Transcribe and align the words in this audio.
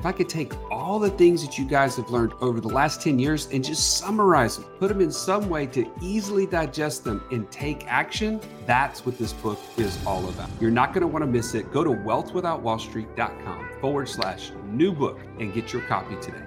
if 0.00 0.06
I 0.06 0.12
could 0.12 0.30
take 0.30 0.54
all 0.70 0.98
the 0.98 1.10
things 1.10 1.44
that 1.44 1.58
you 1.58 1.66
guys 1.66 1.96
have 1.96 2.08
learned 2.08 2.32
over 2.40 2.58
the 2.58 2.68
last 2.68 3.02
10 3.02 3.18
years 3.18 3.48
and 3.52 3.62
just 3.62 3.98
summarize 3.98 4.56
them, 4.56 4.64
put 4.78 4.88
them 4.88 5.02
in 5.02 5.12
some 5.12 5.50
way 5.50 5.66
to 5.66 5.86
easily 6.00 6.46
digest 6.46 7.04
them 7.04 7.22
and 7.30 7.50
take 7.50 7.86
action, 7.86 8.40
that's 8.64 9.04
what 9.04 9.18
this 9.18 9.34
book 9.34 9.58
is 9.76 9.98
all 10.06 10.26
about. 10.30 10.48
You're 10.58 10.70
not 10.70 10.94
going 10.94 11.02
to 11.02 11.06
want 11.06 11.22
to 11.22 11.30
miss 11.30 11.54
it. 11.54 11.70
Go 11.70 11.84
to 11.84 11.90
wealthwithoutwallstreet.com 11.90 13.68
forward 13.78 14.08
slash 14.08 14.52
new 14.68 14.90
book 14.90 15.20
and 15.38 15.52
get 15.52 15.70
your 15.70 15.82
copy 15.82 16.16
today. 16.22 16.46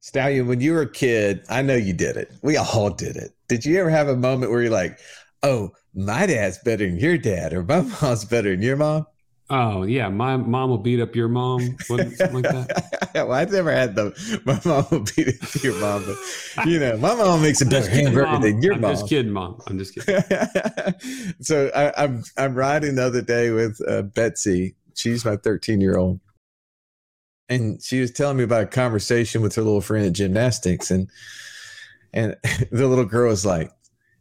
Stallion, 0.00 0.46
when 0.46 0.60
you 0.60 0.74
were 0.74 0.82
a 0.82 0.92
kid, 0.92 1.46
I 1.48 1.62
know 1.62 1.76
you 1.76 1.94
did 1.94 2.18
it. 2.18 2.30
We 2.42 2.58
all 2.58 2.90
did 2.90 3.16
it. 3.16 3.34
Did 3.48 3.64
you 3.64 3.80
ever 3.80 3.88
have 3.88 4.08
a 4.08 4.16
moment 4.16 4.52
where 4.52 4.60
you're 4.60 4.70
like, 4.70 4.98
oh, 5.42 5.72
my 5.94 6.26
dad's 6.26 6.58
better 6.58 6.84
than 6.86 6.98
your 6.98 7.16
dad, 7.16 7.54
or 7.54 7.62
my 7.62 7.80
mom's 8.02 8.26
better 8.26 8.50
than 8.50 8.60
your 8.60 8.76
mom? 8.76 9.06
Oh 9.50 9.82
yeah, 9.82 10.08
my 10.08 10.38
mom 10.38 10.70
will 10.70 10.78
beat 10.78 11.00
up 11.00 11.14
your 11.14 11.28
mom, 11.28 11.76
something 11.80 12.32
like 12.32 12.44
that. 12.44 13.10
well, 13.14 13.32
I've 13.32 13.52
never 13.52 13.70
had 13.70 13.94
the 13.94 14.40
my 14.46 14.58
mom 14.64 14.86
will 14.90 15.04
beat 15.14 15.28
up 15.28 15.62
your 15.62 15.78
mom, 15.80 16.02
but 16.06 16.66
you 16.66 16.80
know, 16.80 16.96
my 16.96 17.14
mom 17.14 17.42
makes 17.42 17.60
a 17.60 17.66
better 17.66 17.90
hamburger 17.90 18.38
than 18.38 18.62
your 18.62 18.74
I'm 18.74 18.80
mom. 18.80 18.90
I'm 18.90 18.96
just 18.96 19.08
kidding, 19.08 19.32
mom. 19.32 19.60
I'm 19.66 19.78
just 19.78 19.94
kidding. 19.94 20.22
so 21.42 21.70
I, 21.74 21.84
am 21.88 21.92
I'm, 21.96 22.24
I'm 22.38 22.54
riding 22.54 22.94
the 22.94 23.04
other 23.04 23.20
day 23.20 23.50
with 23.50 23.78
uh, 23.86 24.02
Betsy. 24.02 24.76
She's 24.94 25.26
my 25.26 25.36
13 25.36 25.78
year 25.78 25.98
old, 25.98 26.20
and 27.50 27.82
she 27.82 28.00
was 28.00 28.12
telling 28.12 28.38
me 28.38 28.44
about 28.44 28.62
a 28.62 28.66
conversation 28.66 29.42
with 29.42 29.54
her 29.56 29.62
little 29.62 29.82
friend 29.82 30.06
at 30.06 30.14
gymnastics, 30.14 30.90
and 30.90 31.10
and 32.14 32.34
the 32.72 32.86
little 32.86 33.04
girl 33.04 33.28
was 33.28 33.44
like, 33.44 33.70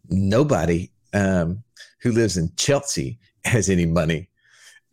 nobody 0.09 0.91
um, 1.13 1.63
who 2.02 2.11
lives 2.11 2.35
in 2.35 2.52
Chelsea 2.58 3.19
has 3.45 3.69
any 3.69 3.85
money 3.85 4.27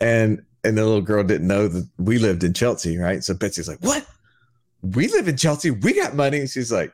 and 0.01 0.43
and 0.65 0.77
the 0.77 0.85
little 0.85 1.01
girl 1.01 1.25
didn't 1.25 1.47
know 1.47 1.69
that 1.69 1.89
we 1.99 2.19
lived 2.19 2.45
in 2.45 2.53
Chelsea, 2.53 2.99
right? 2.99 3.25
So 3.25 3.35
Betsy's 3.35 3.69
like, 3.69 3.81
"What? 3.81 4.07
We 4.83 5.09
live 5.09 5.29
in 5.29 5.37
Chelsea. 5.37 5.71
We 5.71 5.95
got 5.95 6.15
money." 6.15 6.41
And 6.41 6.51
she's 6.51 6.73
like, 6.73 6.93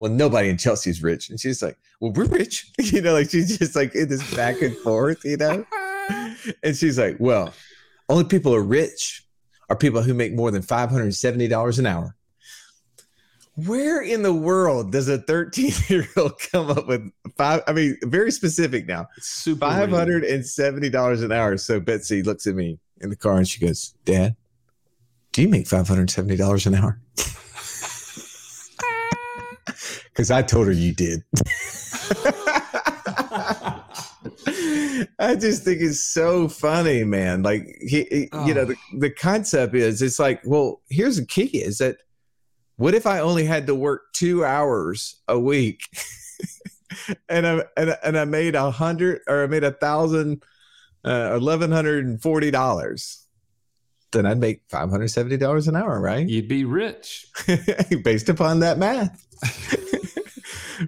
"Well, 0.00 0.10
nobody 0.10 0.48
in 0.48 0.58
Chelsea 0.58 0.90
is 0.90 1.02
rich." 1.02 1.30
And 1.30 1.40
she's 1.40 1.62
like, 1.62 1.78
"Well, 2.00 2.12
we're 2.12 2.26
rich." 2.26 2.70
You 2.78 3.00
know, 3.00 3.12
like 3.12 3.30
she's 3.30 3.58
just 3.58 3.76
like 3.76 3.94
in 3.94 4.08
this 4.08 4.34
back 4.34 4.60
and 4.62 4.76
forth, 4.78 5.24
you 5.24 5.36
know. 5.36 5.64
and 6.62 6.76
she's 6.76 6.98
like, 6.98 7.16
"Well, 7.18 7.52
only 8.08 8.24
people 8.24 8.54
are 8.54 8.62
rich 8.62 9.24
are 9.70 9.76
people 9.76 10.02
who 10.02 10.12
make 10.14 10.34
more 10.34 10.50
than 10.50 10.62
five 10.62 10.90
hundred 10.90 11.14
seventy 11.14 11.48
dollars 11.48 11.78
an 11.78 11.86
hour." 11.86 12.16
Where 13.54 14.00
in 14.00 14.22
the 14.22 14.32
world 14.32 14.92
does 14.92 15.08
a 15.08 15.18
13 15.18 15.72
year 15.88 16.08
old 16.16 16.38
come 16.52 16.70
up 16.70 16.86
with 16.86 17.10
five? 17.36 17.62
I 17.66 17.72
mean, 17.72 17.98
very 18.04 18.30
specific 18.30 18.86
now. 18.86 19.08
Super 19.18 19.66
$570 19.66 21.22
an 21.22 21.32
hour. 21.32 21.56
So 21.58 21.78
Betsy 21.78 22.22
looks 22.22 22.46
at 22.46 22.54
me 22.54 22.78
in 23.00 23.10
the 23.10 23.16
car 23.16 23.36
and 23.36 23.46
she 23.46 23.60
goes, 23.60 23.94
Dad, 24.04 24.36
do 25.32 25.42
you 25.42 25.48
make 25.48 25.66
$570 25.66 26.66
an 26.66 26.74
hour? 26.74 27.00
Because 30.12 30.30
I 30.30 30.42
told 30.42 30.66
her 30.66 30.72
you 30.72 30.92
did. 30.92 31.22
I 35.18 35.36
just 35.36 35.64
think 35.64 35.80
it's 35.80 36.00
so 36.00 36.48
funny, 36.48 37.02
man. 37.02 37.42
Like 37.42 37.78
he, 37.80 38.06
he 38.10 38.28
oh. 38.32 38.46
you 38.46 38.52
know, 38.52 38.66
the, 38.66 38.76
the 38.98 39.10
concept 39.10 39.74
is 39.74 40.02
it's 40.02 40.18
like, 40.18 40.42
well, 40.44 40.82
here's 40.90 41.16
the 41.16 41.24
key 41.24 41.62
is 41.62 41.78
that 41.78 41.96
what 42.82 42.94
if 42.94 43.06
I 43.06 43.20
only 43.20 43.44
had 43.44 43.68
to 43.68 43.76
work 43.76 44.12
two 44.12 44.44
hours 44.44 45.20
a 45.28 45.38
week 45.38 45.82
and 47.28 47.46
I 47.46 47.64
and, 47.76 47.96
and 48.02 48.18
I 48.18 48.24
made 48.24 48.56
a 48.56 48.72
hundred 48.72 49.20
or 49.28 49.44
I 49.44 49.46
made 49.46 49.62
a 49.62 49.70
thousand 49.70 50.42
uh, 51.04 51.34
eleven 51.36 51.70
hundred 51.70 52.06
and 52.06 52.20
forty 52.20 52.50
dollars? 52.50 53.24
Then 54.10 54.26
I'd 54.26 54.40
make 54.40 54.62
five 54.68 54.90
hundred 54.90 55.12
seventy 55.12 55.36
dollars 55.36 55.68
an 55.68 55.76
hour, 55.76 56.00
right? 56.00 56.28
You'd 56.28 56.48
be 56.48 56.64
rich 56.64 57.28
based 58.02 58.28
upon 58.28 58.58
that 58.60 58.78
math. 58.78 59.28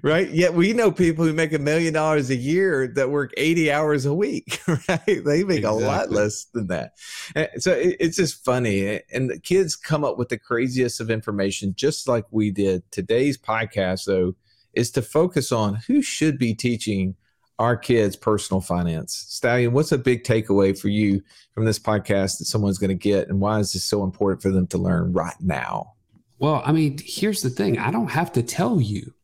right? 0.02 0.28
Yet 0.30 0.54
we 0.54 0.72
know 0.72 0.90
people 0.90 1.24
who 1.24 1.32
make 1.32 1.52
a 1.52 1.58
million 1.58 1.94
dollars 1.94 2.30
a 2.30 2.36
year 2.36 2.88
that 2.88 3.10
work 3.10 3.32
80 3.36 3.70
hours 3.70 4.06
a 4.06 4.14
week, 4.14 4.60
right? 4.88 5.00
They 5.06 5.44
make 5.44 5.58
exactly. 5.58 5.64
a 5.64 5.86
lot 5.86 6.10
less 6.10 6.44
than 6.46 6.66
that. 6.68 6.92
And 7.34 7.48
so 7.58 7.72
it, 7.72 7.96
it's 8.00 8.16
just 8.16 8.44
funny. 8.44 8.86
Eh, 8.86 8.98
and 9.12 9.30
the 9.30 9.38
kids 9.38 9.76
come 9.76 10.04
up 10.04 10.18
with 10.18 10.28
the 10.28 10.38
craziest 10.38 11.00
of 11.00 11.10
information, 11.10 11.74
just 11.76 12.08
like 12.08 12.24
we 12.30 12.50
did. 12.50 12.82
Today's 12.90 13.38
podcast, 13.38 14.06
though, 14.06 14.34
is 14.72 14.90
to 14.92 15.02
focus 15.02 15.52
on 15.52 15.76
who 15.86 16.02
should 16.02 16.38
be 16.38 16.54
teaching 16.54 17.14
our 17.58 17.76
kids 17.76 18.16
personal 18.16 18.60
finance. 18.60 19.26
Stallion, 19.28 19.72
what's 19.72 19.92
a 19.92 19.98
big 19.98 20.24
takeaway 20.24 20.76
for 20.76 20.88
you 20.88 21.22
from 21.52 21.64
this 21.64 21.78
podcast 21.78 22.38
that 22.38 22.46
someone's 22.46 22.78
going 22.78 22.88
to 22.88 22.94
get? 22.94 23.28
And 23.28 23.40
why 23.40 23.60
is 23.60 23.72
this 23.72 23.84
so 23.84 24.02
important 24.02 24.42
for 24.42 24.50
them 24.50 24.66
to 24.68 24.78
learn 24.78 25.12
right 25.12 25.36
now? 25.40 25.92
Well, 26.38 26.62
I 26.64 26.72
mean, 26.72 26.98
here's 27.02 27.42
the 27.42 27.50
thing 27.50 27.78
I 27.78 27.90
don't 27.90 28.10
have 28.10 28.32
to 28.32 28.42
tell 28.42 28.80
you 28.80 29.14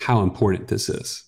how 0.00 0.22
important 0.22 0.68
this 0.68 0.88
is 0.88 1.24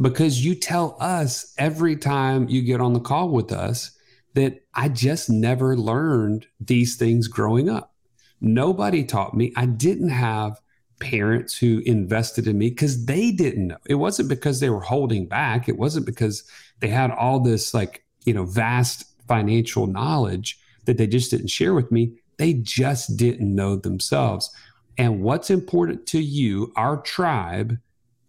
because 0.00 0.44
you 0.44 0.54
tell 0.54 0.96
us 1.00 1.54
every 1.58 1.96
time 1.96 2.48
you 2.48 2.62
get 2.62 2.80
on 2.80 2.92
the 2.92 3.00
call 3.00 3.28
with 3.30 3.52
us 3.52 3.92
that 4.34 4.62
I 4.74 4.88
just 4.88 5.28
never 5.28 5.76
learned 5.76 6.46
these 6.60 6.96
things 6.96 7.28
growing 7.28 7.68
up. 7.68 7.94
Nobody 8.40 9.04
taught 9.04 9.34
me. 9.34 9.52
I 9.56 9.66
didn't 9.66 10.10
have 10.10 10.60
parents 11.00 11.56
who 11.56 11.82
invested 11.84 12.46
in 12.46 12.56
me 12.58 12.70
because 12.70 13.06
they 13.06 13.32
didn't 13.32 13.68
know. 13.68 13.76
It 13.86 13.96
wasn't 13.96 14.28
because 14.28 14.60
they 14.60 14.70
were 14.70 14.80
holding 14.80 15.26
back. 15.26 15.68
It 15.68 15.78
wasn't 15.78 16.06
because 16.06 16.44
they 16.80 16.88
had 16.88 17.10
all 17.10 17.40
this 17.40 17.74
like, 17.74 18.04
you 18.24 18.32
know, 18.32 18.44
vast 18.44 19.04
financial 19.26 19.86
knowledge 19.86 20.58
that 20.86 20.96
they 20.96 21.06
just 21.06 21.30
didn't 21.30 21.48
share 21.48 21.74
with 21.74 21.90
me. 21.90 22.14
They 22.38 22.54
just 22.54 23.16
didn't 23.16 23.54
know 23.54 23.76
themselves. 23.76 24.54
And 24.96 25.22
what's 25.22 25.50
important 25.50 26.06
to 26.08 26.20
you, 26.20 26.72
our 26.76 26.98
tribe, 26.98 27.78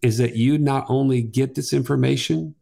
is 0.01 0.17
that 0.17 0.35
you 0.35 0.57
not 0.57 0.85
only 0.89 1.22
get 1.22 1.56
this 1.56 1.73
information 1.73 2.56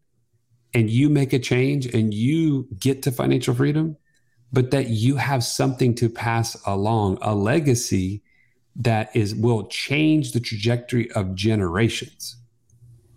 and 0.74 0.90
you 0.90 1.10
make 1.10 1.34
a 1.34 1.40
change 1.40 1.86
and 1.88 2.14
you 2.14 2.68
get 2.80 3.02
to 3.04 3.12
financial 3.12 3.56
freedom, 3.56 3.98
but 4.52 4.72
that 4.72 4.88
you 4.88 5.16
have 5.16 5.44
something 5.44 5.96
to 5.96 6.10
pass 6.10 6.58
along, 6.66 7.18
a 7.22 7.34
legacy 7.34 8.22
that 8.76 9.16
is 9.16 9.36
will 9.36 9.68
change 9.68 10.32
the 10.32 10.40
trajectory 10.40 11.12
of 11.12 11.36
generations. 11.36 12.38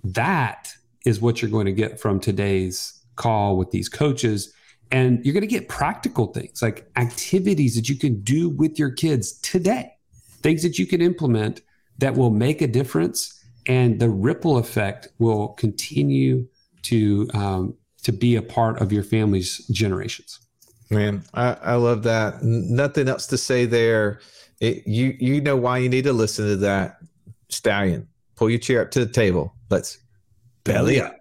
That 0.04 0.72
is 1.04 1.20
what 1.20 1.40
you're 1.40 1.50
going 1.50 1.66
to 1.66 1.72
get 1.72 2.00
from 2.00 2.20
today's 2.20 3.00
call 3.16 3.56
with 3.56 3.70
these 3.70 3.88
coaches. 3.88 4.52
And 4.90 5.24
you're 5.24 5.32
going 5.32 5.42
to 5.42 5.46
get 5.46 5.68
practical 5.68 6.26
things 6.26 6.60
like 6.60 6.90
activities 6.96 7.76
that 7.76 7.88
you 7.88 7.96
can 7.96 8.20
do 8.22 8.50
with 8.50 8.78
your 8.78 8.90
kids 8.90 9.32
today, 9.40 9.92
things 10.42 10.62
that 10.62 10.78
you 10.78 10.86
can 10.86 11.00
implement 11.00 11.62
that 11.98 12.14
will 12.14 12.30
make 12.30 12.60
a 12.60 12.66
difference 12.66 13.41
and 13.66 14.00
the 14.00 14.08
ripple 14.08 14.58
effect 14.58 15.08
will 15.18 15.48
continue 15.48 16.46
to 16.82 17.28
um, 17.34 17.74
to 18.02 18.12
be 18.12 18.36
a 18.36 18.42
part 18.42 18.80
of 18.80 18.92
your 18.92 19.04
family's 19.04 19.58
generations. 19.68 20.40
Man, 20.90 21.22
I, 21.32 21.54
I 21.54 21.74
love 21.74 22.02
that. 22.02 22.42
Nothing 22.42 23.08
else 23.08 23.26
to 23.28 23.38
say 23.38 23.64
there. 23.66 24.20
It, 24.60 24.86
you 24.86 25.16
you 25.18 25.40
know 25.40 25.56
why 25.56 25.78
you 25.78 25.88
need 25.88 26.04
to 26.04 26.12
listen 26.12 26.46
to 26.46 26.56
that 26.56 26.98
stallion. 27.48 28.08
Pull 28.36 28.50
your 28.50 28.58
chair 28.58 28.82
up 28.82 28.90
to 28.92 29.04
the 29.04 29.12
table. 29.12 29.54
Let's 29.70 29.98
belly 30.64 31.00
up. 31.00 31.16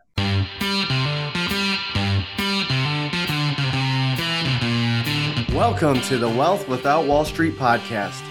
Welcome 5.53 6.01
to 6.01 6.17
the 6.17 6.27
Wealth 6.29 6.67
Without 6.67 7.05
Wall 7.05 7.23
Street 7.23 7.55
podcast 7.55 8.30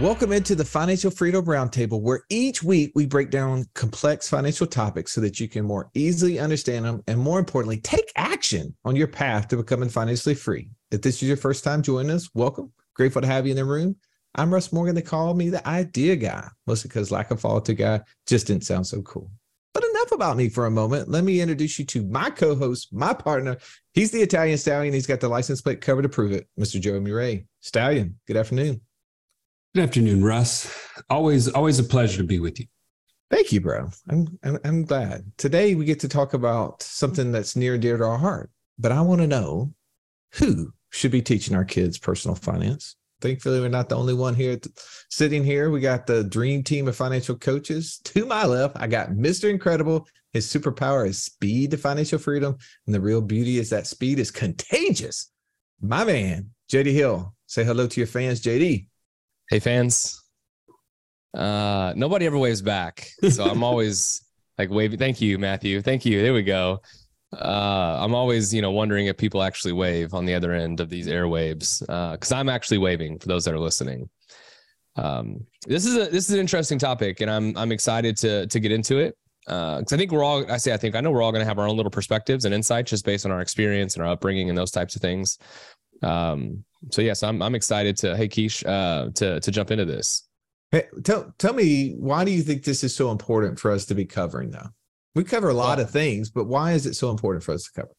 Welcome 0.00 0.32
into 0.32 0.54
the 0.54 0.64
Financial 0.64 1.10
Freedom 1.10 1.44
Roundtable, 1.44 2.00
where 2.00 2.24
each 2.30 2.62
week 2.62 2.92
we 2.94 3.04
break 3.04 3.28
down 3.28 3.66
complex 3.74 4.30
financial 4.30 4.66
topics 4.66 5.12
so 5.12 5.20
that 5.20 5.38
you 5.38 5.46
can 5.46 5.66
more 5.66 5.90
easily 5.92 6.38
understand 6.38 6.86
them 6.86 7.02
and, 7.06 7.20
more 7.20 7.38
importantly, 7.38 7.76
take 7.82 8.10
action 8.16 8.74
on 8.86 8.96
your 8.96 9.08
path 9.08 9.48
to 9.48 9.58
becoming 9.58 9.90
financially 9.90 10.34
free. 10.34 10.70
If 10.90 11.02
this 11.02 11.22
is 11.22 11.28
your 11.28 11.36
first 11.36 11.64
time 11.64 11.82
joining 11.82 12.12
us, 12.12 12.30
welcome. 12.32 12.72
Grateful 12.94 13.20
to 13.20 13.28
have 13.28 13.44
you 13.44 13.50
in 13.50 13.58
the 13.58 13.64
room. 13.66 13.94
I'm 14.36 14.50
Russ 14.50 14.72
Morgan. 14.72 14.94
They 14.94 15.02
call 15.02 15.34
me 15.34 15.50
the 15.50 15.68
idea 15.68 16.16
guy, 16.16 16.48
mostly 16.66 16.88
because 16.88 17.10
lack 17.10 17.30
of 17.30 17.38
follow 17.38 17.60
to 17.60 17.74
guy 17.74 18.00
just 18.26 18.46
didn't 18.46 18.64
sound 18.64 18.86
so 18.86 19.02
cool. 19.02 19.30
But 19.74 19.84
enough 19.84 20.12
about 20.12 20.38
me 20.38 20.48
for 20.48 20.64
a 20.64 20.70
moment. 20.70 21.10
Let 21.10 21.24
me 21.24 21.42
introduce 21.42 21.78
you 21.78 21.84
to 21.84 22.06
my 22.06 22.30
co-host, 22.30 22.88
my 22.90 23.12
partner. 23.12 23.58
He's 23.92 24.12
the 24.12 24.22
Italian 24.22 24.56
Stallion. 24.56 24.94
He's 24.94 25.06
got 25.06 25.20
the 25.20 25.28
license 25.28 25.60
plate 25.60 25.82
cover 25.82 26.00
to 26.00 26.08
prove 26.08 26.32
it, 26.32 26.48
Mr. 26.58 26.80
Joe 26.80 26.98
Murray. 27.00 27.46
Stallion, 27.60 28.18
good 28.26 28.38
afternoon. 28.38 28.80
Good 29.72 29.84
afternoon, 29.84 30.24
Russ. 30.24 30.68
Always, 31.08 31.48
always 31.48 31.78
a 31.78 31.84
pleasure 31.84 32.16
to 32.16 32.24
be 32.24 32.40
with 32.40 32.58
you. 32.58 32.66
Thank 33.30 33.52
you, 33.52 33.60
bro. 33.60 33.88
I'm, 34.08 34.36
I'm, 34.42 34.58
I'm 34.64 34.84
glad. 34.84 35.30
Today 35.38 35.76
we 35.76 35.84
get 35.84 36.00
to 36.00 36.08
talk 36.08 36.34
about 36.34 36.82
something 36.82 37.30
that's 37.30 37.54
near 37.54 37.74
and 37.74 37.82
dear 37.82 37.96
to 37.96 38.02
our 38.02 38.18
heart. 38.18 38.50
But 38.80 38.90
I 38.90 39.00
want 39.00 39.20
to 39.20 39.28
know 39.28 39.72
who 40.34 40.72
should 40.90 41.12
be 41.12 41.22
teaching 41.22 41.54
our 41.54 41.64
kids 41.64 41.98
personal 41.98 42.34
finance. 42.34 42.96
Thankfully, 43.20 43.60
we're 43.60 43.68
not 43.68 43.88
the 43.88 43.96
only 43.96 44.12
one 44.12 44.34
here 44.34 44.58
sitting 45.08 45.44
here. 45.44 45.70
We 45.70 45.78
got 45.78 46.04
the 46.04 46.24
dream 46.24 46.64
team 46.64 46.88
of 46.88 46.96
financial 46.96 47.36
coaches. 47.36 48.00
To 48.06 48.26
my 48.26 48.44
left, 48.46 48.76
I 48.76 48.88
got 48.88 49.10
Mr. 49.10 49.48
Incredible. 49.48 50.08
His 50.32 50.52
superpower 50.52 51.06
is 51.06 51.22
speed 51.22 51.70
to 51.70 51.76
financial 51.76 52.18
freedom. 52.18 52.56
And 52.86 52.94
the 52.94 53.00
real 53.00 53.22
beauty 53.22 53.58
is 53.58 53.70
that 53.70 53.86
speed 53.86 54.18
is 54.18 54.32
contagious. 54.32 55.30
My 55.80 56.02
man, 56.02 56.50
JD 56.72 56.92
Hill. 56.92 57.36
Say 57.46 57.62
hello 57.62 57.86
to 57.86 58.00
your 58.00 58.08
fans, 58.08 58.40
JD. 58.40 58.88
Hey 59.50 59.58
fans. 59.58 60.22
Uh 61.34 61.92
nobody 61.96 62.24
ever 62.24 62.38
waves 62.38 62.62
back. 62.62 63.08
So 63.30 63.42
I'm 63.44 63.64
always 63.70 64.24
like 64.56 64.70
waving. 64.70 65.00
Thank 65.00 65.20
you, 65.20 65.38
Matthew. 65.40 65.82
Thank 65.82 66.04
you. 66.04 66.22
There 66.22 66.32
we 66.32 66.44
go. 66.44 66.80
Uh 67.36 67.98
I'm 68.00 68.14
always, 68.14 68.54
you 68.54 68.62
know, 68.62 68.70
wondering 68.70 69.06
if 69.06 69.16
people 69.16 69.42
actually 69.42 69.72
wave 69.72 70.14
on 70.14 70.24
the 70.24 70.34
other 70.34 70.52
end 70.52 70.78
of 70.78 70.88
these 70.88 71.08
airwaves. 71.08 71.82
Uh 71.88 72.12
because 72.12 72.30
I'm 72.30 72.48
actually 72.48 72.78
waving 72.78 73.18
for 73.18 73.26
those 73.26 73.44
that 73.44 73.52
are 73.52 73.58
listening. 73.58 74.08
Um 74.94 75.44
this 75.66 75.84
is 75.84 75.96
a 75.96 76.08
this 76.08 76.28
is 76.28 76.34
an 76.34 76.38
interesting 76.38 76.78
topic 76.78 77.20
and 77.20 77.28
I'm 77.28 77.56
I'm 77.56 77.72
excited 77.72 78.16
to 78.18 78.46
to 78.46 78.60
get 78.60 78.70
into 78.70 78.98
it. 78.98 79.16
Uh, 79.48 79.78
because 79.78 79.94
I 79.94 79.96
think 79.96 80.12
we're 80.12 80.22
all, 80.22 80.48
I 80.52 80.58
say, 80.58 80.72
I 80.72 80.76
think, 80.76 80.94
I 80.94 81.00
know 81.00 81.10
we're 81.10 81.22
all 81.22 81.32
going 81.32 81.42
to 81.42 81.48
have 81.48 81.58
our 81.58 81.66
own 81.66 81.76
little 81.76 81.90
perspectives 81.90 82.44
and 82.44 82.54
insights 82.54 82.90
just 82.90 83.04
based 83.04 83.24
on 83.24 83.32
our 83.32 83.40
experience 83.40 83.96
and 83.96 84.04
our 84.04 84.12
upbringing 84.12 84.48
and 84.48 84.56
those 84.56 84.70
types 84.70 84.94
of 84.94 85.02
things. 85.02 85.38
Um, 86.02 86.62
so 86.90 87.02
yes, 87.02 87.22
I'm 87.22 87.42
I'm 87.42 87.54
excited 87.54 87.96
to 87.98 88.16
hey 88.16 88.28
Keish 88.28 88.66
uh, 88.66 89.10
to 89.14 89.40
to 89.40 89.50
jump 89.50 89.70
into 89.70 89.84
this. 89.84 90.26
Hey, 90.70 90.84
tell 91.04 91.34
tell 91.38 91.52
me 91.52 91.94
why 91.98 92.24
do 92.24 92.30
you 92.30 92.42
think 92.42 92.64
this 92.64 92.82
is 92.84 92.94
so 92.94 93.10
important 93.10 93.58
for 93.58 93.70
us 93.70 93.84
to 93.86 93.94
be 93.94 94.04
covering 94.04 94.50
though? 94.50 94.68
We 95.14 95.24
cover 95.24 95.48
a 95.48 95.54
lot 95.54 95.78
well, 95.78 95.86
of 95.86 95.90
things, 95.90 96.30
but 96.30 96.44
why 96.44 96.72
is 96.72 96.86
it 96.86 96.94
so 96.94 97.10
important 97.10 97.44
for 97.44 97.52
us 97.52 97.64
to 97.64 97.82
cover? 97.82 97.92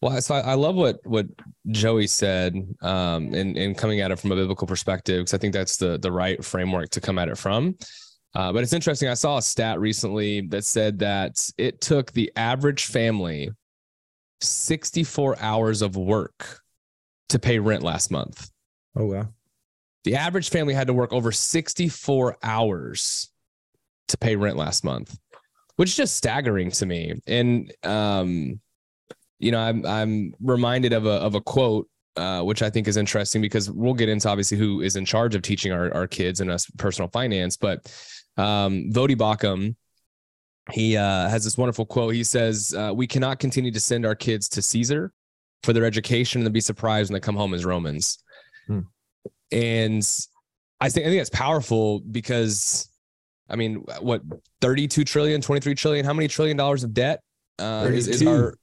Well, 0.00 0.20
so 0.20 0.34
I, 0.34 0.40
I 0.40 0.54
love 0.54 0.74
what 0.74 1.00
what 1.04 1.26
Joey 1.70 2.06
said, 2.06 2.54
um, 2.82 3.34
in 3.34 3.56
in 3.56 3.74
coming 3.74 4.00
at 4.00 4.10
it 4.10 4.18
from 4.18 4.32
a 4.32 4.36
biblical 4.36 4.66
perspective, 4.66 5.20
because 5.20 5.34
I 5.34 5.38
think 5.38 5.52
that's 5.52 5.76
the 5.76 5.98
the 5.98 6.12
right 6.12 6.42
framework 6.44 6.90
to 6.90 7.00
come 7.00 7.18
at 7.18 7.28
it 7.28 7.38
from. 7.38 7.76
Uh, 8.34 8.52
but 8.52 8.62
it's 8.62 8.72
interesting. 8.72 9.08
I 9.08 9.14
saw 9.14 9.38
a 9.38 9.42
stat 9.42 9.78
recently 9.78 10.40
that 10.48 10.64
said 10.64 10.98
that 11.00 11.48
it 11.56 11.80
took 11.80 12.10
the 12.12 12.32
average 12.36 12.86
family 12.86 13.50
64 14.40 15.36
hours 15.40 15.82
of 15.82 15.96
work 15.96 16.60
to 17.30 17.38
pay 17.38 17.58
rent 17.58 17.82
last 17.82 18.10
month. 18.10 18.50
Oh, 18.96 19.06
wow. 19.06 19.28
The 20.04 20.16
average 20.16 20.50
family 20.50 20.74
had 20.74 20.86
to 20.88 20.92
work 20.92 21.12
over 21.12 21.32
64 21.32 22.36
hours 22.42 23.30
to 24.08 24.18
pay 24.18 24.36
rent 24.36 24.56
last 24.56 24.84
month, 24.84 25.18
which 25.76 25.90
is 25.90 25.96
just 25.96 26.16
staggering 26.16 26.70
to 26.72 26.86
me. 26.86 27.14
And, 27.26 27.72
um, 27.82 28.60
you 29.38 29.50
know, 29.50 29.60
I'm, 29.60 29.84
I'm 29.86 30.34
reminded 30.42 30.92
of 30.92 31.06
a, 31.06 31.12
of 31.12 31.34
a 31.34 31.40
quote, 31.40 31.88
uh, 32.16 32.42
which 32.42 32.62
I 32.62 32.70
think 32.70 32.86
is 32.86 32.96
interesting 32.96 33.40
because 33.40 33.70
we'll 33.70 33.94
get 33.94 34.08
into 34.08 34.28
obviously 34.28 34.58
who 34.58 34.82
is 34.82 34.96
in 34.96 35.04
charge 35.04 35.34
of 35.34 35.42
teaching 35.42 35.72
our, 35.72 35.92
our 35.94 36.06
kids 36.06 36.40
and 36.40 36.50
us 36.50 36.70
personal 36.78 37.08
finance, 37.08 37.56
but, 37.56 37.78
um, 38.36 38.90
Voddie 38.92 39.16
Baucham, 39.16 39.74
he 40.72 40.96
uh, 40.96 41.28
has 41.28 41.44
this 41.44 41.58
wonderful 41.58 41.84
quote. 41.84 42.14
He 42.14 42.24
says, 42.24 42.74
uh, 42.76 42.92
"We 42.94 43.06
cannot 43.06 43.38
continue 43.38 43.70
to 43.70 43.80
send 43.80 44.06
our 44.06 44.14
kids 44.14 44.48
to 44.50 44.62
Caesar 44.62 45.12
for 45.64 45.72
their 45.72 45.84
education 45.84 46.40
and 46.40 46.46
then 46.46 46.52
be 46.52 46.60
surprised 46.60 47.10
when 47.10 47.14
they 47.14 47.24
come 47.24 47.36
home 47.36 47.54
as 47.54 47.64
Romans. 47.64 48.18
Hmm. 48.66 48.80
And 49.50 50.02
I 50.80 50.88
think 50.88 51.06
I 51.06 51.10
think 51.10 51.20
that's 51.20 51.30
powerful 51.30 52.00
because 52.00 52.88
I 53.48 53.56
mean, 53.56 53.84
what 54.00 54.22
32 54.60 55.04
trillion, 55.04 55.40
23 55.40 55.74
trillion, 55.74 56.04
how 56.04 56.12
many 56.12 56.28
trillion 56.28 56.56
dollars 56.56 56.84
of 56.84 56.94
debt 56.94 57.20
uh, 57.58 57.88
is, 57.90 58.08
is, 58.08 58.26
our 58.26 58.54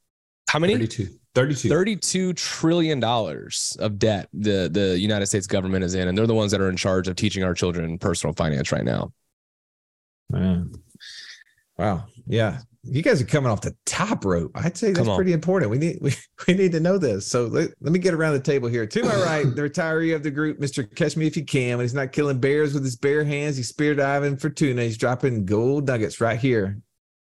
how 0.50 0.60
many 0.60 0.74
32 0.74 1.08
32 1.34 1.70
32 1.70 2.34
trillion 2.34 3.00
dollars 3.00 3.78
of 3.80 3.98
debt 4.00 4.28
the 4.34 4.70
the 4.72 5.00
United 5.00 5.28
States 5.28 5.48
government 5.48 5.84
is 5.84 5.96
in 5.96 6.08
and 6.08 6.18
they're 6.18 6.28
the 6.28 6.34
ones 6.34 6.52
that 6.52 6.60
are 6.60 6.70
in 6.70 6.76
charge 6.76 7.08
of 7.08 7.16
teaching 7.16 7.44
our 7.44 7.54
children 7.54 7.98
personal 7.98 8.34
finance 8.34 8.72
right 8.72 8.84
now. 8.84 9.14
Man. 10.30 10.74
Wow. 11.78 12.06
Yeah 12.28 12.60
you 12.84 13.04
guys 13.04 13.22
are 13.22 13.26
coming 13.26 13.52
off 13.52 13.62
the 13.62 13.76
top 13.86 14.26
rope. 14.26 14.52
I'd 14.56 14.76
say 14.76 14.92
that's 14.92 15.08
pretty 15.08 15.34
important. 15.34 15.70
We 15.70 15.78
need 15.78 16.00
we, 16.02 16.16
we 16.48 16.54
need 16.54 16.72
to 16.72 16.80
know 16.80 16.98
this. 16.98 17.28
So 17.28 17.46
let, 17.46 17.70
let 17.80 17.92
me 17.92 18.00
get 18.00 18.14
around 18.14 18.34
the 18.34 18.40
table 18.40 18.70
here. 18.70 18.86
To 18.88 19.04
my 19.04 19.16
right, 19.24 19.56
the 19.56 19.62
retiree 19.62 20.16
of 20.16 20.24
the 20.24 20.32
group, 20.32 20.60
Mr. 20.60 20.94
Catch 20.96 21.16
Me 21.16 21.28
If 21.28 21.38
You 21.38 21.46
Can. 21.46 21.78
When 21.78 21.84
he's 21.84 21.94
not 21.94 22.12
killing 22.12 22.40
bears 22.40 22.74
with 22.74 22.84
his 22.84 22.96
bare 22.96 23.24
hands, 23.24 23.58
he's 23.58 23.70
spear 23.70 23.94
diving 23.96 24.38
for 24.38 24.50
tuna. 24.50 24.84
He's 24.84 24.98
dropping 24.98 25.46
gold 25.46 25.88
nuggets 25.88 26.20
right 26.20 26.40
here. 26.40 26.80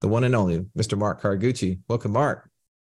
The 0.00 0.08
one 0.08 0.24
and 0.24 0.34
only 0.34 0.60
Mr. 0.76 0.96
Mark 0.96 1.20
Cargucci. 1.20 1.80
Welcome, 1.88 2.12
Mark. 2.12 2.48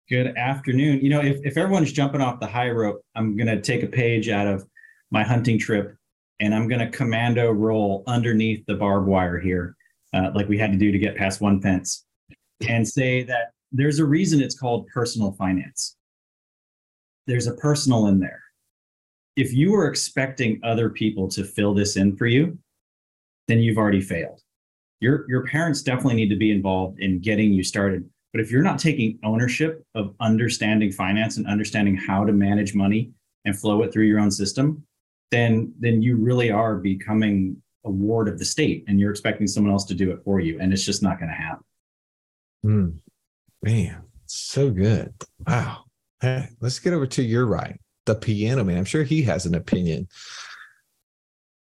Good 0.08 0.36
afternoon. 0.36 1.00
You 1.00 1.10
know, 1.10 1.20
if, 1.20 1.38
if 1.44 1.56
everyone's 1.56 1.92
jumping 1.92 2.20
off 2.20 2.40
the 2.40 2.46
high 2.46 2.70
rope, 2.70 3.02
I'm 3.14 3.36
going 3.36 3.46
to 3.46 3.60
take 3.60 3.82
a 3.82 3.86
page 3.86 4.28
out 4.28 4.46
of 4.46 4.66
my 5.10 5.22
hunting 5.22 5.58
trip 5.58 5.96
and 6.40 6.54
I'm 6.54 6.68
going 6.68 6.80
to 6.80 6.90
commando 6.90 7.50
roll 7.50 8.04
underneath 8.06 8.64
the 8.66 8.74
barbed 8.74 9.06
wire 9.06 9.38
here, 9.38 9.76
uh, 10.12 10.30
like 10.34 10.48
we 10.48 10.58
had 10.58 10.72
to 10.72 10.78
do 10.78 10.92
to 10.92 10.98
get 10.98 11.16
past 11.16 11.40
one 11.40 11.60
fence 11.60 12.03
and 12.68 12.86
say 12.86 13.22
that 13.24 13.52
there's 13.72 13.98
a 13.98 14.04
reason 14.04 14.40
it's 14.40 14.58
called 14.58 14.86
personal 14.88 15.32
finance. 15.32 15.96
There's 17.26 17.46
a 17.46 17.54
personal 17.54 18.06
in 18.06 18.20
there. 18.20 18.42
If 19.36 19.52
you 19.52 19.74
are 19.74 19.88
expecting 19.88 20.60
other 20.62 20.90
people 20.90 21.28
to 21.28 21.44
fill 21.44 21.74
this 21.74 21.96
in 21.96 22.16
for 22.16 22.26
you, 22.26 22.56
then 23.48 23.58
you've 23.58 23.78
already 23.78 24.00
failed. 24.00 24.40
Your, 25.00 25.24
your 25.28 25.44
parents 25.46 25.82
definitely 25.82 26.14
need 26.14 26.28
to 26.28 26.36
be 26.36 26.50
involved 26.50 27.00
in 27.00 27.18
getting 27.18 27.52
you 27.52 27.64
started. 27.64 28.08
But 28.32 28.40
if 28.40 28.50
you're 28.50 28.62
not 28.62 28.78
taking 28.78 29.18
ownership 29.24 29.84
of 29.94 30.14
understanding 30.20 30.92
finance 30.92 31.36
and 31.36 31.46
understanding 31.46 31.96
how 31.96 32.24
to 32.24 32.32
manage 32.32 32.74
money 32.74 33.10
and 33.44 33.58
flow 33.58 33.82
it 33.82 33.92
through 33.92 34.06
your 34.06 34.20
own 34.20 34.30
system, 34.30 34.84
then 35.30 35.72
then 35.78 36.02
you 36.02 36.16
really 36.16 36.50
are 36.50 36.76
becoming 36.76 37.56
a 37.84 37.90
ward 37.90 38.28
of 38.28 38.38
the 38.38 38.44
state 38.44 38.84
and 38.88 38.98
you're 38.98 39.10
expecting 39.10 39.46
someone 39.46 39.72
else 39.72 39.84
to 39.84 39.94
do 39.94 40.10
it 40.10 40.20
for 40.24 40.40
you. 40.40 40.58
And 40.60 40.72
it's 40.72 40.84
just 40.84 41.02
not 41.02 41.18
going 41.18 41.28
to 41.28 41.34
happen. 41.34 41.64
Mm, 42.64 42.98
man, 43.62 44.02
so 44.24 44.70
good. 44.70 45.12
Wow. 45.46 45.84
Hey, 46.20 46.48
let's 46.60 46.78
get 46.78 46.94
over 46.94 47.06
to 47.08 47.22
your 47.22 47.44
right, 47.44 47.78
the 48.06 48.14
piano 48.14 48.64
man. 48.64 48.78
I'm 48.78 48.84
sure 48.86 49.02
he 49.02 49.22
has 49.22 49.44
an 49.44 49.54
opinion. 49.54 50.08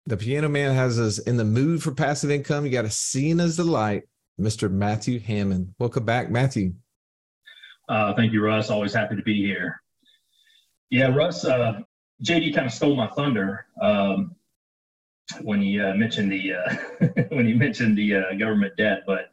The 0.06 0.16
piano 0.16 0.48
man 0.48 0.74
has 0.74 1.00
us 1.00 1.18
in 1.18 1.36
the 1.36 1.44
mood 1.44 1.82
for 1.82 1.92
passive 1.92 2.30
income. 2.30 2.64
You 2.64 2.70
got 2.70 2.84
a 2.84 2.90
scene 2.90 3.40
as 3.40 3.56
the 3.56 3.64
light, 3.64 4.04
Mr. 4.40 4.70
Matthew 4.70 5.18
Hammond. 5.18 5.74
Welcome 5.80 6.04
back, 6.04 6.30
Matthew. 6.30 6.74
Uh, 7.88 8.14
thank 8.14 8.32
you, 8.32 8.44
Russ. 8.44 8.70
Always 8.70 8.94
happy 8.94 9.16
to 9.16 9.22
be 9.22 9.42
here. 9.42 9.82
Yeah, 10.90 11.08
Russ, 11.08 11.44
uh, 11.44 11.80
JD 12.22 12.54
kind 12.54 12.66
of 12.66 12.72
stole 12.72 12.94
my 12.94 13.08
thunder 13.08 13.66
um, 13.82 14.36
when 15.42 15.60
he 15.60 15.80
uh, 15.80 15.94
mentioned 15.94 16.30
the 16.30 16.54
uh, 16.54 16.76
when 17.30 17.46
he 17.46 17.54
mentioned 17.54 17.98
the 17.98 18.14
uh, 18.14 18.34
government 18.38 18.76
debt, 18.76 19.02
but 19.06 19.30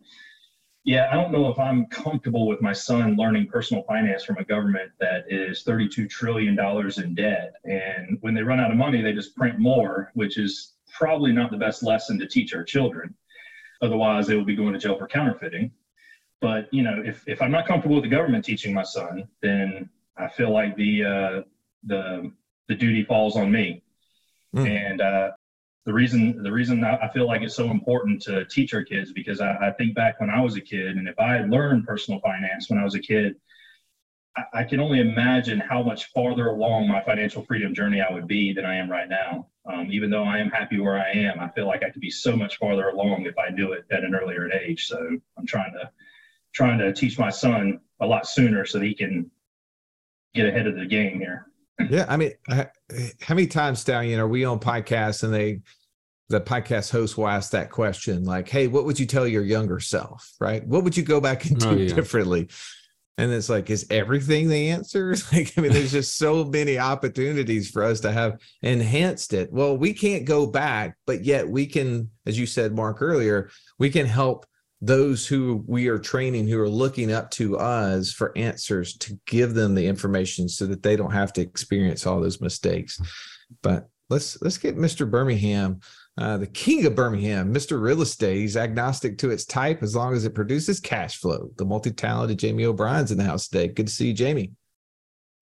yeah, 0.84 1.10
I 1.12 1.16
don't 1.16 1.32
know 1.32 1.48
if 1.50 1.60
I'm 1.60 1.86
comfortable 1.88 2.48
with 2.48 2.62
my 2.62 2.74
son 2.74 3.16
learning 3.16 3.48
personal 3.48 3.84
finance 3.84 4.24
from 4.24 4.38
a 4.38 4.44
government 4.44 4.92
that 5.00 5.26
is 5.30 5.64
$32 5.64 6.10
trillion 6.10 6.58
in 6.98 7.16
debt. 7.16 7.54
And 7.64 8.18
when 8.22 8.34
they 8.34 8.42
run 8.42 8.60
out 8.60 8.72
of 8.72 8.78
money, 8.78 9.02
they 9.02 9.14
just 9.14 9.36
print 9.36 9.60
more, 9.60 10.12
which 10.16 10.40
is 10.40 10.74
probably 10.92 11.32
not 11.32 11.52
the 11.52 11.58
best 11.58 11.84
lesson 11.84 12.18
to 12.20 12.28
teach 12.28 12.56
our 12.56 12.64
children. 12.64 13.14
Otherwise, 13.84 14.26
they 14.26 14.36
will 14.36 14.46
be 14.46 14.56
going 14.56 14.74
to 14.74 14.80
jail 14.80 14.98
for 14.98 15.08
counterfeiting. 15.08 15.72
But 16.40 16.68
you 16.74 16.82
know, 16.82 17.02
if, 17.06 17.24
if 17.28 17.42
I'm 17.42 17.52
not 17.52 17.68
comfortable 17.68 17.96
with 17.96 18.04
the 18.04 18.10
government 18.10 18.44
teaching 18.44 18.74
my 18.74 18.84
son, 18.84 19.28
then 19.42 19.88
I 20.18 20.28
feel 20.28 20.52
like 20.52 20.76
the 20.76 21.04
uh, 21.04 21.42
the 21.84 22.32
the 22.68 22.76
duty 22.76 23.04
falls 23.04 23.36
on 23.36 23.52
me. 23.52 23.84
Mm. 24.56 24.68
And 24.68 25.02
uh, 25.02 25.32
the 25.86 25.94
reason 25.94 26.44
the 26.44 26.52
reason 26.52 26.84
I 26.84 27.10
feel 27.12 27.26
like 27.26 27.42
it's 27.42 27.56
so 27.56 27.72
important 27.72 28.22
to 28.24 28.46
teach 28.46 28.74
our 28.74 28.84
kids 28.84 29.12
because 29.12 29.42
I, 29.42 29.70
I, 29.70 29.72
think 29.72 29.96
back 29.96 30.20
when 30.20 30.30
I 30.30 30.40
was 30.42 30.56
a 30.56 30.62
kid, 30.62 30.98
and 30.98 31.08
if 31.08 31.20
I 31.20 31.34
had 31.34 31.50
learned 31.50 31.88
personal 31.88 32.20
finance 32.20 32.70
when 32.70 32.78
I 32.78 32.84
was 32.84 32.94
a 32.94 33.00
kid, 33.00 33.36
I, 34.38 34.44
I, 34.54 34.64
can 34.64 34.80
only 34.80 35.00
imagine 35.00 35.60
how 35.60 35.82
much 35.82 36.12
farther 36.12 36.50
along 36.50 36.88
my 36.88 37.02
financial 37.04 37.44
freedom 37.44 37.74
journey 37.74 38.00
I 38.00 38.14
would 38.14 38.28
be 38.28 38.54
than 38.54 38.64
I 38.64 38.76
am 38.76 38.92
right 38.92 39.10
now. 39.10 39.48
Um, 39.66 39.88
even 39.92 40.12
though 40.12 40.24
I 40.24 40.38
am 40.38 40.50
happy 40.50 40.80
where 40.80 41.00
I 41.00 41.12
am, 41.12 41.40
I 41.40 41.50
feel 41.50 41.66
like 41.66 41.84
I 41.84 41.90
could 41.90 42.02
be 42.02 42.12
so 42.12 42.36
much 42.36 42.58
farther 42.58 42.90
along 42.90 43.26
if 43.26 43.38
I 43.40 43.50
knew 43.50 43.72
it 43.72 43.86
at 43.92 44.04
an 44.04 44.14
earlier 44.14 44.52
age. 44.52 44.86
So 44.88 45.00
I'm 45.38 45.48
trying 45.48 45.74
to 45.74 45.90
trying 46.54 46.78
to 46.80 46.94
teach 46.94 47.18
my 47.18 47.30
son 47.30 47.80
a 48.00 48.06
lot 48.06 48.28
sooner 48.28 48.66
so 48.66 48.78
that 48.78 48.86
he 48.86 48.94
can 48.94 49.32
get 50.36 50.48
ahead 50.48 50.68
of 50.68 50.76
the 50.76 50.86
game 50.86 51.20
here. 51.20 51.48
Yeah, 51.90 52.06
I 52.08 52.18
mean, 52.18 52.32
how 52.48 53.36
many 53.36 53.48
times, 53.48 53.80
Stallion, 53.80 54.20
are 54.20 54.28
we 54.28 54.46
on 54.46 54.60
podcasts 54.60 55.24
and 55.24 55.34
they, 55.34 55.62
the 56.30 56.42
podcast 56.42 56.92
host 56.92 57.18
will 57.18 57.28
ask 57.28 57.52
that 57.52 57.70
question, 57.72 58.24
like, 58.24 58.48
"Hey, 58.48 58.68
what 58.68 58.86
would 58.86 59.00
you 59.00 59.06
tell 59.06 59.28
your 59.28 59.44
younger 59.44 59.80
self? 59.80 60.32
Right? 60.40 60.66
What 60.66 60.84
would 60.84 60.96
you 60.96 61.04
go 61.04 61.20
back 61.20 61.46
and 61.46 61.62
oh, 61.64 61.72
do 61.72 61.76
Oh, 61.76 61.84
yeah. 61.84 61.94
differently?" 61.96 62.50
And 63.18 63.32
it's 63.32 63.50
like, 63.50 63.70
is 63.70 63.86
everything 63.92 64.48
the 64.48 64.70
answer? 64.70 65.16
Like, 65.34 65.54
I 65.58 65.62
mean, 65.62 65.74
there's 65.74 65.92
just 65.92 66.18
so 66.18 66.44
many 66.46 66.80
opportunities 66.80 67.70
for 67.70 67.84
us 67.84 68.00
to 68.02 68.12
have 68.12 68.40
enhanced 68.62 69.34
it. 69.34 69.52
Well, 69.52 69.78
we 69.78 69.94
can't 69.94 70.26
go 70.26 70.48
back, 70.48 70.98
but 71.06 71.24
yet 71.24 71.48
we 71.48 71.66
can, 71.68 72.10
as 72.26 72.40
you 72.40 72.46
said, 72.46 72.74
Mark 72.74 73.02
earlier, 73.02 73.50
we 73.78 73.90
can 73.90 74.06
help 74.06 74.46
those 74.82 75.28
who 75.28 75.64
we 75.68 75.88
are 75.88 76.00
training 76.00 76.48
who 76.48 76.60
are 76.60 76.70
looking 76.70 77.12
up 77.12 77.30
to 77.32 77.58
us 77.58 78.12
for 78.12 78.36
answers 78.36 78.98
to 78.98 79.20
give 79.28 79.54
them 79.54 79.76
the 79.76 79.86
information 79.86 80.50
so 80.50 80.66
that 80.66 80.82
they 80.82 80.96
don't 80.96 81.12
have 81.12 81.32
to 81.34 81.42
experience 81.42 82.08
all 82.08 82.20
those 82.20 82.42
mistakes. 82.42 83.00
But 83.62 83.88
let's 84.10 84.42
let's 84.42 84.58
get 84.58 84.78
Mr. 84.78 85.10
Birmingham, 85.10 85.82
uh, 86.18 86.38
the 86.38 86.48
king 86.48 86.86
of 86.88 86.96
Birmingham, 86.96 87.54
Mr. 87.54 87.80
Real 87.80 88.02
Estate. 88.02 88.38
He's 88.38 88.58
agnostic 88.58 89.20
to 89.20 89.30
its 89.30 89.46
type 89.46 89.84
as 89.84 89.96
long 89.96 90.14
as 90.14 90.26
it 90.26 90.34
produces 90.34 90.80
cash 90.80 91.18
flow. 91.18 91.52
The 91.58 91.66
multi-talented 91.66 92.40
Jamie 92.40 92.66
O'Brien's 92.66 93.12
in 93.12 93.20
the 93.20 93.24
house 93.24 93.48
today. 93.48 93.68
Good 93.68 93.88
to 93.88 93.94
see 93.94 94.08
you, 94.08 94.14
Jamie. 94.14 94.52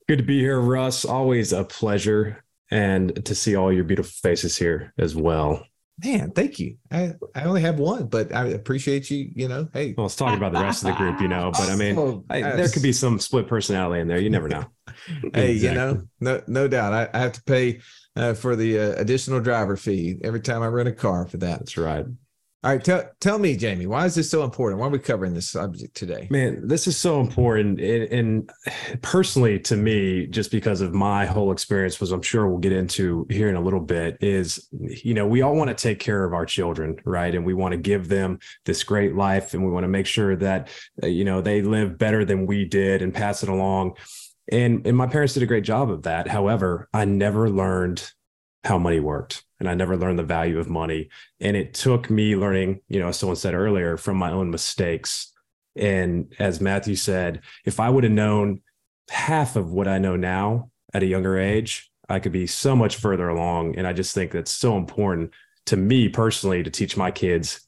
Good 0.10 0.18
to 0.18 0.24
be 0.24 0.40
here, 0.40 0.60
Russ. 0.60 1.06
Always 1.06 1.54
a 1.54 1.64
pleasure. 1.64 2.44
And 2.72 3.26
to 3.26 3.34
see 3.34 3.56
all 3.56 3.74
your 3.74 3.84
beautiful 3.84 4.12
faces 4.22 4.56
here 4.56 4.94
as 5.00 5.16
well. 5.16 5.66
Man, 6.04 6.32
thank 6.32 6.60
you. 6.60 6.78
I, 6.92 7.14
I 7.36 7.44
only 7.44 7.62
have 7.62 7.80
one, 7.80 8.08
but 8.08 8.34
I 8.34 8.46
appreciate 8.48 9.10
you. 9.12 9.30
You 9.36 9.48
know, 9.48 9.68
hey, 9.74 9.94
Well, 9.98 10.06
let's 10.06 10.16
talk 10.16 10.36
about 10.36 10.54
the 10.54 10.62
rest 10.62 10.84
of 10.84 10.90
the 10.90 10.96
group, 10.96 11.20
you 11.22 11.28
know. 11.28 11.52
But 11.52 11.70
I 11.70 11.76
mean, 11.76 11.98
Oh, 11.98 12.24
I, 12.30 12.42
there 12.42 12.70
could 12.70 12.84
be 12.84 12.94
some 12.94 13.20
split 13.20 13.48
personality 13.48 14.02
in 14.02 14.08
there. 14.08 14.20
You 14.20 14.30
never 14.30 14.48
know. 14.48 14.66
hey, 15.34 15.52
Exactly. 15.52 15.58
you 15.68 15.74
know, 15.74 16.02
no, 16.20 16.42
no 16.48 16.68
doubt. 16.68 16.94
I, 16.94 17.10
I 17.14 17.22
have 17.22 17.34
to 17.34 17.44
pay 17.44 17.82
uh, 18.16 18.34
for 18.34 18.56
the 18.56 18.80
uh, 18.80 18.94
additional 19.02 19.40
driver 19.40 19.76
fee 19.76 20.18
every 20.24 20.42
time 20.42 20.62
I 20.62 20.68
rent 20.68 20.90
a 20.90 20.94
car 20.94 21.28
for 21.28 21.38
that. 21.38 21.60
That's 21.60 21.78
right. 21.78 22.06
All 22.62 22.72
right, 22.72 22.84
tell 22.84 23.10
tell 23.22 23.40
me, 23.40 23.56
Jamie, 23.56 23.86
why 23.86 24.06
is 24.06 24.16
this 24.16 24.30
so 24.30 24.44
important? 24.44 24.82
Why 24.82 24.88
are 24.88 24.90
we 24.90 25.00
covering 25.00 25.34
this 25.34 25.48
subject 25.48 25.96
today? 25.96 26.28
Man, 26.30 26.68
this 26.68 26.88
is 26.88 26.98
so 26.98 27.22
important. 27.22 27.80
And, 27.80 28.04
and 28.12 29.02
personally, 29.02 29.60
to 29.60 29.78
me, 29.78 30.28
just 30.28 30.52
because 30.52 30.82
of 30.82 30.94
my 30.94 31.26
whole 31.26 31.54
experience, 31.54 32.02
was 32.02 32.12
I'm 32.12 32.22
sure 32.22 32.50
we'll 32.50 32.58
get 32.58 32.74
into 32.74 33.26
here 33.30 33.48
in 33.48 33.56
a 33.56 33.62
little 33.62 33.80
bit, 33.80 34.18
is, 34.20 34.68
you 34.72 35.14
know, 35.14 35.26
we 35.26 35.42
all 35.42 35.56
want 35.56 35.70
to 35.70 35.74
take 35.74 36.00
care 36.00 36.26
of 36.26 36.34
our 36.34 36.46
children, 36.46 36.98
right? 37.06 37.34
And 37.34 37.46
we 37.46 37.54
want 37.54 37.72
to 37.72 37.78
give 37.78 38.10
them 38.10 38.40
this 38.66 38.84
great 38.84 39.16
life 39.16 39.54
and 39.54 39.64
we 39.64 39.72
want 39.72 39.86
to 39.86 39.90
make 39.90 40.06
sure 40.06 40.36
that, 40.36 40.68
uh, 41.02 41.08
you 41.08 41.24
know, 41.24 41.40
they 41.40 41.62
live 41.62 41.98
better 41.98 42.26
than 42.26 42.46
we 42.46 42.66
did 42.66 43.02
and 43.02 43.14
pass 43.14 43.42
it 43.42 43.48
along. 43.48 43.94
And, 44.52 44.86
and 44.86 44.98
my 44.98 45.08
parents 45.08 45.34
did 45.34 45.44
a 45.44 45.46
great 45.46 45.64
job 45.64 45.90
of 45.90 46.04
that. 46.04 46.28
However, 46.28 46.90
I 46.94 47.06
never 47.06 47.50
learned 47.50 48.12
how 48.64 48.78
money 48.78 49.00
worked 49.00 49.44
and 49.60 49.70
I 49.70 49.74
never 49.74 49.98
learned 49.98 50.20
the 50.20 50.24
value 50.24 50.60
of 50.60 50.70
money. 50.70 51.10
And 51.40 51.58
it 51.58 51.74
took 51.74 52.10
me 52.10 52.36
learning, 52.36 52.82
you 52.88 53.00
know, 53.00 53.12
someone 53.12 53.36
said 53.36 53.54
earlier, 53.54 53.98
from 53.98 54.18
my 54.18 54.32
own 54.32 54.50
mistakes. 54.50 55.34
And 55.76 56.34
as 56.40 56.62
Matthew 56.62 56.96
said, 56.96 57.42
if 57.66 57.80
I 57.80 57.90
would 57.90 58.04
have 58.04 58.14
known 58.14 58.62
half 59.10 59.56
of 59.56 59.72
what 59.72 59.88
I 59.88 59.98
know 59.98 60.16
now 60.16 60.72
at 60.94 61.04
a 61.04 61.08
younger 61.08 61.38
age, 61.38 61.92
I 62.08 62.20
could 62.20 62.32
be 62.32 62.48
so 62.48 62.76
much 62.76 62.96
further 62.96 63.28
along. 63.30 63.76
And 63.78 63.86
I 63.86 63.94
just 63.94 64.16
think 64.16 64.32
that's 64.32 64.52
so 64.52 64.78
important 64.78 65.32
to 65.68 65.78
me 65.78 66.10
personally 66.10 66.64
to 66.64 66.70
teach 66.70 66.98
my 66.98 67.12
kids, 67.12 67.62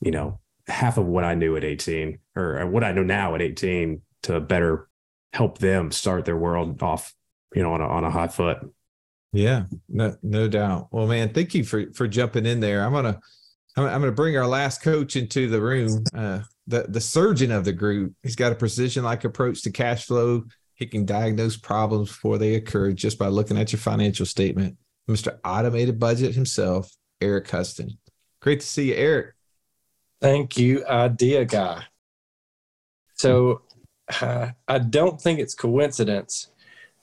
you 0.00 0.10
know, 0.10 0.40
half 0.68 0.96
of 0.96 1.06
what 1.06 1.24
I 1.24 1.34
knew 1.34 1.56
at 1.56 1.64
18 1.64 2.18
or 2.34 2.64
what 2.66 2.84
I 2.84 2.92
know 2.92 3.02
now 3.02 3.34
at 3.34 3.42
18 3.42 4.00
to 4.22 4.40
better 4.40 4.88
help 5.32 5.58
them 5.58 5.90
start 5.90 6.24
their 6.24 6.36
world 6.36 6.82
off, 6.82 7.14
you 7.54 7.62
know, 7.62 7.72
on 7.72 7.80
a, 7.80 7.86
on 7.86 8.04
a 8.04 8.10
high 8.10 8.28
foot. 8.28 8.58
Yeah, 9.32 9.64
no, 9.88 10.16
no 10.22 10.48
doubt. 10.48 10.88
Well, 10.90 11.06
man, 11.06 11.32
thank 11.32 11.54
you 11.54 11.64
for 11.64 11.92
for 11.92 12.08
jumping 12.08 12.46
in 12.46 12.60
there. 12.60 12.84
I'm 12.84 12.92
gonna 12.92 13.20
I'm, 13.76 14.00
gonna 14.00 14.12
bring 14.12 14.36
our 14.36 14.46
last 14.46 14.82
coach 14.82 15.16
into 15.16 15.48
the 15.48 15.60
room. 15.60 16.04
Uh, 16.14 16.40
the 16.66 16.86
the 16.88 17.00
surgeon 17.00 17.50
of 17.50 17.64
the 17.64 17.72
group. 17.72 18.14
He's 18.22 18.36
got 18.36 18.52
a 18.52 18.56
precision 18.56 19.04
like 19.04 19.24
approach 19.24 19.62
to 19.62 19.70
cash 19.70 20.06
flow. 20.06 20.44
He 20.74 20.86
can 20.86 21.04
diagnose 21.06 21.56
problems 21.56 22.08
before 22.08 22.38
they 22.38 22.54
occur 22.54 22.92
just 22.92 23.18
by 23.18 23.28
looking 23.28 23.58
at 23.58 23.72
your 23.72 23.78
financial 23.78 24.26
statement. 24.26 24.76
Mr. 25.08 25.38
Automated 25.44 25.98
Budget 25.98 26.34
himself, 26.34 26.90
Eric 27.20 27.50
Huston. 27.50 27.98
Great 28.40 28.60
to 28.60 28.66
see 28.66 28.88
you, 28.88 28.94
Eric. 28.94 29.34
Thank 30.20 30.58
you, 30.58 30.86
idea 30.86 31.44
guy. 31.44 31.84
So 33.14 33.62
uh, 34.20 34.50
I 34.68 34.78
don't 34.78 35.20
think 35.20 35.38
it's 35.38 35.54
coincidence 35.54 36.48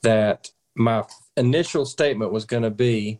that 0.01 0.51
my 0.75 1.03
initial 1.37 1.85
statement 1.85 2.31
was 2.31 2.45
going 2.45 2.63
to 2.63 2.69
be 2.69 3.19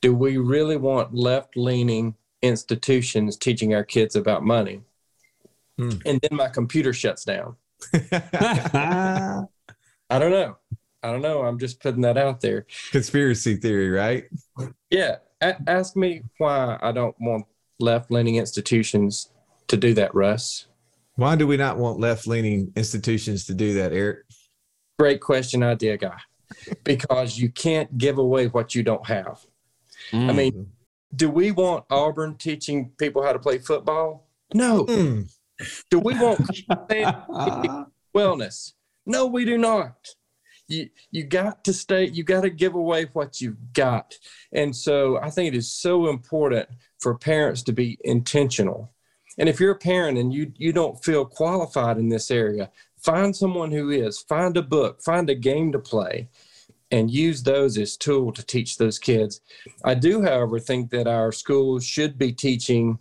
do 0.00 0.14
we 0.14 0.38
really 0.38 0.76
want 0.76 1.14
left 1.14 1.56
leaning 1.56 2.14
institutions 2.42 3.36
teaching 3.36 3.74
our 3.74 3.84
kids 3.84 4.16
about 4.16 4.42
money? 4.42 4.80
Hmm. 5.78 5.90
And 6.06 6.20
then 6.20 6.36
my 6.36 6.48
computer 6.48 6.92
shuts 6.92 7.24
down. 7.24 7.56
I 7.92 9.46
don't 10.08 10.30
know. 10.30 10.56
I 11.02 11.12
don't 11.12 11.22
know. 11.22 11.42
I'm 11.42 11.58
just 11.58 11.80
putting 11.80 12.02
that 12.02 12.18
out 12.18 12.40
there. 12.40 12.66
Conspiracy 12.92 13.56
theory, 13.56 13.90
right? 13.90 14.24
Yeah. 14.90 15.16
A- 15.40 15.56
ask 15.66 15.96
me 15.96 16.22
why 16.38 16.78
I 16.82 16.92
don't 16.92 17.16
want 17.20 17.46
left 17.78 18.10
leaning 18.10 18.36
institutions 18.36 19.30
to 19.68 19.76
do 19.76 19.94
that, 19.94 20.14
Russ. 20.14 20.66
Why 21.16 21.36
do 21.36 21.46
we 21.46 21.56
not 21.56 21.78
want 21.78 22.00
left 22.00 22.26
leaning 22.26 22.72
institutions 22.76 23.46
to 23.46 23.54
do 23.54 23.74
that, 23.74 23.92
Eric? 23.92 24.24
Great 24.98 25.20
question, 25.20 25.62
idea 25.62 25.96
guy. 25.96 26.18
Because 26.84 27.38
you 27.38 27.50
can't 27.50 27.96
give 27.96 28.18
away 28.18 28.46
what 28.48 28.74
you 28.74 28.82
don't 28.82 29.06
have. 29.06 29.44
I 30.12 30.32
mean, 30.32 30.72
do 31.14 31.30
we 31.30 31.50
want 31.50 31.84
Auburn 31.90 32.36
teaching 32.36 32.92
people 32.98 33.22
how 33.22 33.32
to 33.32 33.38
play 33.38 33.58
football? 33.58 34.28
No. 34.54 34.84
Hmm. 34.84 35.22
Do 35.90 35.98
we 35.98 36.14
want 36.14 36.40
wellness? 38.14 38.72
No, 39.06 39.26
we 39.26 39.44
do 39.44 39.58
not. 39.58 40.08
You 40.68 40.88
you 41.10 41.24
got 41.24 41.64
to 41.64 41.72
stay. 41.72 42.06
You 42.06 42.22
got 42.22 42.42
to 42.42 42.50
give 42.50 42.74
away 42.74 43.06
what 43.12 43.40
you've 43.40 43.72
got, 43.72 44.14
and 44.52 44.74
so 44.74 45.18
I 45.20 45.28
think 45.28 45.48
it 45.48 45.56
is 45.56 45.72
so 45.72 46.08
important 46.08 46.68
for 47.00 47.18
parents 47.18 47.62
to 47.64 47.72
be 47.72 47.98
intentional. 48.04 48.92
And 49.36 49.48
if 49.48 49.58
you're 49.58 49.72
a 49.72 49.78
parent 49.78 50.16
and 50.16 50.32
you 50.32 50.52
you 50.56 50.72
don't 50.72 51.02
feel 51.04 51.24
qualified 51.24 51.98
in 51.98 52.08
this 52.08 52.30
area, 52.30 52.70
find 53.02 53.34
someone 53.34 53.70
who 53.70 53.90
is. 53.90 54.20
Find 54.20 54.56
a 54.56 54.62
book. 54.62 55.02
Find 55.02 55.28
a 55.30 55.34
game 55.34 55.72
to 55.72 55.78
play, 55.78 56.28
and 56.90 57.10
use 57.10 57.42
those 57.42 57.78
as 57.78 57.96
tool 57.96 58.32
to 58.32 58.44
teach 58.44 58.76
those 58.76 58.98
kids. 58.98 59.40
I 59.84 59.94
do, 59.94 60.22
however, 60.22 60.58
think 60.58 60.90
that 60.90 61.06
our 61.06 61.32
schools 61.32 61.84
should 61.84 62.18
be 62.18 62.32
teaching 62.32 62.98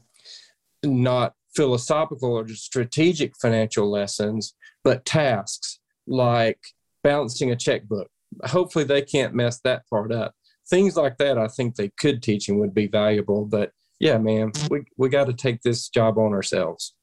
not 0.83 1.35
philosophical 1.55 2.33
or 2.33 2.47
strategic 2.49 3.35
financial 3.37 3.89
lessons, 3.89 4.53
but 4.83 5.05
tasks 5.05 5.79
like 6.07 6.59
balancing 7.03 7.51
a 7.51 7.55
checkbook. 7.55 8.09
Hopefully, 8.45 8.85
they 8.85 9.01
can't 9.01 9.33
mess 9.33 9.59
that 9.61 9.87
part 9.89 10.11
up. 10.11 10.35
Things 10.69 10.95
like 10.95 11.17
that, 11.17 11.37
I 11.37 11.47
think 11.47 11.75
they 11.75 11.89
could 11.99 12.21
teach 12.21 12.47
and 12.47 12.59
would 12.59 12.75
be 12.75 12.87
valuable. 12.87 13.45
But 13.45 13.71
yeah, 13.99 14.17
man, 14.17 14.51
we, 14.69 14.81
we 14.97 15.09
got 15.09 15.25
to 15.25 15.33
take 15.33 15.61
this 15.61 15.89
job 15.89 16.17
on 16.17 16.31
ourselves. 16.33 16.93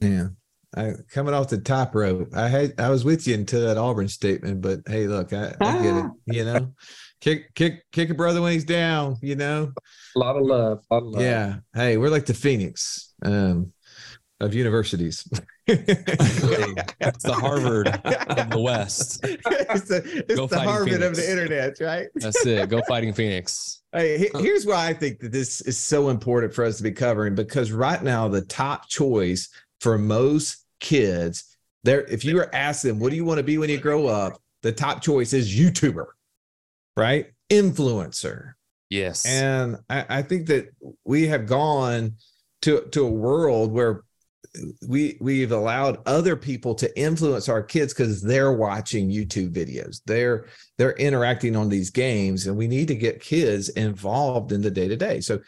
Yeah. 0.00 0.28
I, 0.76 0.92
coming 1.10 1.34
off 1.34 1.48
the 1.48 1.58
top 1.58 1.94
rope, 1.94 2.28
I 2.34 2.48
had 2.48 2.74
I 2.78 2.88
was 2.90 3.04
with 3.04 3.26
you 3.26 3.34
until 3.34 3.62
that 3.66 3.76
Auburn 3.78 4.08
statement, 4.08 4.60
but 4.60 4.80
hey, 4.86 5.06
look, 5.06 5.32
I, 5.32 5.54
I 5.60 5.82
get 5.82 5.96
it. 5.96 6.04
You 6.26 6.44
know, 6.44 6.72
kick 7.20 7.54
kick 7.54 7.84
kick 7.92 8.10
a 8.10 8.14
brother 8.14 8.42
when 8.42 8.52
he's 8.52 8.64
down. 8.64 9.16
You 9.22 9.36
know, 9.36 9.72
A 10.14 10.18
lot 10.18 10.36
of 10.36 10.42
love. 10.44 10.80
A 10.90 10.94
lot 10.94 11.02
of 11.02 11.08
love. 11.10 11.22
yeah. 11.22 11.56
Hey, 11.74 11.96
we're 11.96 12.10
like 12.10 12.26
the 12.26 12.34
Phoenix 12.34 13.12
um, 13.24 13.72
of 14.40 14.54
universities. 14.54 15.26
It's 15.68 17.24
the 17.24 17.34
Harvard 17.34 17.88
of 17.88 18.50
the 18.50 18.60
West. 18.60 19.20
it's 19.24 19.88
the, 19.88 20.24
it's 20.28 20.36
Go 20.36 20.46
the 20.46 20.54
Fighting 20.56 20.68
Harvard 20.70 20.92
of 21.02 21.16
Phoenix. 21.16 21.18
the 21.18 21.30
internet, 21.30 21.80
right? 21.80 22.06
That's 22.14 22.46
it. 22.46 22.68
Go 22.68 22.80
Fighting 22.88 23.12
Phoenix. 23.12 23.82
Hey, 23.92 24.30
here's 24.34 24.64
why 24.64 24.86
I 24.86 24.92
think 24.94 25.18
that 25.20 25.32
this 25.32 25.60
is 25.62 25.76
so 25.78 26.08
important 26.08 26.54
for 26.54 26.64
us 26.64 26.76
to 26.76 26.82
be 26.84 26.92
covering 26.92 27.34
because 27.34 27.72
right 27.72 28.00
now 28.02 28.28
the 28.28 28.42
top 28.42 28.88
choice 28.88 29.48
for 29.80 29.98
most 29.98 30.64
kids, 30.80 31.56
there 31.84 32.02
if 32.02 32.24
you 32.24 32.36
were 32.36 32.54
asked 32.54 32.82
them, 32.82 32.98
what 32.98 33.10
do 33.10 33.16
you 33.16 33.24
want 33.24 33.38
to 33.38 33.44
be 33.44 33.58
when 33.58 33.70
you 33.70 33.78
grow 33.78 34.06
up? 34.06 34.40
The 34.62 34.72
top 34.72 35.02
choice 35.02 35.32
is 35.32 35.54
YouTuber, 35.54 36.06
right? 36.96 37.26
Influencer. 37.50 38.52
Yes. 38.90 39.26
And 39.26 39.76
I, 39.88 40.04
I 40.08 40.22
think 40.22 40.46
that 40.46 40.68
we 41.04 41.26
have 41.28 41.46
gone 41.46 42.14
to 42.62 42.82
to 42.92 43.06
a 43.06 43.10
world 43.10 43.72
where 43.72 44.02
we 44.88 45.18
we've 45.20 45.52
allowed 45.52 45.98
other 46.06 46.36
people 46.36 46.74
to 46.76 46.98
influence 46.98 47.48
our 47.48 47.62
kids 47.62 47.92
because 47.92 48.22
they're 48.22 48.52
watching 48.52 49.10
YouTube 49.10 49.52
videos. 49.52 50.00
They're 50.06 50.46
they're 50.78 50.94
interacting 50.94 51.56
on 51.56 51.68
these 51.68 51.90
games, 51.90 52.46
and 52.46 52.56
we 52.56 52.66
need 52.66 52.88
to 52.88 52.94
get 52.94 53.20
kids 53.20 53.68
involved 53.70 54.52
in 54.52 54.62
the 54.62 54.70
day 54.70 54.88
to 54.88 54.96
day. 54.96 55.20
So 55.20 55.40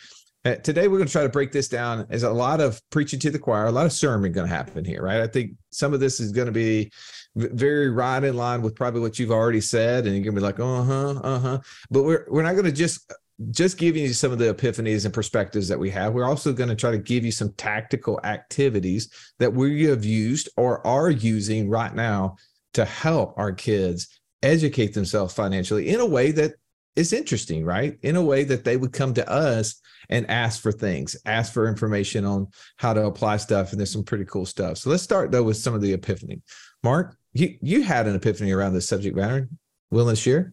uh, 0.44 0.54
today 0.56 0.88
we're 0.88 0.98
going 0.98 1.06
to 1.06 1.12
try 1.12 1.22
to 1.22 1.28
break 1.28 1.52
this 1.52 1.68
down. 1.68 2.06
As 2.10 2.22
a 2.22 2.30
lot 2.30 2.60
of 2.60 2.80
preaching 2.90 3.18
to 3.20 3.30
the 3.30 3.38
choir, 3.38 3.66
a 3.66 3.72
lot 3.72 3.86
of 3.86 3.92
sermon 3.92 4.32
going 4.32 4.48
to 4.48 4.54
happen 4.54 4.84
here, 4.84 5.02
right? 5.02 5.20
I 5.20 5.26
think 5.26 5.52
some 5.70 5.92
of 5.92 6.00
this 6.00 6.20
is 6.20 6.32
going 6.32 6.46
to 6.46 6.52
be 6.52 6.90
very 7.34 7.90
right 7.90 8.22
in 8.22 8.36
line 8.36 8.62
with 8.62 8.74
probably 8.74 9.00
what 9.00 9.18
you've 9.18 9.30
already 9.30 9.60
said, 9.60 10.06
and 10.06 10.14
you're 10.14 10.24
going 10.24 10.34
to 10.34 10.40
be 10.40 10.46
like, 10.46 10.60
uh 10.60 10.82
huh, 10.82 11.20
uh 11.22 11.38
huh. 11.38 11.58
But 11.90 12.04
we're 12.04 12.26
we're 12.28 12.42
not 12.42 12.52
going 12.52 12.64
to 12.64 12.72
just 12.72 13.12
just 13.50 13.78
giving 13.78 14.02
you 14.02 14.12
some 14.12 14.32
of 14.32 14.38
the 14.38 14.52
epiphanies 14.52 15.04
and 15.04 15.14
perspectives 15.14 15.68
that 15.68 15.78
we 15.78 15.90
have. 15.90 16.12
We're 16.12 16.24
also 16.24 16.52
going 16.52 16.70
to 16.70 16.76
try 16.76 16.90
to 16.90 16.98
give 16.98 17.24
you 17.24 17.30
some 17.30 17.52
tactical 17.52 18.20
activities 18.24 19.10
that 19.38 19.52
we 19.52 19.84
have 19.84 20.04
used 20.04 20.48
or 20.56 20.84
are 20.86 21.10
using 21.10 21.68
right 21.68 21.94
now 21.94 22.36
to 22.74 22.84
help 22.84 23.34
our 23.36 23.52
kids 23.52 24.20
educate 24.42 24.94
themselves 24.94 25.34
financially 25.34 25.88
in 25.88 26.00
a 26.00 26.06
way 26.06 26.32
that 26.32 26.54
is 26.98 27.12
interesting, 27.12 27.64
right? 27.64 27.96
In 28.02 28.16
a 28.16 28.22
way 28.22 28.42
that 28.44 28.64
they 28.64 28.76
would 28.76 28.92
come 28.92 29.14
to 29.14 29.30
us 29.30 29.80
and 30.10 30.28
ask 30.28 30.60
for 30.60 30.72
things, 30.72 31.16
ask 31.24 31.52
for 31.52 31.68
information 31.68 32.24
on 32.24 32.48
how 32.76 32.92
to 32.92 33.06
apply 33.06 33.36
stuff. 33.36 33.70
And 33.70 33.78
there's 33.78 33.92
some 33.92 34.02
pretty 34.02 34.24
cool 34.24 34.44
stuff. 34.44 34.78
So 34.78 34.90
let's 34.90 35.02
start 35.02 35.30
though 35.30 35.44
with 35.44 35.56
some 35.56 35.74
of 35.74 35.80
the 35.80 35.92
epiphany. 35.92 36.42
Mark, 36.82 37.16
you, 37.32 37.56
you 37.62 37.82
had 37.82 38.06
an 38.06 38.16
epiphany 38.16 38.52
around 38.52 38.74
this 38.74 38.88
subject 38.88 39.16
matter. 39.16 39.48
will 39.90 40.08
to 40.08 40.16
share? 40.16 40.52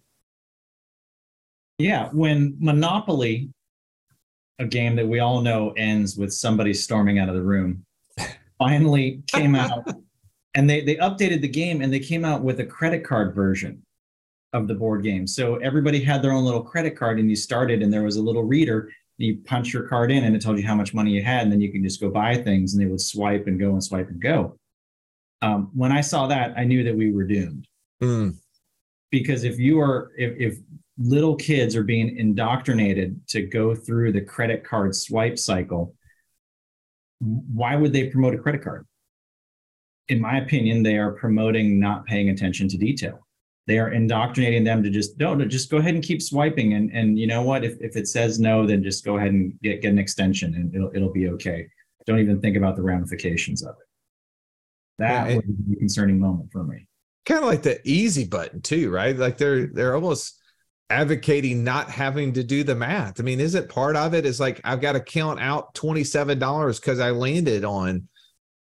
Yeah, 1.78 2.10
when 2.14 2.56
Monopoly, 2.60 3.50
a 4.60 4.66
game 4.66 4.96
that 4.96 5.08
we 5.08 5.20
all 5.20 5.42
know 5.42 5.72
ends 5.72 6.16
with 6.16 6.32
somebody 6.32 6.74
storming 6.74 7.20
out 7.20 7.28
of 7.28 7.36
the 7.36 7.42
room, 7.42 7.86
finally 8.60 9.24
came 9.28 9.56
out 9.56 9.84
and 10.54 10.70
they, 10.70 10.82
they 10.82 10.96
updated 10.98 11.42
the 11.42 11.48
game 11.48 11.82
and 11.82 11.92
they 11.92 12.00
came 12.00 12.24
out 12.24 12.44
with 12.44 12.60
a 12.60 12.66
credit 12.66 13.04
card 13.04 13.34
version 13.34 13.82
of 14.56 14.70
the 14.70 14.74
board 14.74 15.04
game. 15.04 15.28
So 15.28 15.58
everybody 15.58 16.02
had 16.02 16.22
their 16.22 16.32
own 16.32 16.46
little 16.46 16.64
credit 16.64 16.98
card 16.98 17.20
and 17.20 17.30
you 17.30 17.36
started 17.36 17.84
and 17.84 17.92
there 17.92 18.04
was 18.04 18.16
a 18.16 18.22
little 18.22 18.44
reader. 18.44 18.90
You 19.18 19.40
punch 19.44 19.74
your 19.74 19.84
card 19.84 20.12
in 20.12 20.24
and 20.24 20.34
it 20.34 20.42
told 20.42 20.58
you 20.58 20.66
how 20.66 20.76
much 20.76 20.94
money 20.94 21.12
you 21.12 21.22
had, 21.22 21.44
and 21.44 21.52
then 21.52 21.62
you 21.62 21.72
can 21.72 21.84
just 21.84 22.00
go 22.02 22.10
buy 22.10 22.36
things 22.36 22.74
and 22.74 22.82
they 22.82 22.90
would 22.90 23.02
swipe 23.02 23.48
and 23.48 23.60
go 23.60 23.72
and 23.72 23.84
swipe 23.84 24.10
and 24.10 24.22
go. 24.22 24.58
Um, 25.42 25.72
when 25.74 25.92
I 25.92 26.02
saw 26.02 26.28
that, 26.28 26.54
I 26.58 26.64
knew 26.64 26.84
that 26.84 26.96
we 26.96 27.12
were 27.12 27.26
doomed. 27.26 27.68
Mm. 28.02 28.36
Because 29.12 29.44
if 29.44 29.60
you 29.60 29.80
are 29.80 30.12
if, 30.18 30.34
if 30.38 30.60
little 30.98 31.36
kids 31.36 31.76
are 31.76 31.84
being 31.84 32.18
indoctrinated 32.18 33.28
to 33.28 33.42
go 33.42 33.76
through 33.76 34.14
the 34.14 34.22
credit 34.22 34.64
card 34.64 34.96
swipe 34.96 35.38
cycle, 35.38 35.94
why 37.20 37.76
would 37.76 37.92
they 37.92 38.10
promote 38.10 38.34
a 38.34 38.38
credit 38.38 38.64
card? 38.64 38.86
In 40.08 40.22
my 40.22 40.38
opinion, 40.38 40.84
they 40.84 40.98
are 40.98 41.12
promoting 41.12 41.80
not 41.80 42.06
paying 42.06 42.30
attention 42.30 42.70
to 42.70 42.78
detail. 42.78 43.25
They 43.68 43.80
are 43.80 43.92
indoctrinating 43.92 44.64
them 44.64 44.84
to 44.84 44.90
just 44.90 45.20
no, 45.20 45.34
no 45.34 45.46
just 45.46 45.72
go 45.72 45.78
ahead 45.78 45.96
and 45.96 46.04
keep 46.04 46.22
swiping. 46.22 46.74
And 46.74 46.92
and 46.92 47.18
you 47.20 47.28
know 47.28 47.42
what? 47.42 47.64
If 47.66 47.78
if 47.82 47.96
it 47.96 48.08
says 48.08 48.40
no, 48.40 48.66
then 48.66 48.84
just 48.84 49.04
go 49.06 49.18
ahead 49.18 49.32
and 49.32 49.60
get, 49.62 49.82
get 49.82 49.92
an 49.92 50.00
extension 50.00 50.54
and 50.56 50.74
it'll 50.76 50.92
it'll 50.96 51.12
be 51.14 51.30
okay. 51.30 51.68
Don't 52.06 52.20
even 52.20 52.42
think 52.42 52.58
about 52.58 52.76
the 52.76 52.84
ramifications 52.84 53.64
of 53.64 53.72
it. 53.76 53.88
That 54.98 55.28
Yeah, 55.28 55.36
was 55.36 55.44
a 55.72 55.76
concerning 55.78 56.20
moment 56.20 56.52
for 56.52 56.64
me. 56.64 56.88
kind 57.26 57.40
of 57.42 57.46
like 57.48 57.64
the 57.64 57.80
easy 57.88 58.26
button 58.26 58.62
too, 58.62 58.90
right? 58.92 59.16
Like 59.18 59.38
they're 59.38 59.68
they're 59.68 59.96
almost 59.96 60.40
advocating 60.90 61.64
not 61.64 61.90
having 61.90 62.34
to 62.34 62.44
do 62.44 62.64
the 62.64 62.76
math. 62.76 63.20
I 63.20 63.24
mean, 63.24 63.40
is 63.40 63.56
it 63.56 63.70
part 63.70 63.96
of 63.96 64.14
it? 64.14 64.26
Is 64.26 64.40
like 64.40 64.62
I've 64.64 64.82
got 64.82 64.94
to 64.94 65.00
count 65.00 65.40
out 65.42 65.74
twenty 65.74 66.04
seven 66.04 66.40
dollars 66.40 66.80
because 66.80 67.00
I 67.00 67.12
landed 67.12 67.64
on 67.66 68.08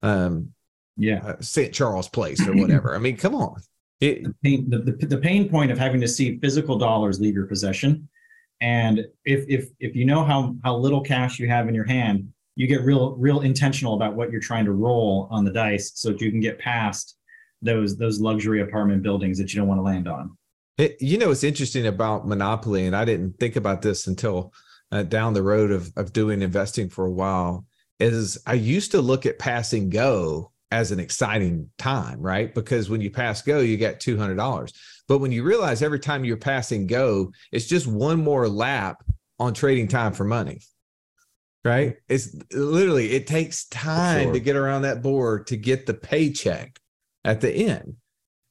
um 0.02 0.54
Yeah. 0.98 1.22
uh, 1.24 1.36
St. 1.42 1.74
Charles 1.74 2.10
Place 2.10 2.48
or 2.48 2.56
whatever. 2.56 2.96
I 2.96 3.00
mean, 3.00 3.18
come 3.18 3.36
on. 3.36 3.62
It, 4.02 4.24
the 4.24 4.36
pain, 4.44 4.70
the, 4.70 4.80
the, 4.80 5.06
the 5.08 5.18
pain 5.18 5.50
point 5.50 5.72
of 5.72 5.78
having 5.78 6.00
to 6.02 6.08
see 6.08 6.40
physical 6.40 6.78
dollars 6.78 7.20
leave 7.20 7.34
your 7.34 7.48
possession. 7.48 8.08
And 8.62 9.06
if, 9.26 9.46
if, 9.48 9.70
if 9.80 9.96
you 9.96 10.06
know 10.06 10.24
how, 10.24 10.56
how 10.64 10.76
little 10.76 11.02
cash 11.02 11.40
you 11.40 11.48
have 11.48 11.68
in 11.68 11.76
your 11.76 11.86
hand, 11.86 12.32
you 12.56 12.68
get 12.68 12.82
real, 12.82 13.16
real 13.16 13.42
intentional 13.42 13.94
about 13.96 14.16
what 14.16 14.32
you're 14.32 14.42
trying 14.42 14.66
to 14.66 14.72
roll 14.72 15.28
on 15.32 15.46
the 15.46 15.52
dice 15.52 15.92
so 15.96 16.12
that 16.12 16.22
you 16.22 16.30
can 16.30 16.40
get 16.40 16.60
past 16.60 17.18
those, 17.62 17.98
those 17.98 18.20
luxury 18.20 18.62
apartment 18.62 19.02
buildings 19.04 19.38
that 19.38 19.54
you 19.54 19.60
don't 19.60 19.68
want 19.68 19.80
to 19.80 19.84
land 19.84 20.08
on. 20.08 20.38
it 20.78 21.02
you 21.02 21.18
know 21.18 21.28
what's 21.28 21.44
interesting 21.44 21.88
about 21.88 22.28
Monopoly, 22.28 22.86
and 22.86 22.96
I 22.96 23.06
didn't 23.06 23.38
think 23.40 23.56
about 23.56 23.82
this 23.82 24.08
until 24.08 24.54
uh, 24.92 25.04
down 25.04 25.34
the 25.34 25.44
road 25.44 25.72
of 25.72 25.92
of 25.98 26.14
doing 26.14 26.42
investing 26.42 26.90
for 26.90 27.06
a 27.06 27.12
while. 27.12 27.66
Is 28.00 28.38
I 28.46 28.54
used 28.54 28.92
to 28.92 29.02
look 29.02 29.26
at 29.26 29.40
passing 29.40 29.90
go 29.90 30.52
as 30.72 30.92
an 30.92 31.00
exciting 31.00 31.70
time, 31.78 32.22
right? 32.22 32.54
Because 32.54 32.90
when 32.90 33.02
you 33.02 33.10
pass 33.10 33.42
go, 33.42 33.60
you 33.60 33.78
get 33.78 34.00
two 34.00 34.18
hundred 34.18 34.36
dollars. 34.36 34.74
But 35.08 35.20
when 35.20 35.32
you 35.32 35.44
realize 35.44 35.82
every 35.82 36.00
time 36.00 36.24
you're 36.24 36.38
passing 36.38 36.86
go, 36.86 37.32
it's 37.52 37.66
just 37.66 37.88
one 37.88 38.24
more 38.24 38.48
lap 38.48 39.04
on 39.40 39.54
trading 39.54 39.88
time 39.88 40.14
for 40.14 40.24
money. 40.24 40.62
Right? 41.66 41.98
It's 42.08 42.36
literally 42.54 43.12
it 43.12 43.28
takes 43.28 43.66
time 43.66 44.26
sure. 44.26 44.34
to 44.34 44.40
get 44.40 44.56
around 44.56 44.84
that 44.84 45.02
board 45.02 45.48
to 45.48 45.58
get 45.58 45.86
the 45.86 45.94
paycheck 45.94 46.80
at 47.26 47.42
the 47.42 47.52
end. 47.52 47.96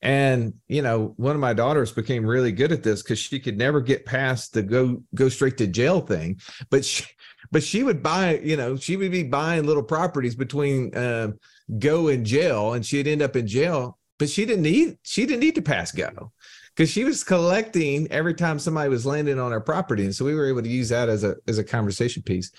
And 0.02 0.54
you 0.66 0.82
know, 0.82 1.14
one 1.16 1.34
of 1.34 1.40
my 1.40 1.54
daughters 1.54 1.92
became 1.92 2.26
really 2.26 2.52
good 2.52 2.72
at 2.72 2.82
this 2.82 3.02
because 3.02 3.18
she 3.18 3.40
could 3.40 3.56
never 3.56 3.80
get 3.80 4.04
past 4.04 4.52
the 4.52 4.62
go 4.62 5.02
go 5.14 5.28
straight 5.28 5.56
to 5.58 5.66
jail 5.66 6.00
thing. 6.00 6.40
But 6.70 6.84
she, 6.84 7.04
but 7.50 7.62
she 7.62 7.82
would 7.82 8.02
buy, 8.02 8.38
you 8.38 8.56
know, 8.56 8.76
she 8.76 8.96
would 8.96 9.10
be 9.10 9.22
buying 9.22 9.64
little 9.64 9.82
properties 9.82 10.34
between 10.34 10.96
um, 10.96 11.38
go 11.78 12.08
in 12.08 12.24
jail, 12.24 12.74
and 12.74 12.84
she'd 12.84 13.06
end 13.06 13.22
up 13.22 13.36
in 13.36 13.46
jail. 13.46 13.98
But 14.18 14.30
she 14.30 14.46
didn't 14.46 14.62
need 14.62 14.98
she 15.02 15.26
didn't 15.26 15.40
need 15.40 15.54
to 15.54 15.62
pass 15.62 15.92
go 15.92 16.32
because 16.74 16.90
she 16.90 17.04
was 17.04 17.22
collecting 17.22 18.10
every 18.10 18.34
time 18.34 18.58
somebody 18.58 18.88
was 18.88 19.06
landing 19.06 19.38
on 19.38 19.52
her 19.52 19.60
property, 19.60 20.04
and 20.04 20.14
so 20.14 20.24
we 20.24 20.34
were 20.34 20.46
able 20.46 20.62
to 20.62 20.68
use 20.68 20.88
that 20.88 21.08
as 21.08 21.24
a 21.24 21.36
as 21.46 21.58
a 21.58 21.64
conversation 21.64 22.22
piece. 22.22 22.50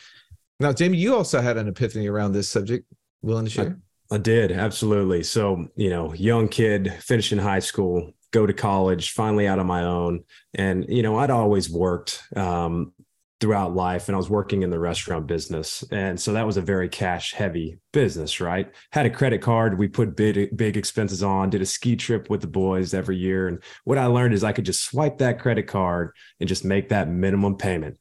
Now, 0.60 0.74
Jamie, 0.74 0.98
you 0.98 1.16
also 1.16 1.40
had 1.42 1.58
an 1.58 1.68
epiphany 1.68 2.08
around 2.08 2.34
this 2.34 2.50
subject. 2.50 2.86
Willing 3.22 3.46
to 3.46 3.52
share? 3.52 3.80
I 4.12 4.18
did 4.18 4.52
absolutely. 4.52 5.24
So, 5.24 5.68
you 5.76 5.90
know, 5.90 6.14
young 6.14 6.48
kid 6.48 6.94
finishing 7.00 7.38
high 7.38 7.60
school, 7.60 8.14
go 8.32 8.46
to 8.46 8.54
college, 8.54 9.12
finally 9.12 9.48
out 9.48 9.60
on 9.60 9.68
my 9.68 9.84
own. 9.84 10.24
And, 10.56 10.86
you 10.90 11.04
know, 11.04 11.18
I'd 11.18 11.30
always 11.30 11.70
worked 11.70 12.24
um, 12.36 12.94
throughout 13.40 13.74
life 13.74 14.08
and 14.08 14.16
I 14.16 14.18
was 14.18 14.30
working 14.30 14.64
in 14.64 14.70
the 14.70 14.80
restaurant 14.80 15.26
business. 15.26 15.84
And 15.92 16.20
so 16.20 16.34
that 16.34 16.46
was 16.46 16.58
a 16.58 16.62
very 16.62 16.90
cash 16.90 17.34
heavy 17.34 17.80
business, 17.94 18.42
right? 18.42 18.72
Had 18.92 19.06
a 19.06 19.10
credit 19.10 19.42
card. 19.42 19.80
We 19.80 19.88
put 19.88 20.16
big, 20.16 20.56
big 20.58 20.76
expenses 20.76 21.24
on, 21.24 21.50
did 21.50 21.62
a 21.62 21.66
ski 21.66 21.96
trip 21.96 22.30
with 22.30 22.42
the 22.42 22.48
boys 22.48 22.94
every 22.94 23.16
year. 23.18 23.48
And 23.48 23.64
what 23.86 23.98
I 23.98 24.08
learned 24.08 24.34
is 24.34 24.44
I 24.44 24.52
could 24.52 24.66
just 24.66 24.84
swipe 24.84 25.20
that 25.20 25.40
credit 25.40 25.68
card 25.68 26.12
and 26.40 26.50
just 26.50 26.66
make 26.66 26.90
that 26.90 27.08
minimum 27.08 27.56
payment. 27.56 27.98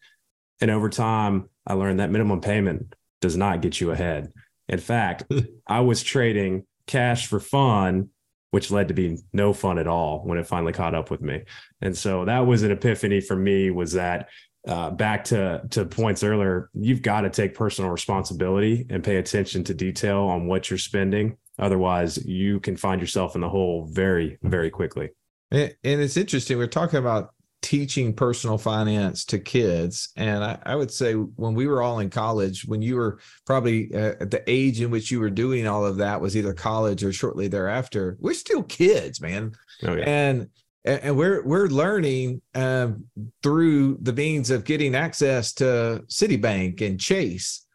And 0.60 0.70
over 0.70 0.88
time, 0.88 1.48
I 1.66 1.74
learned 1.74 2.00
that 2.00 2.10
minimum 2.10 2.40
payment 2.40 2.94
does 3.20 3.36
not 3.36 3.62
get 3.62 3.80
you 3.80 3.92
ahead. 3.92 4.32
In 4.68 4.78
fact, 4.78 5.24
I 5.66 5.80
was 5.80 6.02
trading 6.02 6.66
cash 6.86 7.28
for 7.28 7.38
fun, 7.38 8.08
which 8.50 8.70
led 8.70 8.88
to 8.88 8.94
be 8.94 9.18
no 9.32 9.52
fun 9.52 9.78
at 9.78 9.86
all 9.86 10.20
when 10.24 10.38
it 10.38 10.46
finally 10.46 10.72
caught 10.72 10.94
up 10.94 11.10
with 11.10 11.20
me. 11.20 11.44
And 11.80 11.96
so 11.96 12.24
that 12.24 12.46
was 12.46 12.62
an 12.62 12.72
epiphany 12.72 13.20
for 13.20 13.36
me 13.36 13.70
was 13.70 13.92
that 13.92 14.28
uh, 14.66 14.90
back 14.90 15.24
to 15.24 15.62
to 15.70 15.84
points 15.84 16.22
earlier, 16.22 16.70
you've 16.74 17.02
got 17.02 17.22
to 17.22 17.30
take 17.30 17.54
personal 17.54 17.90
responsibility 17.90 18.86
and 18.90 19.04
pay 19.04 19.16
attention 19.16 19.64
to 19.64 19.74
detail 19.74 20.22
on 20.22 20.46
what 20.46 20.70
you're 20.70 20.78
spending. 20.78 21.36
Otherwise, 21.58 22.24
you 22.24 22.60
can 22.60 22.76
find 22.76 23.00
yourself 23.00 23.34
in 23.34 23.40
the 23.40 23.48
hole 23.48 23.88
very, 23.90 24.38
very 24.42 24.70
quickly. 24.70 25.10
And, 25.50 25.74
and 25.82 26.00
it's 26.00 26.16
interesting. 26.16 26.58
We're 26.58 26.66
talking 26.66 26.98
about 26.98 27.30
teaching 27.62 28.14
personal 28.14 28.56
finance 28.56 29.24
to 29.26 29.38
kids. 29.38 30.10
And 30.16 30.44
I, 30.44 30.58
I, 30.64 30.76
would 30.76 30.92
say 30.92 31.14
when 31.14 31.54
we 31.54 31.66
were 31.66 31.82
all 31.82 31.98
in 31.98 32.08
college, 32.08 32.64
when 32.64 32.82
you 32.82 32.94
were 32.94 33.18
probably 33.46 33.92
uh, 33.92 34.14
at 34.20 34.30
the 34.30 34.42
age 34.46 34.80
in 34.80 34.90
which 34.90 35.10
you 35.10 35.18
were 35.18 35.30
doing 35.30 35.66
all 35.66 35.84
of 35.84 35.96
that 35.96 36.20
was 36.20 36.36
either 36.36 36.54
college 36.54 37.02
or 37.02 37.12
shortly 37.12 37.48
thereafter, 37.48 38.16
we're 38.20 38.34
still 38.34 38.62
kids, 38.62 39.20
man. 39.20 39.52
Oh, 39.82 39.96
yeah. 39.96 40.04
And 40.06 40.48
and 40.88 41.16
we're 41.16 41.42
we're 41.44 41.66
learning 41.66 42.40
um, 42.54 43.04
through 43.42 43.98
the 44.00 44.12
means 44.12 44.50
of 44.50 44.64
getting 44.64 44.94
access 44.94 45.52
to 45.54 46.04
Citibank 46.08 46.80
and 46.80 46.98
Chase, 46.98 47.66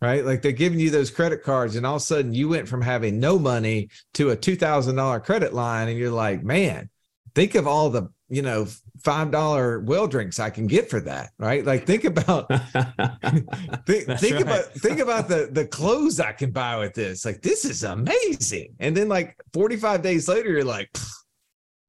right? 0.00 0.24
Like 0.24 0.42
they're 0.42 0.52
giving 0.52 0.80
you 0.80 0.90
those 0.90 1.10
credit 1.10 1.42
cards, 1.42 1.76
and 1.76 1.84
all 1.84 1.96
of 1.96 2.02
a 2.02 2.04
sudden 2.04 2.32
you 2.32 2.48
went 2.48 2.68
from 2.68 2.82
having 2.82 3.20
no 3.20 3.38
money 3.38 3.88
to 4.14 4.30
a 4.30 4.36
two 4.36 4.56
thousand 4.56 4.96
dollar 4.96 5.20
credit 5.20 5.52
line, 5.52 5.88
and 5.88 5.98
you're 5.98 6.10
like, 6.10 6.42
man, 6.42 6.88
think 7.34 7.54
of 7.54 7.66
all 7.66 7.90
the 7.90 8.08
you 8.28 8.42
know 8.42 8.66
five 9.02 9.30
dollar 9.30 9.80
well 9.80 10.06
drinks 10.06 10.38
I 10.40 10.50
can 10.50 10.66
get 10.66 10.88
for 10.88 11.00
that, 11.00 11.30
right? 11.38 11.64
Like 11.64 11.86
think 11.86 12.04
about 12.04 12.48
think, 13.86 14.06
think 14.06 14.34
right. 14.34 14.42
about 14.42 14.64
think 14.74 14.98
about 15.00 15.28
the 15.28 15.48
the 15.50 15.66
clothes 15.70 16.20
I 16.20 16.32
can 16.32 16.50
buy 16.52 16.78
with 16.78 16.94
this. 16.94 17.24
Like 17.24 17.42
this 17.42 17.64
is 17.64 17.82
amazing. 17.82 18.74
And 18.80 18.96
then 18.96 19.08
like 19.08 19.36
45 19.52 20.02
days 20.02 20.28
later, 20.28 20.50
you're 20.50 20.64
like, 20.64 20.88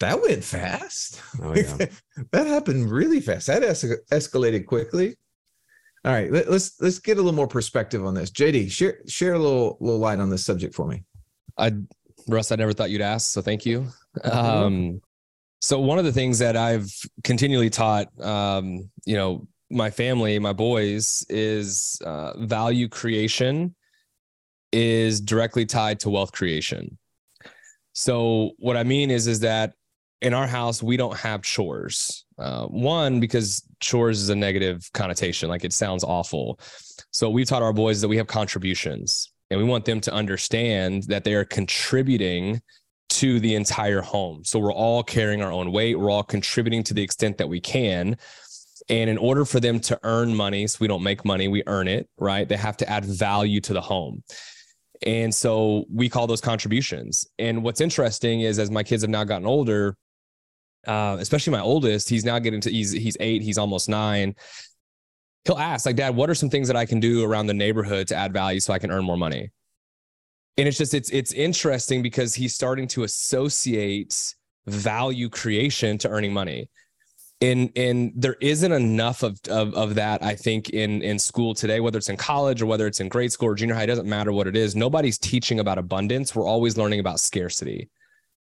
that 0.03 0.21
went 0.21 0.43
fast. 0.43 1.21
Oh, 1.41 1.53
yeah. 1.55 1.87
that 2.31 2.47
happened 2.47 2.91
really 2.91 3.19
fast. 3.19 3.47
That 3.47 3.63
es- 3.63 3.83
escalated 4.11 4.65
quickly. 4.65 5.15
All 6.05 6.11
right, 6.11 6.29
let, 6.31 6.51
let's 6.51 6.79
let's 6.81 6.99
get 6.99 7.17
a 7.17 7.21
little 7.21 7.35
more 7.35 7.47
perspective 7.47 8.05
on 8.05 8.13
this. 8.13 8.29
JD, 8.29 8.69
share 8.69 8.99
share 9.07 9.33
a 9.33 9.39
little 9.39 9.77
little 9.79 9.99
light 9.99 10.19
on 10.19 10.29
this 10.29 10.45
subject 10.45 10.75
for 10.75 10.85
me. 10.85 11.03
I, 11.57 11.71
Russ, 12.27 12.51
I 12.51 12.55
never 12.55 12.73
thought 12.73 12.89
you'd 12.89 13.01
ask, 13.01 13.31
so 13.31 13.41
thank 13.41 13.65
you. 13.65 13.87
Um, 14.25 15.01
so 15.59 15.79
one 15.79 15.97
of 15.97 16.05
the 16.05 16.11
things 16.11 16.37
that 16.37 16.55
I've 16.55 16.87
continually 17.23 17.71
taught, 17.71 18.09
um, 18.21 18.91
you 19.05 19.15
know, 19.15 19.47
my 19.71 19.89
family, 19.89 20.37
my 20.37 20.53
boys, 20.53 21.25
is 21.29 21.99
uh, 22.05 22.37
value 22.37 22.87
creation 22.87 23.73
is 24.71 25.19
directly 25.19 25.65
tied 25.65 25.99
to 26.01 26.11
wealth 26.11 26.31
creation. 26.31 26.95
So 27.93 28.51
what 28.57 28.77
I 28.77 28.83
mean 28.83 29.09
is, 29.09 29.25
is 29.25 29.39
that 29.39 29.73
in 30.23 30.33
our 30.33 30.47
house 30.47 30.81
we 30.81 30.97
don't 30.97 31.17
have 31.17 31.43
chores. 31.43 32.25
Uh, 32.39 32.65
one 32.65 33.19
because 33.19 33.61
chores 33.79 34.21
is 34.21 34.29
a 34.29 34.35
negative 34.35 34.89
connotation, 34.93 35.49
like 35.49 35.63
it 35.63 35.73
sounds 35.73 36.03
awful. 36.03 36.59
So 37.11 37.29
we 37.29 37.45
taught 37.45 37.61
our 37.61 37.73
boys 37.73 38.01
that 38.01 38.07
we 38.07 38.17
have 38.17 38.27
contributions, 38.27 39.31
and 39.51 39.59
we 39.59 39.65
want 39.65 39.85
them 39.85 40.01
to 40.01 40.13
understand 40.13 41.03
that 41.03 41.23
they 41.23 41.35
are 41.35 41.45
contributing 41.45 42.61
to 43.09 43.39
the 43.39 43.53
entire 43.53 44.01
home. 44.01 44.43
So 44.43 44.57
we're 44.57 44.73
all 44.73 45.03
carrying 45.03 45.43
our 45.43 45.51
own 45.51 45.71
weight. 45.71 45.99
We're 45.99 46.09
all 46.09 46.23
contributing 46.23 46.83
to 46.85 46.93
the 46.95 47.03
extent 47.03 47.37
that 47.37 47.47
we 47.47 47.59
can. 47.59 48.17
And 48.89 49.09
in 49.09 49.17
order 49.17 49.45
for 49.45 49.59
them 49.59 49.79
to 49.81 49.99
earn 50.03 50.35
money, 50.35 50.65
so 50.65 50.77
we 50.81 50.87
don't 50.87 51.03
make 51.03 51.23
money, 51.23 51.47
we 51.47 51.63
earn 51.67 51.87
it, 51.87 52.09
right? 52.17 52.47
They 52.47 52.57
have 52.57 52.77
to 52.77 52.89
add 52.89 53.05
value 53.05 53.61
to 53.61 53.73
the 53.73 53.81
home. 53.81 54.23
And 55.05 55.35
so 55.35 55.85
we 55.93 56.09
call 56.09 56.27
those 56.27 56.41
contributions. 56.41 57.27
And 57.37 57.61
what's 57.63 57.81
interesting 57.81 58.41
is 58.41 58.57
as 58.57 58.71
my 58.71 58.83
kids 58.83 59.03
have 59.03 59.09
now 59.09 59.25
gotten 59.25 59.45
older, 59.45 59.95
uh, 60.87 61.17
especially 61.19 61.51
my 61.51 61.61
oldest, 61.61 62.09
he's 62.09 62.25
now 62.25 62.39
getting 62.39 62.61
to 62.61 62.71
he's 62.71 62.91
he's 62.91 63.17
eight, 63.19 63.41
he's 63.41 63.57
almost 63.57 63.89
nine. 63.89 64.35
He'll 65.45 65.57
ask, 65.57 65.85
like, 65.85 65.97
Dad, 65.97 66.15
what 66.15 66.29
are 66.29 66.35
some 66.35 66.49
things 66.49 66.67
that 66.67 66.77
I 66.77 66.85
can 66.85 67.01
do 67.01 67.23
around 67.23 67.47
the 67.47 67.53
neighborhood 67.53 68.07
to 68.07 68.15
add 68.15 68.31
value 68.31 68.61
so 68.61 68.71
I 68.71 68.79
can 68.79 68.91
earn 68.91 69.03
more 69.03 69.17
money? 69.17 69.51
And 70.57 70.67
it's 70.67 70.77
just 70.77 70.93
it's 70.93 71.09
it's 71.09 71.33
interesting 71.33 72.01
because 72.01 72.33
he's 72.35 72.53
starting 72.55 72.87
to 72.89 73.03
associate 73.03 74.35
value 74.65 75.29
creation 75.29 75.97
to 75.99 76.09
earning 76.09 76.33
money 76.33 76.69
and 77.43 77.71
and 77.75 78.13
there 78.15 78.37
isn't 78.39 78.71
enough 78.71 79.21
of, 79.21 79.39
of 79.49 79.73
of 79.73 79.95
that 79.95 80.23
i 80.23 80.33
think 80.33 80.69
in 80.69 81.01
in 81.01 81.19
school 81.19 81.53
today 81.53 81.79
whether 81.79 81.97
it's 81.97 82.09
in 82.09 82.17
college 82.17 82.61
or 82.61 82.65
whether 82.65 82.87
it's 82.87 82.99
in 82.99 83.09
grade 83.09 83.31
school 83.31 83.49
or 83.49 83.55
junior 83.55 83.75
high 83.75 83.83
it 83.83 83.87
doesn't 83.87 84.07
matter 84.07 84.31
what 84.31 84.47
it 84.47 84.55
is 84.55 84.75
nobody's 84.75 85.17
teaching 85.17 85.59
about 85.59 85.77
abundance 85.77 86.35
we're 86.35 86.47
always 86.47 86.77
learning 86.77 86.99
about 86.99 87.19
scarcity 87.19 87.89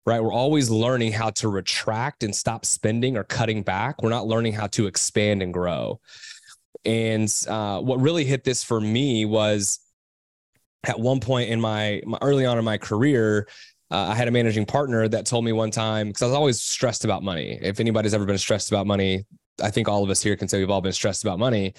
right 0.07 0.23
we're 0.23 0.33
always 0.33 0.71
learning 0.71 1.13
how 1.13 1.31
to 1.31 1.49
retract 1.49 2.23
and 2.23 2.35
stop 2.35 2.65
spending 2.65 3.17
or 3.17 3.25
cutting 3.25 3.63
back 3.63 4.03
we're 4.03 4.09
not 4.09 4.27
learning 4.27 4.53
how 4.53 4.67
to 4.67 4.87
expand 4.87 5.43
and 5.43 5.53
grow 5.53 6.01
and 6.85 7.45
uh, 7.49 7.81
what 7.81 8.01
really 8.01 8.25
hit 8.25 8.45
this 8.45 8.63
for 8.63 8.81
me 8.81 9.25
was 9.25 9.81
at 10.87 10.99
one 10.99 11.19
point 11.21 11.51
in 11.51 11.61
my, 11.61 12.01
my 12.07 12.19
early 12.23 12.47
on 12.47 12.59
in 12.59 12.65
my 12.65 12.79
career 12.79 13.49
uh, 13.91 14.09
I 14.11 14.15
had 14.15 14.29
a 14.29 14.31
managing 14.31 14.67
partner 14.67 15.09
that 15.09 15.25
told 15.25 15.45
me 15.45 15.53
one 15.53 15.71
time 15.71 16.09
because 16.09 16.23
I 16.23 16.27
was 16.27 16.35
always 16.35 16.61
stressed 16.61 17.05
about 17.05 17.23
money. 17.23 17.59
If 17.63 17.81
anybody's 17.81 18.13
ever 18.13 18.27
been 18.27 18.37
stressed 18.37 18.71
about 18.71 18.87
money, 18.87 19.25
I 19.63 19.71
think 19.71 19.89
all 19.89 20.05
of 20.05 20.11
us 20.11 20.23
here 20.23 20.37
can 20.37 20.47
say 20.47 20.59
we've 20.59 20.71
all 20.71 20.83
been 20.83 20.93
stressed 20.93 21.25
about 21.25 21.39
money. 21.39 21.73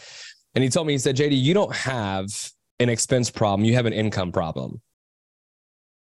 And 0.55 0.63
he 0.63 0.69
told 0.69 0.87
me, 0.87 0.93
he 0.93 0.99
said, 0.99 1.15
JD, 1.15 1.39
you 1.39 1.53
don't 1.53 1.73
have 1.75 2.25
an 2.79 2.89
expense 2.89 3.29
problem, 3.29 3.63
you 3.63 3.75
have 3.75 3.85
an 3.85 3.93
income 3.93 4.31
problem. 4.31 4.81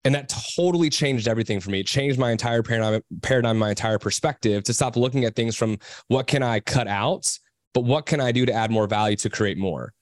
And 0.05 0.15
that 0.15 0.33
totally 0.55 0.89
changed 0.89 1.27
everything 1.27 1.59
for 1.59 1.71
me. 1.71 1.81
It 1.81 1.87
changed 1.87 2.17
my 2.17 2.31
entire 2.31 2.63
paradigm, 2.63 3.01
paradigm, 3.21 3.57
my 3.57 3.71
entire 3.71 3.99
perspective 3.99 4.63
to 4.63 4.73
stop 4.73 4.95
looking 4.95 5.25
at 5.25 5.35
things 5.35 5.55
from 5.55 5.77
what 6.07 6.25
can 6.25 6.41
I 6.41 6.61
cut 6.61 6.87
out, 6.87 7.37
but 7.73 7.83
what 7.83 8.05
can 8.05 8.21
I 8.21 8.31
do 8.31 8.45
to 8.45 8.53
add 8.53 8.71
more 8.71 8.87
value 8.87 9.17
to 9.17 9.29
create 9.29 9.57
more? 9.57 9.93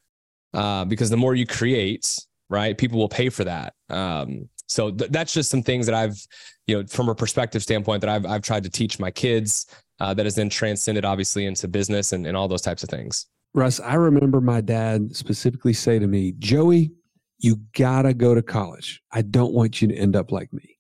Uh, 0.54 0.86
because 0.86 1.10
the 1.10 1.18
more 1.18 1.34
you 1.34 1.48
create, 1.48 2.20
right, 2.50 2.78
people 2.78 3.00
will 3.00 3.10
pay 3.10 3.30
for 3.30 3.44
that. 3.44 3.74
Um, 3.90 4.50
so 4.68 4.92
th- 4.92 5.12
that's 5.12 5.34
just 5.34 5.50
some 5.50 5.64
things 5.64 5.88
that 5.88 5.96
I've, 5.96 6.18
you 6.68 6.78
know, 6.78 6.88
from 6.88 7.10
a 7.10 7.16
perspective 7.16 7.64
standpoint 7.64 8.02
that 8.02 8.10
I've, 8.10 8.26
I've 8.26 8.42
tried 8.44 8.64
to 8.64 8.70
teach 8.70 9.00
my 9.00 9.10
kids 9.10 9.66
uh, 10.00 10.14
that 10.14 10.26
has 10.26 10.36
then 10.36 10.50
transcended 10.50 11.06
obviously 11.06 11.46
into 11.46 11.68
business 11.68 12.14
and, 12.14 12.28
and 12.28 12.38
all 12.38 12.48
those 12.48 12.62
types 12.62 12.84
of 12.84 12.90
things. 12.90 13.26
Russ, 13.54 13.80
I 13.80 13.96
remember 13.96 14.42
my 14.42 14.62
dad 14.62 15.16
specifically 15.16 15.74
say 15.74 15.98
to 15.98 16.06
me, 16.06 16.34
Joey, 16.38 16.92
you 17.40 17.62
gotta 17.76 18.14
go 18.14 18.36
to 18.36 18.42
college. 18.42 19.02
I 19.12 19.22
don't 19.22 19.54
want 19.54 19.82
you 19.82 19.88
to 19.88 19.96
end 19.96 20.16
up 20.16 20.32
like 20.32 20.52
me. 20.52 20.78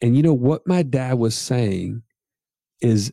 And 0.00 0.16
you 0.16 0.22
know 0.22 0.34
what 0.34 0.66
my 0.66 0.82
dad 0.82 1.18
was 1.18 1.34
saying 1.34 2.02
is 2.80 3.12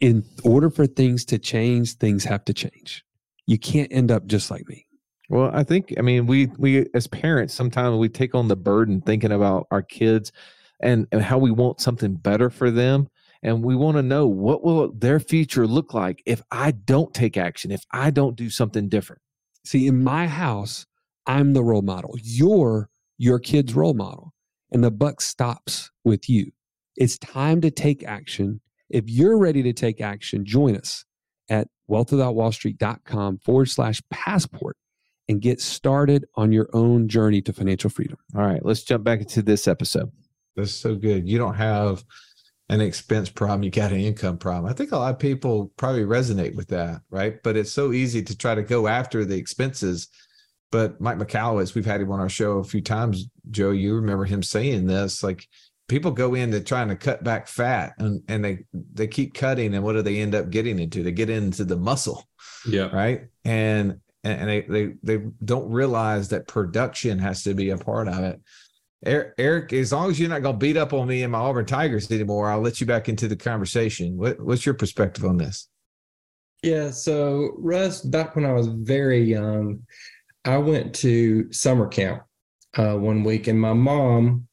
in 0.00 0.24
order 0.44 0.70
for 0.70 0.86
things 0.86 1.24
to 1.26 1.38
change, 1.38 1.94
things 1.94 2.24
have 2.24 2.44
to 2.46 2.54
change. 2.54 3.04
You 3.46 3.58
can't 3.58 3.92
end 3.92 4.10
up 4.10 4.26
just 4.26 4.50
like 4.50 4.66
me. 4.68 4.86
Well, 5.28 5.50
I 5.52 5.62
think 5.62 5.94
I 5.98 6.02
mean 6.02 6.26
we 6.26 6.46
we 6.58 6.86
as 6.94 7.06
parents 7.06 7.54
sometimes 7.54 7.96
we 7.96 8.08
take 8.08 8.34
on 8.34 8.48
the 8.48 8.56
burden 8.56 9.00
thinking 9.00 9.32
about 9.32 9.66
our 9.70 9.82
kids 9.82 10.32
and, 10.80 11.06
and 11.12 11.22
how 11.22 11.38
we 11.38 11.50
want 11.50 11.80
something 11.80 12.14
better 12.14 12.50
for 12.50 12.70
them 12.70 13.08
and 13.42 13.64
we 13.64 13.74
want 13.74 13.96
to 13.96 14.02
know 14.02 14.26
what 14.26 14.62
will 14.62 14.92
their 14.92 15.18
future 15.20 15.66
look 15.66 15.94
like 15.94 16.22
if 16.26 16.42
I 16.50 16.72
don't 16.72 17.12
take 17.14 17.36
action, 17.36 17.70
if 17.70 17.84
I 17.90 18.10
don't 18.10 18.36
do 18.36 18.50
something 18.50 18.88
different. 18.88 19.22
See, 19.64 19.86
in 19.86 20.02
my 20.02 20.26
house, 20.26 20.86
I'm 21.26 21.52
the 21.52 21.62
role 21.62 21.82
model. 21.82 22.16
You're 22.22 22.88
your 23.18 23.38
kid's 23.38 23.74
role 23.74 23.94
model. 23.94 24.32
And 24.72 24.82
the 24.82 24.90
buck 24.90 25.20
stops 25.20 25.90
with 26.04 26.28
you. 26.28 26.50
It's 26.96 27.18
time 27.18 27.60
to 27.60 27.70
take 27.70 28.02
action. 28.04 28.60
If 28.88 29.04
you're 29.08 29.38
ready 29.38 29.62
to 29.62 29.72
take 29.72 30.00
action, 30.00 30.44
join 30.44 30.76
us 30.76 31.04
at 31.48 31.68
wealthwithoutwallstreet.com 31.90 33.38
forward 33.44 33.68
slash 33.68 34.02
passport 34.10 34.76
and 35.28 35.40
get 35.40 35.60
started 35.60 36.24
on 36.34 36.52
your 36.52 36.68
own 36.72 37.08
journey 37.08 37.40
to 37.42 37.52
financial 37.52 37.90
freedom. 37.90 38.18
All 38.34 38.42
right, 38.42 38.64
let's 38.64 38.82
jump 38.82 39.04
back 39.04 39.20
into 39.20 39.42
this 39.42 39.68
episode. 39.68 40.10
That's 40.56 40.72
so 40.72 40.94
good. 40.94 41.28
You 41.28 41.38
don't 41.38 41.54
have 41.54 42.04
an 42.68 42.80
expense 42.80 43.28
problem, 43.28 43.62
you 43.62 43.70
got 43.70 43.92
an 43.92 44.00
income 44.00 44.38
problem. 44.38 44.70
I 44.70 44.74
think 44.74 44.92
a 44.92 44.96
lot 44.96 45.12
of 45.12 45.18
people 45.18 45.72
probably 45.76 46.04
resonate 46.04 46.54
with 46.54 46.68
that, 46.68 47.02
right? 47.10 47.42
But 47.42 47.56
it's 47.56 47.70
so 47.70 47.92
easy 47.92 48.22
to 48.22 48.36
try 48.36 48.54
to 48.54 48.62
go 48.62 48.86
after 48.86 49.24
the 49.24 49.36
expenses. 49.36 50.08
But 50.72 51.00
Mike 51.00 51.18
Michalowicz, 51.18 51.74
we've 51.74 51.86
had 51.86 52.00
him 52.00 52.10
on 52.10 52.18
our 52.18 52.30
show 52.30 52.58
a 52.58 52.64
few 52.64 52.80
times. 52.80 53.28
Joe, 53.50 53.70
you 53.70 53.94
remember 53.94 54.24
him 54.24 54.42
saying 54.42 54.86
this 54.86 55.22
like 55.22 55.46
people 55.86 56.10
go 56.10 56.34
into 56.34 56.60
trying 56.60 56.88
to 56.88 56.96
cut 56.96 57.22
back 57.22 57.46
fat 57.46 57.92
and, 57.98 58.22
and 58.26 58.44
they 58.44 58.64
they 58.72 59.06
keep 59.06 59.34
cutting 59.34 59.74
and 59.74 59.84
what 59.84 59.92
do 59.92 60.02
they 60.02 60.18
end 60.18 60.34
up 60.34 60.50
getting 60.50 60.78
into? 60.80 61.02
They 61.02 61.12
get 61.12 61.30
into 61.30 61.64
the 61.64 61.76
muscle. 61.76 62.26
Yeah. 62.66 62.86
Right. 62.86 63.26
And 63.44 64.00
and, 64.24 64.48
they, 64.48 64.62
they 64.62 64.94
they 65.02 65.18
don't 65.44 65.70
realize 65.70 66.28
that 66.30 66.48
production 66.48 67.18
has 67.18 67.42
to 67.44 67.54
be 67.54 67.70
a 67.70 67.78
part 67.78 68.08
of 68.08 68.18
it. 68.20 68.40
Er, 69.06 69.34
Eric, 69.36 69.72
as 69.72 69.92
long 69.92 70.10
as 70.10 70.18
you're 70.18 70.30
not 70.30 70.42
going 70.42 70.54
to 70.54 70.58
beat 70.58 70.76
up 70.76 70.92
on 70.92 71.08
me 71.08 71.22
and 71.22 71.32
my 71.32 71.38
Auburn 71.38 71.66
Tigers 71.66 72.10
anymore, 72.10 72.48
I'll 72.48 72.60
let 72.60 72.80
you 72.80 72.86
back 72.86 73.08
into 73.08 73.28
the 73.28 73.36
conversation. 73.36 74.16
What, 74.16 74.40
what's 74.40 74.64
your 74.64 74.76
perspective 74.76 75.24
on 75.24 75.36
this? 75.36 75.68
Yeah, 76.62 76.92
so 76.92 77.50
Russ, 77.58 78.00
back 78.02 78.36
when 78.36 78.44
I 78.44 78.52
was 78.52 78.68
very 78.68 79.20
young, 79.20 79.80
I 80.44 80.58
went 80.58 80.94
to 80.96 81.52
summer 81.52 81.86
camp 81.86 82.22
uh, 82.76 82.96
one 82.96 83.22
week, 83.22 83.46
and 83.46 83.60
my 83.60 83.72
mom, 83.72 84.48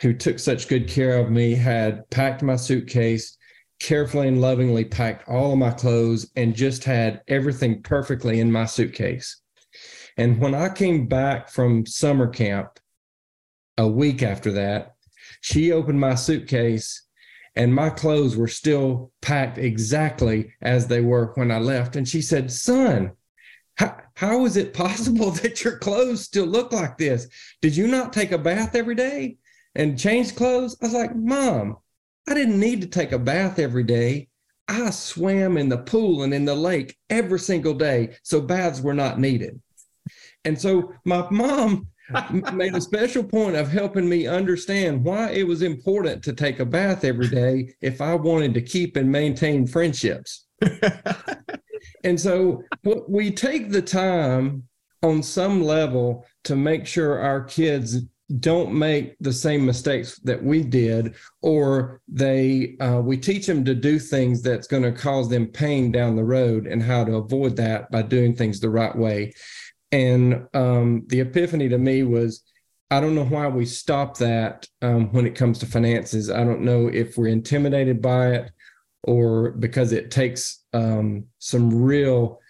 who 0.00 0.14
took 0.14 0.38
such 0.38 0.68
good 0.68 0.88
care 0.88 1.18
of 1.18 1.30
me, 1.30 1.54
had 1.54 2.08
packed 2.10 2.42
my 2.42 2.56
suitcase 2.56 3.36
carefully 3.80 4.28
and 4.28 4.40
lovingly 4.40 4.84
packed 4.84 5.28
all 5.28 5.52
of 5.52 5.58
my 5.58 5.70
clothes 5.70 6.30
and 6.36 6.54
just 6.54 6.84
had 6.84 7.22
everything 7.28 7.82
perfectly 7.82 8.40
in 8.40 8.50
my 8.50 8.66
suitcase. 8.66 9.40
And 10.16 10.40
when 10.40 10.54
I 10.54 10.68
came 10.68 11.08
back 11.08 11.50
from 11.50 11.84
summer 11.86 12.28
camp 12.28 12.78
a 13.76 13.86
week 13.86 14.22
after 14.22 14.52
that, 14.52 14.94
she 15.40 15.72
opened 15.72 16.00
my 16.00 16.14
suitcase 16.14 17.02
and 17.54 17.74
my 17.74 17.90
clothes 17.90 18.36
were 18.36 18.48
still 18.48 19.12
packed 19.20 19.58
exactly 19.58 20.52
as 20.62 20.86
they 20.86 21.00
were 21.00 21.32
when 21.34 21.50
I 21.50 21.58
left. 21.58 21.96
And 21.96 22.08
she 22.08 22.22
said, 22.22 22.52
Son, 22.52 23.12
how, 23.76 23.96
how 24.14 24.44
is 24.44 24.56
it 24.56 24.74
possible 24.84 25.30
that 25.30 25.62
your 25.64 25.78
clothes 25.78 26.22
still 26.22 26.46
look 26.46 26.72
like 26.72 26.98
this? 26.98 27.28
Did 27.62 27.76
you 27.76 27.86
not 27.86 28.12
take 28.12 28.32
a 28.32 28.38
bath 28.38 28.74
every 28.74 28.94
day 28.94 29.36
and 29.74 29.98
change 29.98 30.34
clothes? 30.34 30.76
I 30.82 30.86
was 30.86 30.94
like, 30.94 31.14
Mom, 31.14 31.76
I 32.28 32.34
didn't 32.34 32.60
need 32.60 32.80
to 32.80 32.88
take 32.88 33.12
a 33.12 33.18
bath 33.18 33.58
every 33.58 33.84
day. 33.84 34.28
I 34.68 34.90
swam 34.90 35.56
in 35.56 35.68
the 35.68 35.78
pool 35.78 36.24
and 36.24 36.34
in 36.34 36.44
the 36.44 36.54
lake 36.54 36.96
every 37.08 37.38
single 37.38 37.74
day, 37.74 38.16
so 38.24 38.40
baths 38.40 38.80
were 38.80 38.94
not 38.94 39.20
needed. 39.20 39.60
And 40.44 40.60
so 40.60 40.92
my 41.04 41.28
mom 41.30 41.88
made 42.52 42.74
a 42.74 42.80
special 42.80 43.22
point 43.22 43.56
of 43.56 43.68
helping 43.68 44.08
me 44.08 44.26
understand 44.26 45.04
why 45.04 45.30
it 45.30 45.46
was 45.46 45.62
important 45.62 46.22
to 46.24 46.32
take 46.32 46.58
a 46.58 46.64
bath 46.64 47.04
every 47.04 47.28
day 47.28 47.74
if 47.80 48.00
I 48.00 48.14
wanted 48.14 48.54
to 48.54 48.60
keep 48.60 48.96
and 48.96 49.10
maintain 49.10 49.66
friendships. 49.66 50.46
and 52.06 52.20
so 52.20 52.62
we 53.08 53.32
take 53.32 53.70
the 53.70 53.82
time 53.82 54.62
on 55.02 55.24
some 55.24 55.60
level 55.60 56.24
to 56.44 56.54
make 56.54 56.86
sure 56.86 57.18
our 57.18 57.42
kids 57.42 58.02
don't 58.38 58.72
make 58.72 59.16
the 59.18 59.32
same 59.32 59.66
mistakes 59.66 60.20
that 60.20 60.40
we 60.42 60.62
did 60.62 61.16
or 61.42 62.00
they 62.06 62.76
uh, 62.80 63.00
we 63.00 63.16
teach 63.16 63.44
them 63.46 63.64
to 63.64 63.74
do 63.74 63.98
things 63.98 64.40
that's 64.40 64.68
going 64.68 64.84
to 64.84 64.92
cause 64.92 65.28
them 65.28 65.48
pain 65.48 65.90
down 65.90 66.14
the 66.14 66.24
road 66.24 66.68
and 66.68 66.80
how 66.80 67.02
to 67.02 67.16
avoid 67.16 67.56
that 67.56 67.90
by 67.90 68.02
doing 68.02 68.34
things 68.34 68.60
the 68.60 68.70
right 68.70 68.94
way. 68.94 69.32
And 69.90 70.46
um, 70.54 71.04
the 71.08 71.20
epiphany 71.20 71.68
to 71.68 71.78
me 71.78 72.04
was 72.04 72.42
i 72.92 73.00
don't 73.00 73.16
know 73.16 73.24
why 73.24 73.48
we 73.48 73.66
stop 73.66 74.16
that 74.16 74.64
um, 74.80 75.12
when 75.12 75.26
it 75.26 75.34
comes 75.34 75.58
to 75.58 75.66
finances. 75.66 76.30
I 76.30 76.44
don't 76.44 76.60
know 76.60 76.86
if 76.86 77.18
we're 77.18 77.26
intimidated 77.26 78.00
by 78.00 78.28
it 78.28 78.52
or 79.06 79.52
because 79.52 79.92
it 79.92 80.10
takes 80.10 80.64
um, 80.72 81.24
some 81.38 81.82
real 81.82 82.40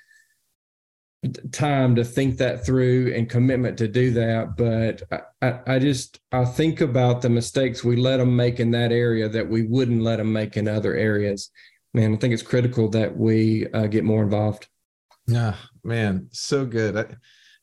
time 1.52 1.96
to 1.96 2.04
think 2.04 2.38
that 2.38 2.64
through 2.64 3.12
and 3.14 3.28
commitment 3.28 3.78
to 3.78 3.88
do 3.88 4.10
that. 4.12 4.56
But 4.56 5.02
I, 5.42 5.74
I, 5.74 5.78
just 5.78 6.20
I 6.32 6.44
think 6.44 6.80
about 6.80 7.22
the 7.22 7.28
mistakes 7.28 7.84
we 7.84 7.96
let 7.96 8.18
them 8.18 8.34
make 8.34 8.60
in 8.60 8.70
that 8.72 8.92
area 8.92 9.28
that 9.28 9.48
we 9.48 9.62
wouldn't 9.62 10.02
let 10.02 10.16
them 10.16 10.32
make 10.32 10.56
in 10.56 10.68
other 10.68 10.94
areas. 10.94 11.50
Man, 11.94 12.14
I 12.14 12.16
think 12.16 12.34
it's 12.34 12.42
critical 12.42 12.88
that 12.90 13.16
we 13.16 13.66
uh, 13.68 13.86
get 13.86 14.04
more 14.04 14.22
involved. 14.22 14.68
Yeah, 15.26 15.54
man, 15.82 16.28
so 16.30 16.64
good. 16.64 16.96
I, 16.96 17.06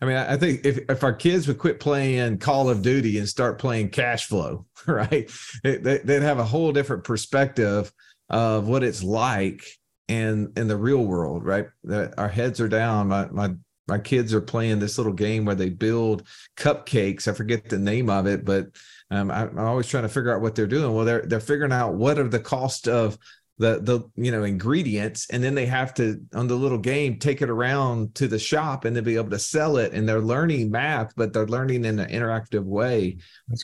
I 0.02 0.06
mean, 0.06 0.18
I 0.18 0.36
think 0.36 0.66
if, 0.66 0.80
if 0.90 1.04
our 1.04 1.14
kids 1.14 1.48
would 1.48 1.60
quit 1.60 1.80
playing 1.80 2.40
Call 2.40 2.70
of 2.70 2.82
Duty 2.82 3.20
and 3.20 3.30
start 3.30 3.60
playing 3.60 3.90
cash 3.90 4.26
flow, 4.26 4.66
right, 4.88 5.32
they, 5.64 5.78
they'd 5.78 6.24
have 6.24 6.40
a 6.40 6.44
whole 6.44 6.74
different 6.74 7.06
perspective 7.06 7.94
of 8.30 8.68
what 8.68 8.84
it's 8.84 9.04
like 9.04 9.64
in 10.08 10.54
in 10.56 10.68
the 10.68 10.78
real 10.78 11.04
world, 11.06 11.46
right? 11.46 11.68
That 11.84 12.18
our 12.18 12.30
heads 12.30 12.60
are 12.62 12.68
down. 12.68 13.10
My 13.10 13.28
my 13.28 13.56
my 13.88 14.00
kids 14.00 14.34
are 14.34 14.42
playing 14.42 14.80
this 14.80 14.98
little 14.98 15.14
game 15.14 15.46
where 15.46 15.56
they 15.56 15.70
build 15.70 16.28
cupcakes. 16.56 17.28
I 17.28 17.34
forget 17.34 17.70
the 17.70 17.78
name 17.78 18.10
of 18.10 18.28
it, 18.28 18.46
but 18.46 18.68
um, 19.12 19.30
I, 19.30 19.44
am 19.44 19.60
always 19.60 19.88
trying 19.88 20.04
to 20.04 20.10
figure 20.10 20.34
out 20.34 20.42
what 20.42 20.56
they're 20.56 20.68
doing. 20.68 20.94
Well, 20.94 21.06
they're 21.06 21.24
they're 21.24 21.40
figuring 21.40 21.74
out 21.74 21.96
what 21.96 22.18
are 22.18 22.28
the 22.28 22.40
cost 22.40 22.88
of 22.88 23.18
the 23.60 23.80
the 23.82 24.02
you 24.16 24.32
know 24.32 24.44
ingredients 24.44 25.28
and 25.30 25.44
then 25.44 25.54
they 25.54 25.68
have 25.68 25.94
to 25.94 26.20
on 26.34 26.48
the 26.48 26.56
little 26.56 26.78
game 26.78 27.20
take 27.20 27.42
it 27.42 27.50
around 27.50 28.14
to 28.16 28.28
the 28.28 28.40
shop 28.40 28.84
and 28.84 28.96
then 28.96 29.04
be 29.04 29.16
able 29.16 29.30
to 29.30 29.38
sell 29.38 29.78
it 29.78 29.94
and 29.94 30.10
they're 30.10 30.20
learning 30.20 30.72
math 30.72 31.14
but 31.16 31.34
they're 31.34 31.46
learning 31.46 31.86
in 31.86 32.00
an 32.00 32.10
interactive 32.10 32.64
way. 32.64 33.18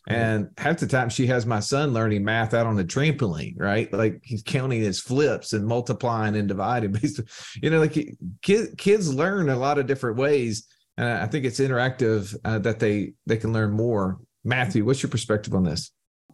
And 0.07 0.49
half 0.57 0.77
the 0.77 0.87
time 0.87 1.09
she 1.09 1.25
has 1.27 1.45
my 1.45 1.59
son 1.59 1.91
learning 1.91 2.23
math 2.23 2.53
out 2.53 2.67
on 2.67 2.75
the 2.75 2.85
trampoline 2.85 3.55
right? 3.57 3.91
Like 3.91 4.19
he's 4.23 4.43
counting 4.43 4.81
his 4.81 4.99
flips 4.99 5.53
and 5.53 5.65
multiplying 5.65 6.35
and 6.35 6.47
dividing 6.47 6.95
you 7.61 7.69
know 7.71 7.79
like 7.79 7.97
kids 8.43 8.75
kids 8.77 9.13
learn 9.13 9.49
a 9.49 9.57
lot 9.57 9.79
of 9.79 9.87
different 9.87 10.17
ways 10.17 10.67
and 10.97 11.07
i 11.07 11.25
think 11.25 11.45
it's 11.45 11.59
interactive 11.59 12.35
uh, 12.45 12.59
that 12.59 12.79
they 12.79 13.13
they 13.25 13.37
can 13.37 13.53
learn 13.53 13.71
more. 13.71 14.19
Matthew 14.45 14.85
what's 14.85 15.03
your 15.03 15.09
perspective 15.09 15.53
on 15.53 15.63
this 15.63 15.91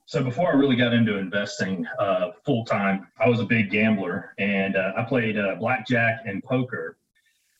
so 0.07 0.23
before 0.23 0.49
I 0.49 0.53
really 0.53 0.75
got 0.75 0.93
into 0.93 1.17
investing 1.17 1.85
uh, 1.99 2.31
full 2.45 2.63
time, 2.65 3.07
I 3.19 3.27
was 3.27 3.39
a 3.39 3.43
big 3.45 3.71
gambler, 3.71 4.35
and 4.37 4.75
uh, 4.75 4.91
I 4.95 5.03
played 5.03 5.37
uh, 5.37 5.55
blackjack 5.55 6.21
and 6.25 6.43
poker 6.43 6.97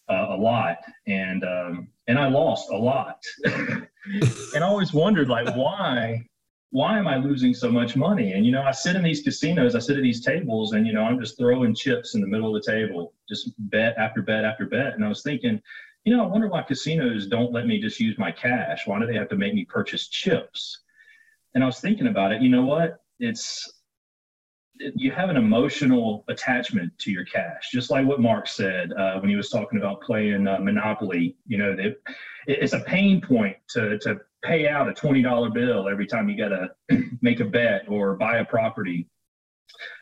uh, 0.10 0.28
a 0.30 0.38
lot, 0.38 0.78
and 1.08 1.44
um, 1.44 1.88
and 2.08 2.20
I 2.20 2.28
lost 2.28 2.70
a 2.70 2.78
lot, 2.78 3.24
and 3.46 4.64
I 4.64 4.68
always 4.68 4.94
wondered 4.94 5.28
like 5.28 5.56
why 5.56 6.24
why 6.70 7.00
am 7.00 7.08
I 7.08 7.18
losing 7.18 7.54
so 7.54 7.72
much 7.72 7.96
money? 7.96 8.34
And 8.34 8.46
you 8.46 8.52
know, 8.52 8.62
I 8.62 8.72
sit 8.72 8.96
in 8.96 9.02
these 9.02 9.24
casinos, 9.24 9.74
I 9.74 9.80
sit 9.80 9.98
at 9.98 10.04
these 10.04 10.24
tables, 10.24 10.74
and 10.74 10.86
you 10.86 10.94
know, 10.94 11.02
I'm 11.02 11.20
just 11.20 11.40
throwing 11.40 11.74
chips 11.74 12.14
in 12.14 12.22
the 12.22 12.28
middle 12.28 12.56
of 12.56 12.64
the 12.64 12.72
table, 12.72 13.14
just 13.28 13.54
bet 13.58 13.96
after 13.98 14.22
bet 14.22 14.46
after 14.46 14.68
bet, 14.68 14.94
and 14.94 15.04
I 15.04 15.10
was 15.10 15.24
thinking. 15.24 15.62
You 16.04 16.16
know, 16.16 16.24
I 16.24 16.28
wonder 16.28 16.48
why 16.48 16.62
casinos 16.62 17.26
don't 17.26 17.52
let 17.52 17.66
me 17.66 17.82
just 17.82 18.00
use 18.00 18.16
my 18.20 18.32
cash. 18.32 18.86
Why 18.86 19.00
do 19.00 19.08
they 19.08 19.16
have 19.16 19.30
to 19.30 19.36
make 19.36 19.56
me 19.56 19.66
purchase 19.66 20.08
chips? 20.08 20.84
And 21.56 21.64
I 21.64 21.68
was 21.68 21.80
thinking 21.80 22.08
about 22.08 22.34
it. 22.34 22.42
You 22.42 22.50
know 22.50 22.66
what? 22.66 23.00
It's 23.20 23.82
it, 24.76 24.94
you 24.96 25.12
have 25.12 25.30
an 25.30 25.38
emotional 25.38 26.26
attachment 26.28 26.92
to 27.00 27.12
your 27.12 27.26
cash, 27.26 27.70
just 27.72 27.90
like 27.90 28.06
what 28.06 28.20
Mark 28.20 28.48
said 28.48 28.92
uh, 28.94 29.20
when 29.20 29.30
he 29.30 29.38
was 29.38 29.50
talking 29.50 29.80
about 29.80 30.02
playing 30.02 30.48
uh, 30.48 30.60
Monopoly. 30.60 31.38
You 31.48 31.58
know, 31.58 31.76
it, 31.80 32.02
it's 32.46 32.74
a 32.74 32.82
pain 32.82 33.22
point 33.22 33.56
to 33.70 33.98
to 34.00 34.20
pay 34.44 34.68
out 34.68 34.90
a 34.90 34.94
twenty 34.94 35.24
dollar 35.24 35.50
bill 35.50 35.88
every 35.90 36.06
time 36.06 36.30
you 36.30 36.38
got 36.38 36.50
to 36.50 37.04
make 37.22 37.40
a 37.40 37.46
bet 37.46 37.84
or 37.88 38.16
buy 38.16 38.38
a 38.38 38.46
property. 38.46 39.08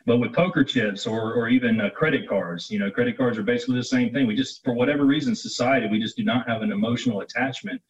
But 0.06 0.18
with 0.18 0.34
poker 0.34 0.62
chips 0.62 1.06
or, 1.06 1.32
or 1.32 1.48
even 1.48 1.80
uh, 1.80 1.90
credit 1.90 2.28
cards, 2.28 2.70
you 2.70 2.78
know, 2.78 2.90
credit 2.90 3.16
cards 3.16 3.38
are 3.38 3.42
basically 3.42 3.76
the 3.76 3.84
same 3.84 4.12
thing. 4.12 4.26
We 4.26 4.36
just, 4.36 4.62
for 4.62 4.74
whatever 4.74 5.04
reason, 5.04 5.34
society, 5.34 5.88
we 5.90 5.98
just 5.98 6.16
do 6.16 6.22
not 6.22 6.46
have 6.46 6.62
an 6.62 6.70
emotional 6.70 7.22
attachment 7.22 7.80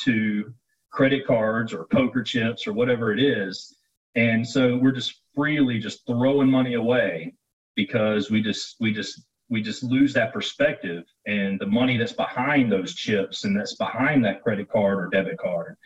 to 0.00 0.52
credit 0.92 1.26
cards 1.26 1.72
or 1.72 1.86
poker 1.86 2.22
chips 2.22 2.66
or 2.66 2.72
whatever 2.72 3.12
it 3.12 3.20
is. 3.20 3.74
And 4.14 4.46
so 4.46 4.76
we're 4.76 4.92
just 4.92 5.20
freely 5.34 5.78
just 5.78 6.06
throwing 6.06 6.50
money 6.50 6.74
away 6.74 7.34
because 7.74 8.30
we 8.30 8.42
just 8.42 8.76
we 8.78 8.92
just 8.92 9.22
we 9.48 9.62
just 9.62 9.82
lose 9.82 10.12
that 10.14 10.32
perspective 10.32 11.04
and 11.26 11.58
the 11.58 11.66
money 11.66 11.96
that's 11.96 12.12
behind 12.12 12.70
those 12.70 12.94
chips 12.94 13.44
and 13.44 13.58
that's 13.58 13.74
behind 13.74 14.24
that 14.24 14.42
credit 14.42 14.70
card 14.70 14.98
or 14.98 15.08
debit 15.08 15.38
card. 15.38 15.76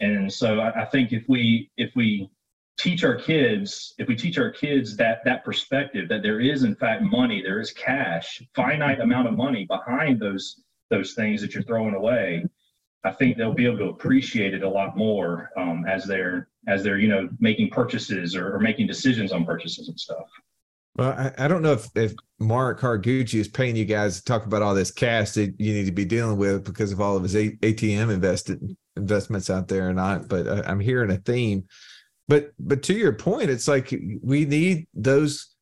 And 0.00 0.32
so 0.32 0.60
I, 0.60 0.82
I 0.82 0.84
think 0.86 1.12
if 1.12 1.24
we 1.28 1.70
if 1.76 1.92
we 1.94 2.28
teach 2.76 3.04
our 3.04 3.14
kids 3.14 3.94
if 3.98 4.08
we 4.08 4.16
teach 4.16 4.36
our 4.36 4.50
kids 4.50 4.96
that 4.96 5.24
that 5.24 5.44
perspective 5.44 6.08
that 6.08 6.22
there 6.22 6.40
is 6.40 6.64
in 6.64 6.74
fact 6.74 7.02
money 7.02 7.40
there 7.40 7.60
is 7.60 7.70
cash 7.70 8.42
finite 8.52 9.00
amount 9.00 9.28
of 9.28 9.36
money 9.36 9.64
behind 9.64 10.18
those 10.18 10.60
those 10.90 11.14
things 11.14 11.40
that 11.40 11.54
you're 11.54 11.62
throwing 11.62 11.94
away 11.94 12.44
I 13.04 13.12
think 13.12 13.36
they'll 13.36 13.52
be 13.52 13.66
able 13.66 13.78
to 13.78 13.88
appreciate 13.88 14.54
it 14.54 14.62
a 14.62 14.68
lot 14.68 14.96
more 14.96 15.50
um, 15.56 15.84
as 15.86 16.04
they're 16.04 16.48
as 16.66 16.82
they're 16.82 16.98
you 16.98 17.08
know 17.08 17.28
making 17.38 17.70
purchases 17.70 18.34
or, 18.34 18.54
or, 18.54 18.58
making 18.58 18.86
decisions 18.86 19.32
on 19.32 19.44
purchases 19.44 19.88
and 19.88 20.00
stuff. 20.00 20.26
Well, 20.96 21.10
I, 21.10 21.32
I 21.44 21.48
don't 21.48 21.62
know 21.62 21.72
if, 21.72 21.88
if 21.96 22.14
Mark 22.38 22.80
Haraguchi 22.80 23.34
is 23.34 23.48
paying 23.48 23.76
you 23.76 23.84
guys 23.84 24.18
to 24.18 24.24
talk 24.24 24.46
about 24.46 24.62
all 24.62 24.74
this 24.74 24.90
cash 24.90 25.32
that 25.32 25.54
you 25.58 25.74
need 25.74 25.86
to 25.86 25.92
be 25.92 26.04
dealing 26.04 26.38
with 26.38 26.64
because 26.64 26.92
of 26.92 27.00
all 27.00 27.16
of 27.16 27.24
his 27.24 27.34
ATM 27.34 28.12
invested 28.12 28.76
investments 28.96 29.50
out 29.50 29.68
there 29.68 29.88
or 29.88 29.92
not, 29.92 30.28
but 30.28 30.46
I, 30.46 30.70
I'm 30.70 30.80
hearing 30.80 31.10
a 31.10 31.16
theme. 31.16 31.64
But 32.28 32.52
but 32.58 32.82
to 32.84 32.94
your 32.94 33.12
point, 33.12 33.50
it's 33.50 33.68
like 33.68 33.94
we 34.22 34.46
need 34.46 34.86
those 34.94 35.53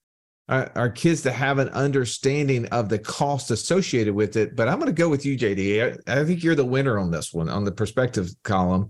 our, 0.48 0.90
kids 0.90 1.22
to 1.22 1.32
have 1.32 1.58
an 1.58 1.68
understanding 1.70 2.66
of 2.66 2.88
the 2.88 2.98
cost 2.98 3.50
associated 3.50 4.14
with 4.14 4.36
it. 4.36 4.56
But 4.56 4.68
I'm 4.68 4.78
going 4.78 4.86
to 4.86 4.92
go 4.92 5.08
with 5.08 5.24
you, 5.24 5.38
JD. 5.38 6.00
I, 6.08 6.20
I 6.20 6.24
think 6.24 6.42
you're 6.42 6.54
the 6.54 6.64
winner 6.64 6.98
on 6.98 7.10
this 7.10 7.32
one 7.32 7.48
on 7.48 7.64
the 7.64 7.72
perspective 7.72 8.30
column. 8.42 8.88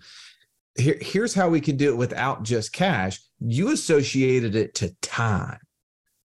Here, 0.77 0.99
here's 1.01 1.35
how 1.35 1.49
we 1.49 1.61
can 1.61 1.77
do 1.77 1.93
it 1.93 1.97
without 1.97 2.43
just 2.43 2.73
cash. 2.73 3.21
You 3.41 3.71
associated 3.71 4.57
it 4.57 4.75
to 4.77 4.95
time, 5.03 5.59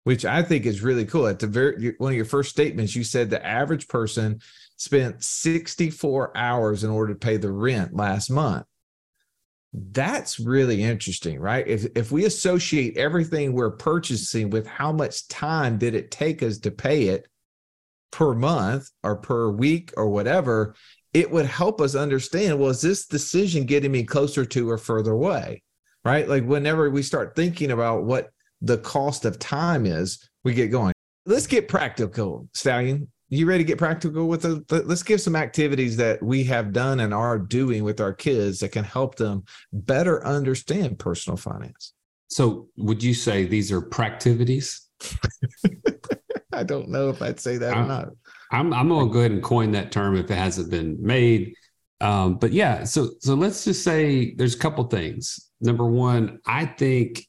which 0.06 0.26
I 0.26 0.42
think 0.42 0.66
is 0.66 0.82
really 0.82 1.06
cool. 1.06 1.28
At 1.28 1.40
the 1.40 1.48
very 1.48 1.96
one 1.98 2.14
of 2.14 2.16
your 2.16 2.26
first 2.26 2.50
statements, 2.50 2.96
you 2.96 3.04
said 3.04 3.30
the 3.30 3.46
average 3.46 3.88
person 3.88 4.40
spent 4.78 5.24
64 5.24 6.38
hours 6.38 6.84
in 6.86 6.90
order 6.90 7.14
to 7.14 7.20
pay 7.20 7.36
the 7.36 7.52
rent 7.52 7.94
last 7.94 8.30
month 8.30 8.66
that's 9.74 10.40
really 10.40 10.84
interesting 10.84 11.40
right? 11.40 11.68
If 11.68 11.86
if 11.96 12.12
we 12.12 12.26
associate 12.26 12.98
everything 12.98 13.54
we're 13.54 13.72
purchasing 13.72 14.50
with 14.50 14.66
how 14.66 14.92
much 14.92 15.28
time 15.28 15.78
did 15.78 15.94
it 15.96 16.12
take 16.12 16.42
us 16.42 16.58
to 16.60 16.72
pay 16.72 17.10
it 17.10 17.28
per 18.12 18.34
month 18.34 18.90
or 19.04 19.18
per 19.18 19.50
week 19.52 19.94
or 19.96 20.10
whatever 20.10 20.76
it 21.14 21.30
would 21.30 21.46
help 21.46 21.82
us 21.82 21.94
understand 21.94 22.58
well 22.60 22.70
is 22.70 22.82
this 22.82 23.06
decision 23.06 23.66
getting 23.66 23.92
me 23.92 24.04
closer 24.04 24.44
to 24.46 24.70
or 24.70 24.80
further 24.80 25.12
away 25.12 25.62
right? 26.06 26.28
Like 26.28 26.46
whenever 26.46 26.90
we 26.90 27.04
start 27.04 27.36
thinking 27.36 27.72
about 27.72 28.04
what 28.04 28.30
the 28.62 28.78
cost 28.78 29.26
of 29.26 29.40
time 29.40 29.86
is 29.86 30.30
we 30.44 30.54
get 30.54 30.68
going. 30.68 30.94
Let's 31.26 31.48
get 31.48 31.68
practical 31.68 32.48
stallion 32.54 33.10
you 33.30 33.46
ready 33.46 33.64
to 33.64 33.68
get 33.68 33.78
practical 33.78 34.28
with 34.28 34.42
the, 34.42 34.84
let's 34.86 35.04
give 35.04 35.22
some 35.22 35.36
activities 35.36 35.98
that 35.98 36.22
we 36.22 36.44
have 36.46 36.74
done 36.74 37.00
and 37.00 37.14
are 37.14 37.38
doing 37.38 37.84
with 37.84 38.02
our 38.02 38.14
kids 38.14 38.60
that 38.60 38.72
can 38.72 38.84
help 38.84 39.16
them 39.16 39.44
better 39.72 40.26
understand 40.26 40.98
personal 40.98 41.38
finance. 41.38 41.94
So 42.28 42.68
would 42.78 43.04
you 43.04 43.14
say 43.14 43.46
these 43.46 43.72
are 43.72 43.82
practivities? 43.82 44.82
I 46.52 46.64
don't 46.64 46.90
know 46.90 47.10
if 47.10 47.22
i'd 47.22 47.40
say 47.40 47.58
that 47.58 47.78
I'm, 47.78 47.86
or 47.86 47.88
not. 47.88 48.08
I'm, 48.52 48.74
I'm 48.74 48.90
going 48.90 49.08
to 49.08 49.14
go 49.14 49.20
ahead 49.20 49.32
and 49.32 49.44
coin 49.44 49.72
that 49.72 49.92
term 49.92 50.18
if 50.18 50.30
it 50.30 50.36
hasn't 50.36 50.70
been 50.70 50.98
made. 51.00 51.54
Um, 52.02 52.36
but 52.36 52.52
yeah 52.52 52.84
so 52.84 53.12
so 53.20 53.36
let's 53.36 53.64
just 53.64 53.84
say 53.84 54.34
there's 54.36 54.56
a 54.56 54.60
couple 54.60 54.84
things. 54.86 55.50
Number 55.62 55.86
one 55.86 56.40
i 56.46 56.66
think 56.66 57.26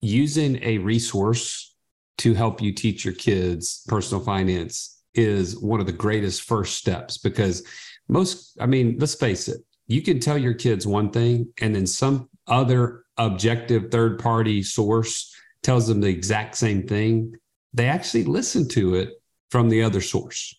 using 0.00 0.62
a 0.62 0.78
resource 0.78 1.74
to 2.18 2.34
help 2.34 2.62
you 2.62 2.72
teach 2.72 3.04
your 3.04 3.14
kids 3.14 3.82
personal 3.88 4.22
finance 4.22 4.97
is 5.18 5.58
one 5.58 5.80
of 5.80 5.86
the 5.86 5.92
greatest 5.92 6.42
first 6.42 6.76
steps 6.76 7.18
because 7.18 7.66
most, 8.08 8.56
I 8.60 8.66
mean, 8.66 8.96
let's 8.98 9.16
face 9.16 9.48
it, 9.48 9.60
you 9.88 10.00
can 10.00 10.20
tell 10.20 10.38
your 10.38 10.54
kids 10.54 10.86
one 10.86 11.10
thing 11.10 11.52
and 11.60 11.74
then 11.74 11.86
some 11.86 12.28
other 12.46 13.04
objective 13.18 13.90
third 13.90 14.18
party 14.18 14.62
source 14.62 15.34
tells 15.62 15.88
them 15.88 16.00
the 16.00 16.08
exact 16.08 16.56
same 16.56 16.86
thing. 16.86 17.34
They 17.74 17.86
actually 17.86 18.24
listen 18.24 18.68
to 18.68 18.94
it 18.94 19.10
from 19.50 19.68
the 19.68 19.82
other 19.82 20.00
source, 20.00 20.54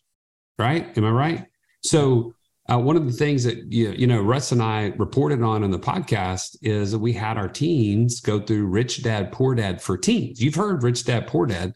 right? 0.58 0.96
Am 0.98 1.06
I 1.06 1.12
right? 1.12 1.46
So, 1.82 2.34
uh, 2.72 2.78
one 2.78 2.96
of 2.96 3.08
the 3.08 3.14
things 3.14 3.44
that 3.46 3.72
you, 3.72 3.92
you 3.92 4.06
know 4.06 4.22
Russ 4.22 4.52
and 4.52 4.62
I 4.62 4.94
reported 4.98 5.42
on 5.42 5.64
in 5.64 5.72
the 5.72 5.80
podcast 5.80 6.56
is 6.62 6.92
that 6.92 7.00
we 7.00 7.14
had 7.14 7.36
our 7.36 7.48
teens 7.48 8.20
go 8.20 8.40
through 8.40 8.68
Rich 8.68 9.02
Dad 9.02 9.32
Poor 9.32 9.56
Dad 9.56 9.82
for 9.82 9.98
teens. 9.98 10.40
You've 10.40 10.54
heard 10.54 10.84
Rich 10.84 11.06
Dad 11.06 11.26
Poor 11.26 11.48
Dad, 11.48 11.74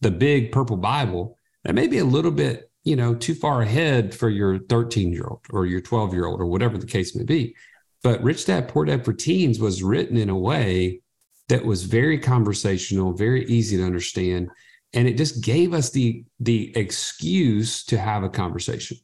the 0.00 0.12
big 0.12 0.52
purple 0.52 0.76
Bible. 0.76 1.37
That 1.64 1.74
may 1.74 1.86
be 1.86 1.98
a 1.98 2.04
little 2.04 2.30
bit 2.30 2.70
you 2.84 2.96
know 2.96 3.14
too 3.14 3.34
far 3.34 3.62
ahead 3.62 4.14
for 4.14 4.28
your 4.28 4.58
13 4.58 5.12
year 5.12 5.26
old 5.28 5.40
or 5.50 5.66
your 5.66 5.80
12 5.80 6.14
year 6.14 6.26
old 6.26 6.40
or 6.40 6.46
whatever 6.46 6.78
the 6.78 6.86
case 6.86 7.14
may 7.14 7.24
be. 7.24 7.54
But 8.02 8.22
Rich 8.22 8.46
Dad 8.46 8.68
Poor 8.68 8.84
Dad 8.84 9.04
for 9.04 9.12
teens 9.12 9.58
was 9.58 9.82
written 9.82 10.16
in 10.16 10.30
a 10.30 10.38
way 10.38 11.00
that 11.48 11.64
was 11.64 11.84
very 11.84 12.18
conversational, 12.18 13.12
very 13.12 13.44
easy 13.46 13.78
to 13.78 13.84
understand, 13.84 14.50
and 14.92 15.08
it 15.08 15.16
just 15.16 15.42
gave 15.42 15.74
us 15.74 15.90
the 15.90 16.24
the 16.40 16.76
excuse 16.76 17.84
to 17.86 17.98
have 17.98 18.22
a 18.22 18.28
conversation 18.28 18.98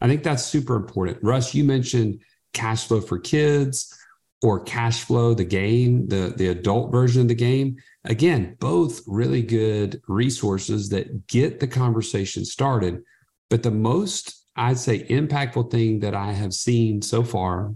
I 0.00 0.08
think 0.08 0.22
that's 0.22 0.44
super 0.44 0.76
important. 0.76 1.18
Russ, 1.22 1.54
you 1.54 1.64
mentioned 1.64 2.20
cash 2.52 2.86
flow 2.86 3.00
for 3.00 3.18
kids 3.18 3.94
or 4.42 4.60
cash 4.60 5.04
flow, 5.04 5.34
the 5.34 5.44
game, 5.44 6.08
the, 6.08 6.32
the 6.36 6.48
adult 6.48 6.90
version 6.90 7.22
of 7.22 7.28
the 7.28 7.34
game. 7.34 7.76
Again, 8.04 8.56
both 8.60 9.02
really 9.06 9.42
good 9.42 10.00
resources 10.08 10.88
that 10.88 11.26
get 11.26 11.60
the 11.60 11.66
conversation 11.66 12.44
started. 12.44 13.02
But 13.50 13.62
the 13.62 13.70
most, 13.70 14.46
I'd 14.56 14.78
say, 14.78 15.04
impactful 15.04 15.70
thing 15.70 16.00
that 16.00 16.14
I 16.14 16.32
have 16.32 16.54
seen 16.54 17.02
so 17.02 17.22
far 17.22 17.74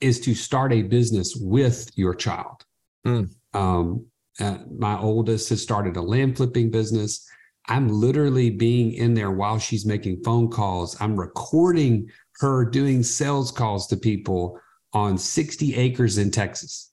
is 0.00 0.20
to 0.20 0.34
start 0.34 0.72
a 0.72 0.82
business 0.82 1.36
with 1.36 1.90
your 1.96 2.14
child. 2.14 2.64
Mm. 3.06 3.30
Um, 3.54 4.06
uh, 4.40 4.58
my 4.76 4.98
oldest 4.98 5.48
has 5.50 5.62
started 5.62 5.96
a 5.96 6.02
land 6.02 6.36
flipping 6.36 6.70
business. 6.70 7.26
I'm 7.68 7.88
literally 7.88 8.50
being 8.50 8.92
in 8.94 9.14
there 9.14 9.30
while 9.30 9.58
she's 9.58 9.84
making 9.84 10.22
phone 10.24 10.48
calls. 10.48 10.96
I'm 11.00 11.18
recording 11.18 12.08
her 12.40 12.64
doing 12.64 13.02
sales 13.02 13.50
calls 13.50 13.86
to 13.88 13.96
people 13.96 14.60
on 14.92 15.18
60 15.18 15.74
acres 15.74 16.18
in 16.18 16.30
Texas. 16.30 16.92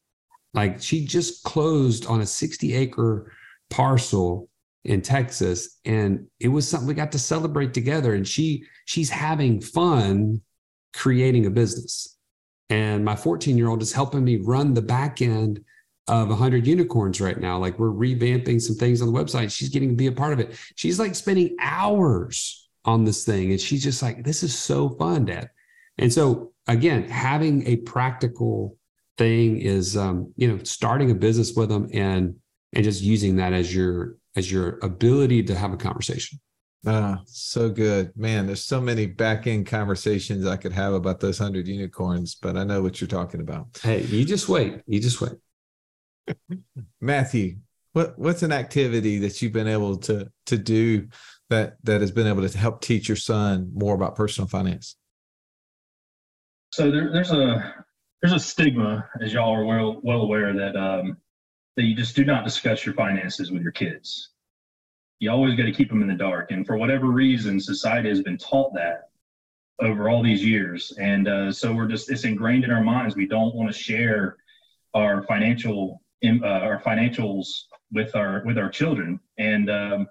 Like 0.55 0.81
she 0.81 1.05
just 1.05 1.43
closed 1.43 2.05
on 2.05 2.21
a 2.21 2.25
60 2.25 2.73
acre 2.73 3.31
parcel 3.69 4.49
in 4.83 5.01
Texas 5.01 5.79
and 5.85 6.27
it 6.39 6.47
was 6.47 6.67
something 6.67 6.87
we 6.87 6.93
got 6.93 7.11
to 7.11 7.19
celebrate 7.19 7.73
together 7.73 8.13
and 8.13 8.27
she 8.27 8.63
she's 8.85 9.09
having 9.09 9.59
fun 9.59 10.41
creating 10.93 11.45
a 11.45 11.49
business. 11.49 12.17
And 12.69 13.03
my 13.03 13.15
14 13.15 13.57
year 13.57 13.67
old 13.67 13.81
is 13.81 13.91
helping 13.91 14.23
me 14.23 14.37
run 14.37 14.73
the 14.73 14.81
back 14.81 15.21
end 15.21 15.63
of 16.07 16.29
100 16.29 16.65
unicorns 16.65 17.19
right 17.19 17.39
now. 17.39 17.57
Like 17.57 17.77
we're 17.79 17.89
revamping 17.89 18.61
some 18.61 18.75
things 18.75 19.01
on 19.01 19.11
the 19.11 19.19
website. 19.19 19.51
She's 19.51 19.69
getting 19.69 19.89
to 19.89 19.95
be 19.95 20.07
a 20.07 20.11
part 20.11 20.33
of 20.33 20.39
it. 20.39 20.57
She's 20.75 20.99
like 20.99 21.15
spending 21.15 21.55
hours 21.59 22.69
on 22.85 23.03
this 23.03 23.25
thing. 23.25 23.51
And 23.51 23.59
she's 23.59 23.83
just 23.83 24.01
like, 24.01 24.23
this 24.23 24.43
is 24.43 24.57
so 24.57 24.89
fun, 24.89 25.25
Dad. 25.25 25.49
And 25.97 26.11
so, 26.11 26.53
again, 26.67 27.09
having 27.09 27.65
a 27.67 27.77
practical 27.77 28.77
thing 29.17 29.57
is, 29.59 29.95
um, 29.97 30.33
you 30.35 30.47
know, 30.47 30.59
starting 30.63 31.11
a 31.11 31.15
business 31.15 31.53
with 31.55 31.69
them 31.69 31.89
and, 31.93 32.35
and 32.73 32.83
just 32.83 33.01
using 33.01 33.37
that 33.37 33.53
as 33.53 33.73
your, 33.73 34.17
as 34.35 34.51
your 34.51 34.79
ability 34.81 35.43
to 35.43 35.55
have 35.55 35.73
a 35.73 35.77
conversation. 35.77 36.39
Ah, 36.87 37.21
so 37.25 37.69
good. 37.69 38.11
Man, 38.15 38.45
there's 38.45 38.63
so 38.63 38.79
many 38.79 39.07
back 39.07 39.47
end 39.47 39.65
conversations 39.65 40.45
I 40.45 40.55
could 40.55 40.73
have 40.73 40.93
about 40.93 41.19
those 41.19 41.39
100 41.39 41.67
unicorns, 41.67 42.35
but 42.35 42.55
I 42.55 42.63
know 42.63 42.81
what 42.81 43.01
you're 43.01 43.07
talking 43.07 43.41
about. 43.41 43.79
Hey, 43.81 44.03
you 44.03 44.23
just 44.23 44.47
wait. 44.47 44.81
You 44.85 44.99
just 44.99 45.19
wait. 45.19 45.33
Matthew, 47.01 47.57
what 47.93 48.17
what's 48.19 48.43
an 48.43 48.51
activity 48.51 49.19
that 49.19 49.41
you've 49.41 49.53
been 49.53 49.67
able 49.67 49.97
to 49.97 50.29
to 50.47 50.57
do 50.57 51.07
that 51.49 51.77
that 51.83 52.01
has 52.01 52.11
been 52.11 52.27
able 52.27 52.47
to 52.47 52.57
help 52.57 52.81
teach 52.81 53.07
your 53.07 53.15
son 53.15 53.71
more 53.73 53.95
about 53.95 54.15
personal 54.15 54.47
finance? 54.47 54.95
So 56.71 56.91
there, 56.91 57.11
there's 57.11 57.31
a 57.31 57.84
there's 58.21 58.33
a 58.33 58.39
stigma, 58.39 59.07
as 59.21 59.33
y'all 59.33 59.53
are 59.53 59.65
well 59.65 59.99
well 60.03 60.21
aware, 60.21 60.53
that 60.53 60.75
um, 60.75 61.17
that 61.75 61.83
you 61.83 61.95
just 61.95 62.15
do 62.15 62.25
not 62.25 62.43
discuss 62.43 62.85
your 62.85 62.95
finances 62.95 63.51
with 63.51 63.61
your 63.61 63.71
kids. 63.71 64.29
You 65.19 65.31
always 65.31 65.55
got 65.55 65.63
to 65.63 65.71
keep 65.71 65.89
them 65.89 66.01
in 66.01 66.07
the 66.07 66.15
dark, 66.15 66.51
and 66.51 66.65
for 66.65 66.77
whatever 66.77 67.07
reason, 67.07 67.59
society 67.59 68.09
has 68.09 68.21
been 68.21 68.37
taught 68.37 68.73
that 68.73 69.09
over 69.81 70.09
all 70.09 70.23
these 70.23 70.43
years, 70.43 70.93
and 70.99 71.27
uh, 71.27 71.51
so 71.51 71.73
we're 71.73 71.87
just 71.87 72.09
it's 72.09 72.23
ingrained 72.23 72.63
in 72.63 72.71
our 72.71 72.83
minds. 72.83 73.15
We 73.15 73.27
don't 73.27 73.55
want 73.55 73.71
to 73.71 73.77
share 73.77 74.37
our 74.93 75.23
financial 75.23 76.01
uh, 76.23 76.45
our 76.45 76.81
financials 76.81 77.63
with 77.91 78.15
our 78.15 78.41
with 78.45 78.57
our 78.57 78.69
children 78.69 79.19
and 79.37 79.69
um, 79.69 80.07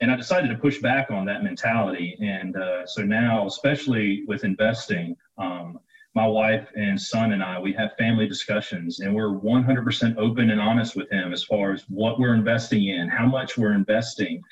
and 0.00 0.10
I 0.10 0.16
decided 0.16 0.48
to 0.48 0.56
push 0.56 0.78
back 0.78 1.10
on 1.10 1.26
that 1.26 1.42
mentality 1.42 2.16
and 2.20 2.56
uh, 2.56 2.86
so 2.86 3.02
now 3.02 3.46
especially 3.46 4.24
with 4.26 4.44
investing 4.44 5.16
um, 5.38 5.78
my 6.16 6.26
wife 6.26 6.66
and 6.74 7.00
son 7.00 7.32
and 7.32 7.42
I 7.42 7.60
we 7.60 7.74
have 7.74 7.94
family 7.98 8.26
discussions 8.26 9.00
and 9.00 9.14
we're 9.14 9.28
100% 9.28 10.16
open 10.16 10.50
and 10.50 10.60
honest 10.60 10.96
with 10.96 11.10
him 11.12 11.32
as 11.32 11.44
far 11.44 11.72
as 11.72 11.84
what 11.88 12.18
we're 12.18 12.34
investing 12.34 12.88
in 12.88 13.08
how 13.08 13.26
much 13.26 13.58
we're 13.58 13.74
investing 13.74 14.42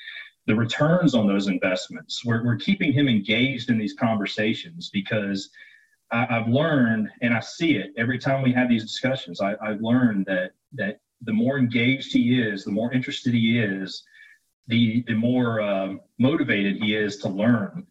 the 0.45 0.55
returns 0.55 1.15
on 1.15 1.25
those 1.25 1.47
investments 1.47 2.23
we're, 2.23 2.45
we're 2.45 2.55
keeping 2.55 2.93
him 2.93 3.09
engaged 3.09 3.71
in 3.71 3.79
these 3.79 3.95
conversations 3.95 4.91
because 4.93 5.49
I, 6.11 6.25
have 6.29 6.47
learned, 6.47 7.09
and 7.21 7.33
I 7.33 7.39
see 7.39 7.77
it 7.77 7.91
every 7.97 8.19
time 8.19 8.43
we 8.43 8.53
have 8.53 8.69
these 8.69 8.83
discussions. 8.83 9.41
I, 9.41 9.55
I've 9.61 9.81
learned 9.81 10.27
that 10.27 10.51
that 10.73 10.99
the 11.21 11.33
more 11.33 11.57
engaged 11.57 12.13
he 12.13 12.39
is, 12.39 12.63
the 12.63 12.71
more 12.71 12.93
interested 12.93 13.33
he 13.33 13.59
is, 13.59 14.03
the 14.67 15.03
the 15.07 15.15
more 15.15 15.61
um, 15.61 16.01
motivated 16.19 16.77
he 16.77 16.95
is 16.95 17.17
to 17.17 17.27
learn 17.27 17.87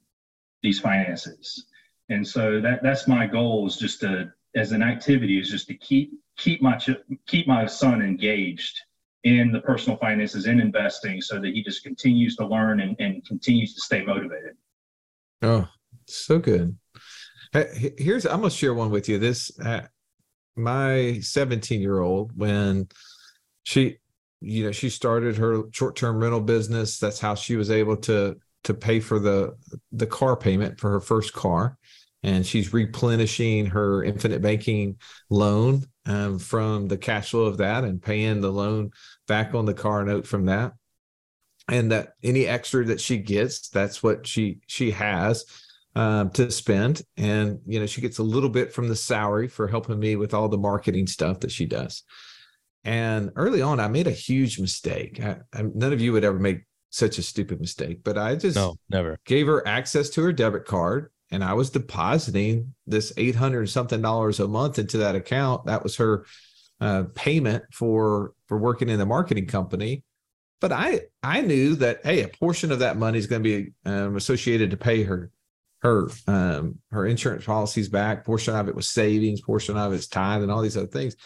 these 0.63 0.79
finances. 0.79 1.67
And 2.09 2.27
so 2.27 2.61
that 2.61 2.83
that's 2.83 3.09
my 3.09 3.27
goal 3.27 3.67
is 3.67 3.77
just 3.77 4.01
to 4.01 4.33
as 4.55 4.73
an 4.73 4.83
activity 4.83 5.39
is 5.39 5.51
just 5.51 5.67
to 5.69 5.75
keep 5.75 6.13
keep 6.37 6.63
my 6.63 6.79
keep 7.27 7.47
my 7.47 7.67
son 7.67 8.03
engaged 8.03 8.81
in 9.25 9.51
the 9.51 9.61
personal 9.61 9.97
finances 9.99 10.47
in 10.47 10.61
investing 10.61 11.21
so 11.21 11.41
that 11.41 11.55
he 11.55 11.63
just 11.63 11.83
continues 11.83 12.37
to 12.37 12.47
learn 12.47 12.81
and, 12.81 12.95
and 12.99 13.25
continues 13.27 13.75
to 13.75 13.81
stay 13.81 14.05
motivated. 14.05 14.55
Oh, 15.41 15.67
so 16.07 16.39
good. 16.39 16.77
Here's 17.53 18.27
I'm 18.27 18.41
gonna 18.41 18.51
share 18.51 18.75
one 18.75 18.91
with 18.91 19.09
you. 19.09 19.19
This 19.19 19.51
uh, 19.61 19.83
my 20.57 21.21
17 21.21 21.81
year 21.81 22.01
old 22.01 22.37
when 22.37 22.89
she 23.63 23.99
you 24.41 24.65
know 24.65 24.73
she 24.73 24.91
started 24.91 25.37
her 25.37 25.63
short 25.73 25.97
term 25.97 26.19
rental 26.19 26.41
business. 26.41 26.99
That's 26.99 27.21
how 27.21 27.35
she 27.35 27.57
was 27.57 27.71
able 27.71 27.97
to 27.99 28.37
to 28.65 28.75
pay 28.75 29.01
for 29.01 29.19
the 29.19 29.55
the 29.93 30.07
car 30.07 30.37
payment 30.37 30.81
for 30.81 30.91
her 30.91 31.01
first 31.01 31.33
car, 31.33 31.79
and 32.23 32.47
she's 32.47 32.73
replenishing 32.73 33.67
her 33.67 34.03
infinite 34.03 34.43
banking 34.43 34.97
loan 35.31 35.85
um, 36.07 36.39
from 36.39 36.89
the 36.89 36.99
cash 36.99 37.31
flow 37.31 37.45
of 37.45 37.59
that 37.59 37.85
and 37.85 38.03
paying 38.03 38.41
the 38.41 38.53
loan 38.53 38.91
back 39.29 39.55
on 39.55 39.65
the 39.65 39.75
car 39.75 40.05
note 40.05 40.27
from 40.27 40.47
that 40.47 40.73
and 41.69 41.93
that 41.93 42.11
any 42.23 42.47
extra 42.47 42.85
that 42.85 43.01
she 43.01 43.17
gets 43.17 43.71
that's 43.71 44.03
what 44.03 44.27
she 44.27 44.59
she 44.67 44.91
has 44.91 45.47
um, 45.97 46.31
to 46.31 46.51
spend. 46.51 47.03
And, 47.17 47.61
you 47.67 47.81
know, 47.81 47.87
she 47.87 48.01
gets 48.01 48.19
a 48.19 48.23
little 48.23 48.49
bit 48.49 48.73
from 48.73 48.89
the 48.89 48.97
salary 48.97 49.49
for 49.49 49.69
helping 49.69 49.99
me 49.99 50.17
with 50.17 50.35
all 50.35 50.49
the 50.49 50.59
marketing 50.59 51.07
stuff 51.07 51.41
that 51.41 51.53
she 51.53 51.67
does. 51.67 52.03
And 52.85 53.31
early 53.37 53.63
on, 53.63 53.81
I 53.81 53.89
made 53.89 54.07
a 54.07 54.13
huge 54.13 54.59
mistake. 54.59 55.21
I, 55.23 55.39
I, 55.53 55.63
none 55.63 55.93
of 55.93 56.01
you 56.01 56.13
would 56.13 56.25
ever 56.25 56.39
make 56.39 56.63
such 56.95 57.19
a 57.19 57.23
stupid 57.23 57.61
mistake, 57.61 58.05
but 58.05 58.17
I 58.17 58.37
just 58.37 58.57
no, 58.57 58.77
never 58.89 59.19
gave 59.25 59.47
her 59.47 59.67
access 59.67 60.11
to 60.11 60.23
her 60.23 60.33
debit 60.33 60.65
card 60.65 61.11
and 61.31 61.43
I 61.43 61.55
was 61.55 61.71
depositing 61.71 62.75
this 62.87 63.13
800 63.17 63.69
something 63.69 64.01
dollars 64.01 64.39
a 64.39 64.47
month 64.47 64.79
into 64.79 64.99
that 64.99 65.17
account. 65.17 65.67
That 65.67 65.83
was 65.83 65.97
her 65.97 66.27
uh, 66.81 67.05
payment 67.15 67.65
for 67.73 68.35
for 68.47 68.57
working 68.59 68.89
in 68.89 69.01
the 69.01 69.07
marketing 69.07 69.47
company. 69.47 70.05
But 70.61 70.71
I 70.71 71.03
I 71.23 71.41
knew 71.41 71.75
that 71.77 72.01
hey, 72.05 72.23
a 72.23 72.29
portion 72.29 72.71
of 72.71 72.79
that 72.79 72.97
money 72.97 73.19
is 73.19 73.27
going 73.27 73.43
to 73.43 73.63
be 73.63 73.73
um, 73.85 74.17
associated 74.17 74.71
to 74.71 74.77
pay 74.77 75.03
her 75.03 75.33
her 75.83 76.09
um, 76.29 76.79
her 76.93 77.07
insurance 77.07 77.45
policies 77.45 77.89
back. 77.89 78.25
Portion 78.25 78.55
of 78.55 78.69
it 78.69 78.75
was 78.77 78.89
savings, 78.89 79.41
portion 79.41 79.77
of 79.77 79.93
it's 79.93 80.07
tithe, 80.07 80.43
and 80.43 80.53
all 80.53 80.63
these 80.63 80.77
other 80.77 80.87
things. 80.87 81.17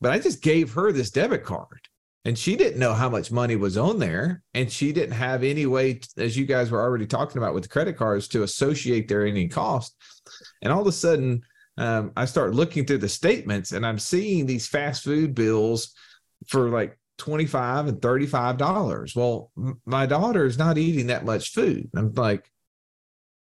But 0.00 0.12
I 0.12 0.20
just 0.20 0.40
gave 0.40 0.72
her 0.74 0.92
this 0.92 1.10
debit 1.10 1.42
card, 1.42 1.80
and 2.28 2.38
she 2.38 2.56
didn't 2.56 2.78
know 2.78 2.92
how 2.92 3.08
much 3.08 3.32
money 3.32 3.56
was 3.56 3.78
on 3.78 3.98
there, 3.98 4.42
and 4.52 4.70
she 4.70 4.92
didn't 4.92 5.14
have 5.14 5.42
any 5.42 5.64
way, 5.64 5.98
as 6.18 6.36
you 6.36 6.44
guys 6.44 6.70
were 6.70 6.82
already 6.82 7.06
talking 7.06 7.38
about 7.38 7.54
with 7.54 7.62
the 7.62 7.70
credit 7.70 7.96
cards, 7.96 8.28
to 8.28 8.42
associate 8.42 9.08
their 9.08 9.26
any 9.26 9.48
cost. 9.48 9.96
And 10.60 10.70
all 10.70 10.82
of 10.82 10.86
a 10.86 10.92
sudden, 10.92 11.40
um, 11.78 12.12
I 12.18 12.26
start 12.26 12.54
looking 12.54 12.84
through 12.84 12.98
the 12.98 13.08
statements, 13.08 13.72
and 13.72 13.86
I'm 13.86 13.98
seeing 13.98 14.44
these 14.44 14.68
fast 14.68 15.04
food 15.04 15.34
bills 15.34 15.94
for 16.48 16.68
like 16.68 16.98
25 17.16 17.86
and 17.86 18.02
35 18.02 18.58
dollars. 18.58 19.16
Well 19.16 19.50
my 19.86 20.04
daughter 20.04 20.44
is 20.44 20.58
not 20.58 20.76
eating 20.76 21.06
that 21.06 21.24
much 21.24 21.52
food. 21.52 21.88
I'm 21.96 22.12
like 22.12 22.48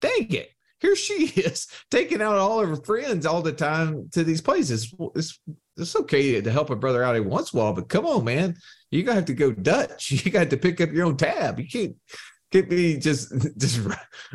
dang 0.01 0.31
it 0.31 0.51
here 0.85 0.97
she 0.97 1.27
is 1.41 1.67
taking 1.91 2.21
out 2.21 2.37
all 2.37 2.61
of 2.61 2.69
her 2.69 2.77
friends 2.77 3.27
all 3.27 3.43
the 3.43 3.53
time 3.53 4.09
to 4.13 4.23
these 4.23 4.41
places. 4.41 4.95
It's 5.15 5.39
it's 5.77 5.97
okay 5.97 6.41
to 6.41 6.51
help 6.53 6.71
a 6.71 6.77
brother 6.77 7.03
out 7.03 7.17
every 7.17 7.29
once 7.29 7.53
in 7.53 7.59
a 7.59 7.63
while, 7.63 7.73
but 7.73 7.89
come 7.89 8.07
on, 8.07 8.25
man, 8.25 8.57
you 8.91 9.03
gotta 9.03 9.17
have 9.17 9.25
to 9.25 9.35
go 9.35 9.53
Dutch. 9.53 10.13
You 10.25 10.31
got 10.31 10.51
to 10.51 10.57
pick 10.57 10.81
up 10.81 10.93
your 10.93 11.07
own 11.07 11.17
tab. 11.17 11.59
You 11.59 11.67
can't 11.67 11.97
get 12.53 12.71
me 12.71 12.97
just 12.97 13.33
just 13.59 13.81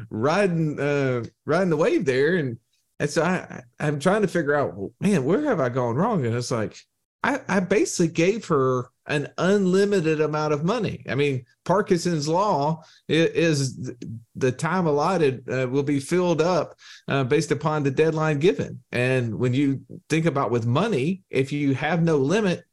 riding 0.10 0.80
uh 0.80 1.24
riding 1.46 1.70
the 1.70 1.78
wave 1.78 2.06
there 2.06 2.36
and 2.36 2.58
and 3.00 3.10
so 3.10 3.24
I 3.24 3.62
I'm 3.80 4.00
trying 4.00 4.24
to 4.24 4.28
figure 4.28 4.56
out 4.56 4.76
man 5.00 5.24
where 5.24 5.44
have 5.44 5.60
I 5.60 5.70
gone 5.70 5.96
wrong 5.96 6.26
and 6.26 6.36
it's 6.36 6.52
like 6.52 6.78
I 7.24 7.40
I 7.48 7.60
basically 7.62 8.12
gave 8.12 8.46
her 8.48 8.90
an 9.10 9.28
unlimited 9.38 10.22
amount 10.22 10.54
of 10.54 10.64
money. 10.64 11.04
I 11.10 11.16
mean 11.16 11.46
Parkinson's 11.66 12.28
law 12.28 12.84
is 13.08 13.92
the 14.36 14.52
time 14.52 14.86
allotted 14.86 15.50
uh, 15.50 15.68
will 15.68 15.84
be 15.84 16.00
filled 16.00 16.42
up 16.42 16.76
uh, 17.08 17.24
based 17.24 17.52
upon 17.52 17.84
the 17.84 17.92
deadline 17.92 18.40
given. 18.40 18.82
And 18.92 19.38
when 19.38 19.54
you 19.54 19.82
think 20.10 20.26
about 20.26 20.52
with 20.52 20.66
money, 20.66 21.24
if 21.30 21.52
you 21.52 21.74
have 21.74 22.02
no 22.02 22.18
limit, 22.18 22.64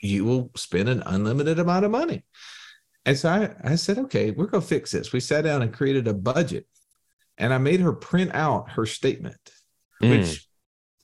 you 0.00 0.24
will 0.24 0.50
spend 0.56 0.88
an 0.88 1.02
unlimited 1.06 1.58
amount 1.58 1.84
of 1.84 1.90
money. 1.90 2.24
And 3.04 3.16
so 3.16 3.28
I, 3.28 3.72
I 3.72 3.76
said, 3.76 3.98
okay, 3.98 4.32
we're 4.32 4.46
going 4.46 4.62
to 4.62 4.68
fix 4.68 4.90
this. 4.90 5.12
We 5.12 5.20
sat 5.20 5.44
down 5.44 5.62
and 5.62 5.72
created 5.72 6.08
a 6.08 6.14
budget 6.14 6.66
and 7.38 7.52
I 7.52 7.58
made 7.58 7.80
her 7.80 7.92
print 7.92 8.34
out 8.34 8.72
her 8.72 8.86
statement, 8.86 9.38
mm. 10.02 10.10
which 10.10 10.48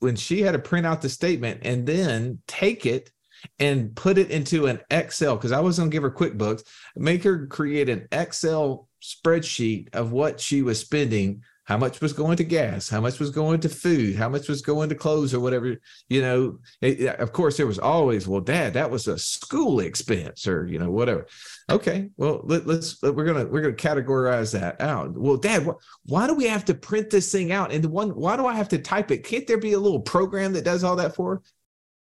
when 0.00 0.16
she 0.16 0.42
had 0.42 0.52
to 0.52 0.58
print 0.58 0.86
out 0.86 1.02
the 1.02 1.08
statement 1.08 1.60
and 1.62 1.86
then 1.86 2.40
take 2.48 2.86
it 2.86 3.10
and 3.58 3.94
put 3.94 4.18
it 4.18 4.30
into 4.30 4.66
an 4.66 4.80
Excel, 4.90 5.36
because 5.36 5.52
I 5.52 5.60
was 5.60 5.78
going 5.78 5.90
to 5.90 5.94
give 5.94 6.02
her 6.02 6.10
QuickBooks, 6.10 6.64
make 6.96 7.22
her 7.24 7.46
create 7.46 7.88
an 7.88 8.08
Excel 8.12 8.88
spreadsheet 9.02 9.94
of 9.94 10.12
what 10.12 10.40
she 10.40 10.62
was 10.62 10.78
spending 10.78 11.42
how 11.64 11.76
much 11.76 12.00
was 12.00 12.12
going 12.12 12.36
to 12.36 12.44
gas 12.44 12.88
how 12.88 13.00
much 13.00 13.20
was 13.20 13.30
going 13.30 13.60
to 13.60 13.68
food 13.68 14.16
how 14.16 14.28
much 14.28 14.48
was 14.48 14.62
going 14.62 14.88
to 14.88 14.94
clothes 14.94 15.32
or 15.32 15.40
whatever 15.40 15.76
you 16.08 16.20
know 16.20 16.58
it, 16.80 17.06
of 17.20 17.32
course 17.32 17.56
there 17.56 17.66
was 17.66 17.78
always 17.78 18.26
well 18.26 18.40
dad 18.40 18.74
that 18.74 18.90
was 18.90 19.06
a 19.06 19.18
school 19.18 19.80
expense 19.80 20.46
or 20.46 20.66
you 20.66 20.78
know 20.78 20.90
whatever. 20.90 21.26
Okay 21.70 22.10
well 22.16 22.40
let, 22.44 22.66
us 22.68 23.00
we're 23.02 23.24
gonna 23.24 23.46
we're 23.46 23.62
gonna 23.62 23.74
categorize 23.74 24.52
that 24.52 24.80
out. 24.80 25.12
Well 25.14 25.36
dad 25.36 25.64
wh- 25.64 26.10
why 26.10 26.26
do 26.26 26.34
we 26.34 26.46
have 26.46 26.64
to 26.66 26.74
print 26.74 27.10
this 27.10 27.30
thing 27.30 27.52
out? 27.52 27.72
And 27.72 27.82
the 27.82 27.88
one 27.88 28.10
why 28.10 28.36
do 28.36 28.46
i 28.46 28.54
have 28.54 28.68
to 28.70 28.78
type 28.78 29.10
it? 29.10 29.24
Can't 29.24 29.46
there 29.46 29.58
be 29.58 29.72
a 29.72 29.80
little 29.80 30.00
program 30.00 30.52
that 30.54 30.64
does 30.64 30.84
all 30.84 30.96
that 30.96 31.14
for? 31.14 31.42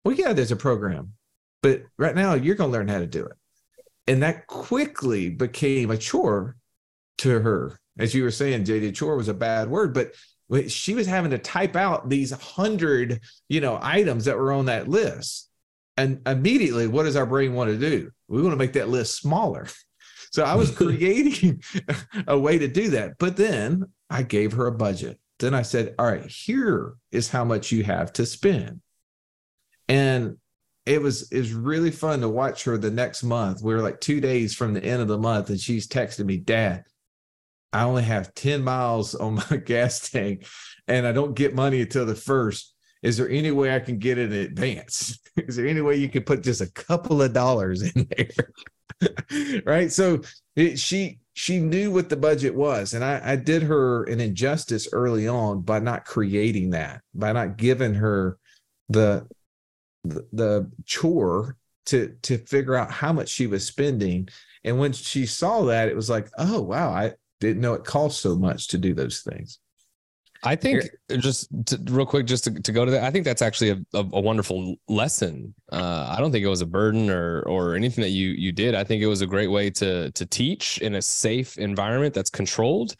Well 0.04 0.16
yeah 0.16 0.34
there's 0.34 0.52
a 0.52 0.58
program 0.58 1.14
but 1.62 1.84
right 1.98 2.16
now 2.16 2.34
you're 2.34 2.56
gonna 2.56 2.72
learn 2.72 2.88
how 2.88 3.00
to 3.00 3.08
do 3.08 3.26
it 3.26 3.38
and 4.08 4.24
that 4.24 4.48
quickly 4.48 5.30
became 5.30 5.92
a 5.92 5.98
chore 5.98 6.56
to 7.18 7.40
her 7.40 7.80
as 8.00 8.14
you 8.14 8.24
were 8.24 8.32
saying, 8.32 8.64
JD 8.64 8.96
chore 8.96 9.16
was 9.16 9.28
a 9.28 9.34
bad 9.34 9.70
word, 9.70 9.94
but 9.94 10.14
she 10.70 10.94
was 10.94 11.08
having 11.08 11.32
to 11.32 11.38
type 11.38 11.76
out 11.76 12.10
these 12.10 12.32
hundred, 12.32 13.22
you 13.50 13.60
know, 13.60 13.80
items 13.82 14.26
that 14.26 14.38
were 14.38 14.52
on 14.52 14.66
that 14.66 14.88
list. 14.88 15.50
And 15.98 16.22
immediately, 16.28 16.88
what 16.88 17.04
does 17.04 17.16
our 17.16 17.26
brain 17.26 17.54
want 17.54 17.72
to 17.72 17.78
do? 17.78 18.12
We 18.28 18.42
want 18.42 18.54
to 18.54 18.58
make 18.58 18.74
that 18.74 18.90
list 18.90 19.16
smaller. 19.16 19.68
So 20.32 20.44
I 20.44 20.56
was 20.56 20.72
creating 20.76 21.64
a 22.28 22.38
way 22.38 22.60
to 22.60 22.68
do 22.68 22.90
that. 22.92 23.18
But 23.18 23.36
then 23.36 23.86
I 24.10 24.24
gave 24.24 24.54
her 24.54 24.68
a 24.68 24.72
budget. 24.72 25.20
Then 25.40 25.54
I 25.54 25.64
said, 25.64 25.96
all 25.98 26.06
right, 26.06 26.26
here 26.26 26.94
is 27.12 27.30
how 27.30 27.44
much 27.44 27.72
you 27.72 27.84
have 27.84 28.14
to 28.14 28.26
spend. 28.26 28.82
And 29.88 30.38
it 30.88 31.02
was 31.02 31.30
was 31.32 31.54
really 31.54 31.92
fun 31.92 32.22
to 32.22 32.30
watch 32.30 32.64
her 32.64 32.78
the 32.78 32.92
next 32.92 33.24
month. 33.24 33.62
We 33.62 33.74
were 33.74 33.82
like 33.82 34.00
two 34.00 34.22
days 34.22 34.56
from 34.56 34.74
the 34.74 34.84
end 34.84 35.02
of 35.02 35.08
the 35.08 35.18
month, 35.18 35.50
and 35.50 35.60
she's 35.60 35.88
texting 35.88 36.26
me, 36.26 36.38
Dad, 36.38 36.86
I 37.74 37.84
only 37.84 38.04
have 38.04 38.34
10 38.34 38.64
miles 38.64 39.16
on 39.16 39.36
my 39.36 39.58
gas 39.66 40.10
tank 40.10 40.48
and 40.88 41.06
I 41.06 41.12
don't 41.12 41.36
get 41.36 41.56
money 41.56 41.82
until 41.82 42.06
the 42.06 42.16
first. 42.16 42.74
Is 43.04 43.18
there 43.18 43.30
any 43.30 43.52
way 43.52 43.76
I 43.76 43.80
can 43.80 44.00
get 44.00 44.18
it 44.18 44.32
in 44.32 44.40
advance? 44.40 45.20
Is 45.36 45.56
there 45.56 45.68
any 45.68 45.82
way 45.82 45.96
you 45.96 46.10
could 46.10 46.26
put 46.26 46.42
just 46.42 46.62
a 46.62 46.72
couple 46.72 47.22
of 47.22 47.34
dollars 47.34 47.84
in 47.84 48.08
there? 48.18 49.62
right. 49.66 49.92
So 49.92 50.22
it, 50.56 50.80
she 50.80 51.20
she 51.34 51.60
knew 51.60 51.92
what 51.92 52.10
the 52.10 52.18
budget 52.18 52.56
was. 52.56 52.96
And 52.96 53.04
I, 53.04 53.22
I 53.24 53.36
did 53.36 53.62
her 53.64 54.06
an 54.06 54.20
injustice 54.20 54.88
early 54.92 55.28
on 55.28 55.62
by 55.62 55.78
not 55.78 56.06
creating 56.06 56.72
that, 56.72 57.02
by 57.14 57.32
not 57.32 57.58
giving 57.58 57.94
her 57.94 58.40
the 58.90 59.28
the, 60.10 60.28
the 60.34 60.72
chore 60.86 61.58
to 61.88 62.16
to 62.22 62.38
figure 62.38 62.76
out 62.76 62.92
how 62.92 63.14
much 63.14 63.30
she 63.30 63.48
was 63.48 63.66
spending. 63.66 64.28
And 64.64 64.80
when 64.80 64.94
she 64.94 65.26
saw 65.26 65.64
that, 65.66 65.90
it 65.90 65.96
was 65.96 66.10
like, 66.10 66.30
oh 66.38 66.62
wow, 66.62 66.90
I 66.90 67.14
didn't 67.40 67.62
know 67.62 67.74
it 67.74 67.84
cost 67.84 68.22
so 68.22 68.36
much 68.36 68.68
to 68.70 68.78
do 68.78 68.94
those 68.94 69.22
things. 69.22 69.60
I 70.44 70.56
think 70.56 70.84
just 71.18 71.50
to, 71.68 71.80
real 71.86 72.06
quick, 72.06 72.26
just 72.26 72.44
to, 72.44 72.52
to, 72.52 72.72
go 72.72 72.86
to 72.86 72.92
that, 72.92 73.04
I 73.04 73.12
think 73.12 73.26
that's 73.26 73.42
actually 73.42 73.72
a, 73.72 73.78
a, 73.94 74.00
a 74.14 74.22
wonderful 74.22 74.76
lesson. 74.88 75.54
Uh, 75.72 76.14
I 76.16 76.20
don't 76.20 76.32
think 76.32 76.46
it 76.46 76.50
was 76.50 76.62
a 76.62 76.66
burden 76.66 77.10
or 77.10 77.42
or 77.42 77.76
anything 77.76 78.04
that 78.04 78.10
you 78.10 78.30
you 78.30 78.52
did. 78.52 78.76
I 78.76 78.84
think 78.84 79.02
it 79.02 79.08
was 79.08 79.22
a 79.22 79.28
great 79.28 79.48
way 79.48 79.70
to 79.72 80.12
to 80.12 80.26
teach 80.26 80.78
in 80.80 80.96
a 80.96 81.02
safe 81.02 81.58
environment 81.58 82.14
that's 82.14 82.30
controlled. 82.30 82.96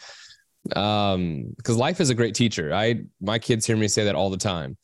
Um, 0.76 1.54
because 1.56 1.78
life 1.78 2.02
is 2.02 2.10
a 2.10 2.16
great 2.16 2.36
teacher. 2.36 2.74
I 2.74 3.04
my 3.22 3.40
kids 3.40 3.66
hear 3.66 3.78
me 3.78 3.88
say 3.88 4.04
that 4.06 4.16
all 4.16 4.30
the 4.30 4.38
time. 4.38 4.78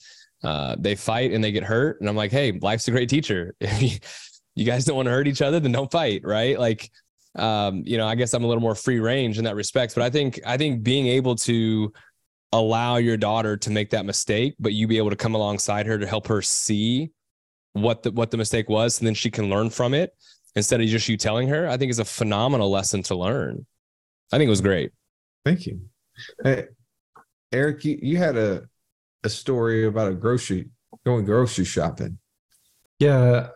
Uh, 0.43 0.75
they 0.77 0.95
fight 0.95 1.31
and 1.31 1.43
they 1.43 1.51
get 1.51 1.63
hurt, 1.63 1.99
and 1.99 2.09
I'm 2.09 2.15
like, 2.15 2.31
hey, 2.31 2.51
life's 2.51 2.87
a 2.87 2.91
great 2.91 3.09
teacher. 3.09 3.55
If 4.55 4.61
you, 4.61 4.65
guys 4.67 4.85
don't 4.85 4.95
want 4.95 5.07
to 5.07 5.11
hurt 5.11 5.27
each 5.27 5.41
other, 5.41 5.59
then 5.59 5.71
don't 5.71 5.91
fight, 5.91 6.21
right? 6.23 6.59
Like 6.59 6.91
um, 7.35 7.81
you 7.85 7.97
know, 7.97 8.07
I 8.07 8.15
guess 8.15 8.33
I'm 8.33 8.43
a 8.43 8.47
little 8.47 8.61
more 8.61 8.75
free 8.75 8.99
range 8.99 9.37
in 9.37 9.45
that 9.45 9.55
respect. 9.55 9.95
But 9.95 10.03
I 10.03 10.09
think 10.09 10.39
I 10.45 10.57
think 10.57 10.83
being 10.83 11.07
able 11.07 11.35
to 11.37 11.91
allow 12.51 12.97
your 12.97 13.17
daughter 13.17 13.57
to 13.57 13.71
make 13.71 13.89
that 13.89 14.05
mistake, 14.05 14.55
but 14.59 14.73
you 14.73 14.87
be 14.87 14.97
able 14.97 15.09
to 15.09 15.15
come 15.15 15.33
alongside 15.33 15.87
her 15.87 15.97
to 15.97 16.05
help 16.05 16.27
her 16.27 16.41
see 16.41 17.09
what 17.73 18.03
the 18.03 18.11
what 18.11 18.31
the 18.31 18.37
mistake 18.37 18.69
was, 18.69 18.99
and 18.99 19.07
then 19.07 19.15
she 19.15 19.31
can 19.31 19.49
learn 19.49 19.69
from 19.69 19.93
it 19.93 20.11
instead 20.55 20.79
of 20.79 20.87
just 20.87 21.09
you 21.09 21.17
telling 21.17 21.47
her. 21.47 21.67
I 21.67 21.77
think 21.77 21.89
is 21.89 21.99
a 21.99 22.05
phenomenal 22.05 22.69
lesson 22.69 23.01
to 23.03 23.15
learn. 23.15 23.65
I 24.31 24.37
think 24.37 24.47
it 24.47 24.51
was 24.51 24.61
great. 24.61 24.91
Thank 25.43 25.65
you, 25.65 25.81
hey, 26.43 26.67
Eric. 27.51 27.83
You, 27.83 27.97
you 28.01 28.17
had 28.17 28.37
a 28.37 28.69
a 29.23 29.29
story 29.29 29.85
about 29.85 30.11
a 30.11 30.15
grocery 30.15 30.69
going 31.05 31.25
grocery 31.25 31.65
shopping. 31.65 32.17
Yeah, 32.99 33.49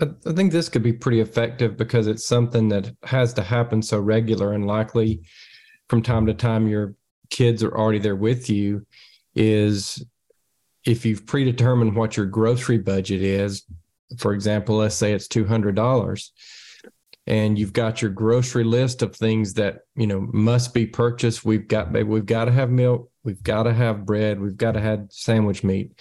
I, 0.00 0.06
I 0.26 0.32
think 0.32 0.52
this 0.52 0.68
could 0.68 0.82
be 0.82 0.92
pretty 0.92 1.20
effective 1.20 1.76
because 1.76 2.06
it's 2.06 2.26
something 2.26 2.68
that 2.70 2.94
has 3.04 3.32
to 3.34 3.42
happen 3.42 3.82
so 3.82 3.98
regular 3.98 4.52
and 4.52 4.66
likely 4.66 5.22
from 5.88 6.02
time 6.02 6.26
to 6.26 6.34
time 6.34 6.66
your 6.66 6.94
kids 7.30 7.62
are 7.62 7.76
already 7.76 7.98
there 7.98 8.16
with 8.16 8.48
you 8.48 8.86
is 9.34 10.04
if 10.84 11.04
you've 11.04 11.26
predetermined 11.26 11.96
what 11.96 12.16
your 12.16 12.26
grocery 12.26 12.78
budget 12.78 13.22
is 13.22 13.64
for 14.18 14.32
example 14.32 14.76
let's 14.76 14.94
say 14.94 15.12
it's 15.12 15.28
$200 15.28 16.30
and 17.26 17.58
you've 17.58 17.72
got 17.72 18.02
your 18.02 18.10
grocery 18.10 18.64
list 18.64 19.02
of 19.02 19.16
things 19.16 19.54
that 19.54 19.80
you 19.96 20.06
know 20.06 20.20
must 20.32 20.74
be 20.74 20.86
purchased 20.86 21.44
we've 21.44 21.66
got 21.68 21.90
we've 21.92 22.26
got 22.26 22.44
to 22.44 22.52
have 22.52 22.70
milk 22.70 23.10
we've 23.24 23.42
got 23.42 23.64
to 23.64 23.72
have 23.72 24.06
bread. 24.06 24.40
We've 24.40 24.56
got 24.56 24.72
to 24.72 24.80
have 24.80 25.06
sandwich 25.10 25.64
meat. 25.64 25.98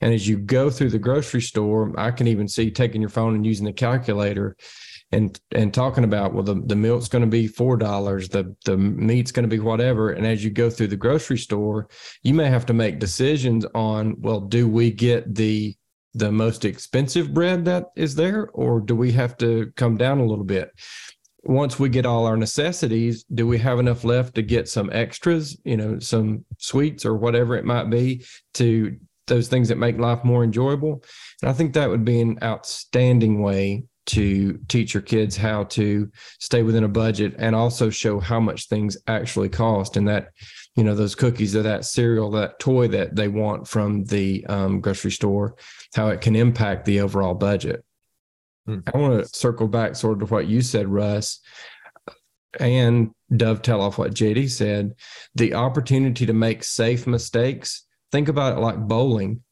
And 0.00 0.12
as 0.12 0.26
you 0.26 0.38
go 0.38 0.70
through 0.70 0.90
the 0.90 0.98
grocery 0.98 1.42
store, 1.42 1.92
I 1.96 2.10
can 2.10 2.26
even 2.26 2.48
see 2.48 2.70
taking 2.70 3.00
your 3.00 3.10
phone 3.10 3.34
and 3.34 3.46
using 3.46 3.66
the 3.66 3.72
calculator 3.72 4.56
and 5.12 5.38
and 5.50 5.72
talking 5.72 6.04
about 6.04 6.32
well 6.32 6.42
the, 6.42 6.60
the 6.66 6.74
milk's 6.74 7.08
going 7.08 7.22
to 7.22 7.28
be 7.28 7.46
four 7.46 7.76
dollars 7.76 8.30
the 8.30 8.56
the 8.64 8.76
meat's 8.76 9.30
going 9.30 9.48
to 9.48 9.56
be 9.56 9.60
whatever. 9.60 10.10
And 10.10 10.26
as 10.26 10.42
you 10.42 10.50
go 10.50 10.70
through 10.70 10.88
the 10.88 10.96
grocery 10.96 11.38
store 11.38 11.88
you 12.22 12.34
may 12.34 12.48
have 12.48 12.66
to 12.66 12.72
make 12.72 12.98
decisions 12.98 13.66
on 13.74 14.16
well 14.20 14.40
do 14.40 14.66
we 14.66 14.90
get 14.90 15.34
the 15.34 15.76
the 16.14 16.32
most 16.32 16.64
expensive 16.64 17.32
bread 17.32 17.64
that 17.66 17.86
is 17.94 18.14
there 18.14 18.48
or 18.54 18.80
do 18.80 18.96
we 18.96 19.12
have 19.12 19.36
to 19.38 19.70
come 19.76 19.96
down 19.96 20.18
a 20.18 20.26
little 20.26 20.44
bit 20.44 20.72
once 21.44 21.78
we 21.78 21.88
get 21.88 22.06
all 22.06 22.26
our 22.26 22.36
necessities 22.36 23.24
do 23.34 23.46
we 23.46 23.58
have 23.58 23.80
enough 23.80 24.04
left 24.04 24.34
to 24.34 24.42
get 24.42 24.68
some 24.68 24.90
extras 24.92 25.56
you 25.64 25.76
know 25.76 25.98
some 25.98 26.44
sweets 26.58 27.04
or 27.04 27.16
whatever 27.16 27.56
it 27.56 27.64
might 27.64 27.90
be 27.90 28.24
to 28.54 28.96
those 29.26 29.48
things 29.48 29.68
that 29.68 29.78
make 29.78 29.98
life 29.98 30.24
more 30.24 30.44
enjoyable. 30.44 31.02
And 31.40 31.50
I 31.50 31.52
think 31.52 31.74
that 31.74 31.88
would 31.88 32.04
be 32.04 32.20
an 32.20 32.38
outstanding 32.42 33.42
way 33.42 33.84
to 34.04 34.58
teach 34.68 34.94
your 34.94 35.02
kids 35.02 35.36
how 35.36 35.64
to 35.64 36.10
stay 36.40 36.64
within 36.64 36.82
a 36.82 36.88
budget 36.88 37.34
and 37.38 37.54
also 37.54 37.88
show 37.88 38.18
how 38.18 38.40
much 38.40 38.66
things 38.66 38.96
actually 39.06 39.48
cost 39.48 39.96
and 39.96 40.08
that 40.08 40.30
you 40.74 40.82
know 40.82 40.94
those 40.96 41.14
cookies 41.14 41.54
or 41.54 41.62
that 41.62 41.84
cereal 41.84 42.28
that 42.32 42.58
toy 42.58 42.88
that 42.88 43.14
they 43.14 43.28
want 43.28 43.68
from 43.68 44.04
the 44.06 44.44
um, 44.46 44.80
grocery 44.80 45.12
store 45.12 45.54
how 45.94 46.08
it 46.08 46.20
can 46.20 46.34
impact 46.34 46.84
the 46.84 47.00
overall 47.00 47.34
budget. 47.34 47.84
I 48.68 48.96
want 48.96 49.22
to 49.22 49.28
circle 49.28 49.68
back 49.68 49.96
sort 49.96 50.22
of 50.22 50.28
to 50.28 50.34
what 50.34 50.46
you 50.46 50.60
said 50.60 50.88
russ 50.88 51.40
and 52.60 53.10
dovetail 53.34 53.80
off 53.80 53.98
what 53.98 54.14
jd 54.14 54.48
said 54.48 54.92
the 55.34 55.54
opportunity 55.54 56.26
to 56.26 56.32
make 56.32 56.62
safe 56.62 57.06
mistakes 57.06 57.86
think 58.12 58.28
about 58.28 58.56
it 58.56 58.60
like 58.60 58.78
bowling. 58.78 59.42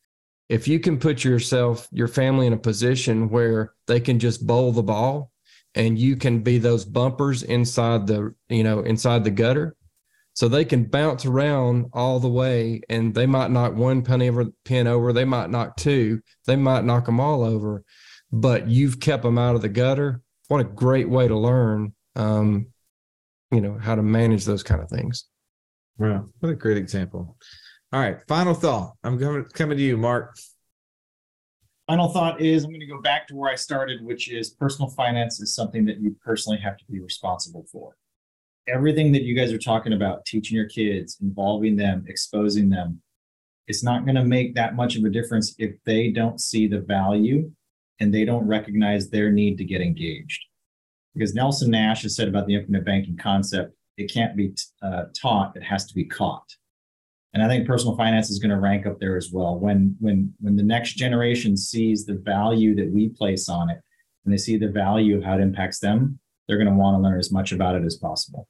If 0.49 0.69
you 0.69 0.79
can 0.79 0.99
put 0.99 1.25
yourself, 1.25 1.89
your 1.91 2.09
family 2.09 2.47
in 2.47 2.53
a 2.53 2.59
position 2.59 3.31
where 3.31 3.73
they 3.87 3.99
can 3.99 4.19
just 4.19 4.47
bowl 4.47 4.71
the 4.71 4.83
ball 4.83 5.33
and 5.75 5.99
you 5.99 6.17
can 6.17 6.41
be 6.43 6.59
those 6.59 6.85
bumpers 6.85 7.43
inside 7.43 8.07
the, 8.07 8.35
you 8.49 8.63
know, 8.63 8.81
inside 8.81 9.25
the 9.25 9.31
gutter. 9.31 9.77
So 10.35 10.49
they 10.49 10.65
can 10.65 10.85
bounce 10.85 11.27
around 11.27 11.87
all 11.93 12.21
the 12.21 12.29
way 12.29 12.83
and 12.89 13.15
they 13.15 13.27
might 13.27 13.51
knock 13.51 13.75
one 13.75 14.03
pin 14.03 14.23
over, 14.23 14.47
pin 14.65 14.87
over, 14.87 15.13
they 15.13 15.25
might 15.25 15.51
knock 15.51 15.77
two, 15.77 16.21
they 16.47 16.57
might 16.57 16.85
knock 16.85 17.07
them 17.07 17.21
all 17.21 17.43
over, 17.43 17.85
but 18.33 18.69
you've 18.69 19.01
kept 19.01 19.23
them 19.23 19.39
out 19.39 19.55
of 19.55 19.63
the 19.63 19.69
gutter. 19.69 20.23
What 20.49 20.61
a 20.61 20.65
great 20.65 21.09
way 21.09 21.29
to 21.29 21.37
learn 21.37 21.95
um, 22.17 22.67
you 23.51 23.61
know, 23.61 23.79
how 23.79 23.95
to 23.95 24.03
manage 24.03 24.45
those 24.45 24.63
kind 24.63 24.81
of 24.81 24.89
things. 24.89 25.27
Wow, 25.99 26.29
what 26.39 26.51
a 26.51 26.55
great 26.55 26.77
example. 26.77 27.37
All 27.93 28.01
right, 28.01 28.19
final 28.29 28.55
thought. 28.55 28.95
I'm 29.03 29.19
coming 29.19 29.45
coming 29.53 29.77
to 29.77 29.83
you, 29.83 29.97
Mark. 29.97 30.37
Final 31.89 32.09
thought 32.09 32.41
is 32.41 32.65
I'm 32.65 32.71
going 32.71 32.81
to 32.81 32.87
go 32.87 33.01
back 33.01 33.27
to 33.29 33.35
where 33.35 33.51
I 33.51 33.57
started, 33.57 34.05
which 34.05 34.31
is 34.31 34.51
personal 34.51 34.91
finance 34.91 35.41
is 35.41 35.55
something 35.55 35.85
that 35.87 36.01
you 36.01 36.17
personally 36.25 36.59
have 36.59 36.77
to 36.79 36.85
be 36.89 37.01
responsible 37.01 37.67
for. 37.71 37.97
Everything 38.69 39.11
that 39.13 39.23
you 39.23 39.35
guys 39.35 39.53
are 39.53 39.59
talking 39.59 39.93
about, 39.93 40.25
teaching 40.25 40.57
your 40.57 40.69
kids, 40.69 41.19
involving 41.21 41.75
them, 41.75 42.05
exposing 42.07 42.71
them, 42.71 43.03
it's 43.67 43.83
not 43.83 44.05
going 44.05 44.15
to 44.15 44.25
make 44.25 44.55
that 44.55 44.77
much 44.77 44.97
of 44.97 45.03
a 45.03 45.11
difference 45.11 45.57
if 45.59 45.73
they 45.85 46.11
don't 46.11 46.41
see 46.41 46.69
the 46.69 46.81
value 46.81 47.51
and 48.01 48.13
they 48.13 48.25
don't 48.25 48.47
recognize 48.47 49.09
their 49.09 49.31
need 49.31 49.59
to 49.59 49.65
get 49.65 49.81
engaged. 49.81 50.45
Because 51.15 51.35
Nelson 51.35 51.71
Nash 51.71 52.03
has 52.03 52.17
said 52.17 52.29
about 52.29 52.47
the 52.47 52.55
infinite 52.55 52.85
banking 52.85 53.17
concept, 53.17 53.75
it 53.97 54.13
can't 54.13 54.37
be 54.37 54.55
uh, 54.83 55.05
taught, 55.21 55.57
it 55.57 55.63
has 55.63 55.85
to 55.87 55.95
be 55.95 56.05
caught. 56.05 56.49
And 57.33 57.43
I 57.43 57.49
think 57.49 57.67
personal 57.67 57.97
finance 57.97 58.31
is 58.31 58.39
going 58.39 58.51
to 58.51 58.59
rank 58.59 58.87
up 58.87 58.99
there 58.99 59.17
as 59.17 59.31
well. 59.33 59.59
When 59.59 59.97
when 60.01 60.35
when 60.41 60.57
the 60.57 60.65
next 60.65 60.95
generation 60.95 61.57
sees 61.57 62.05
the 62.05 62.17
value 62.17 62.75
that 62.75 62.91
we 62.91 63.11
place 63.11 63.49
on 63.49 63.71
it, 63.71 63.79
and 64.25 64.33
they 64.33 64.39
see 64.39 64.57
the 64.57 64.69
value 64.69 65.17
of 65.17 65.23
how 65.23 65.39
it 65.39 65.41
impacts 65.41 65.79
them, 65.79 66.19
they're 66.49 66.57
going 66.57 66.69
to 66.69 66.75
want 66.75 66.97
to 66.97 67.03
learn 67.03 67.19
as 67.19 67.31
much 67.31 67.53
about 67.53 67.77
it 67.77 67.85
as 67.85 67.97
possible. 67.97 68.49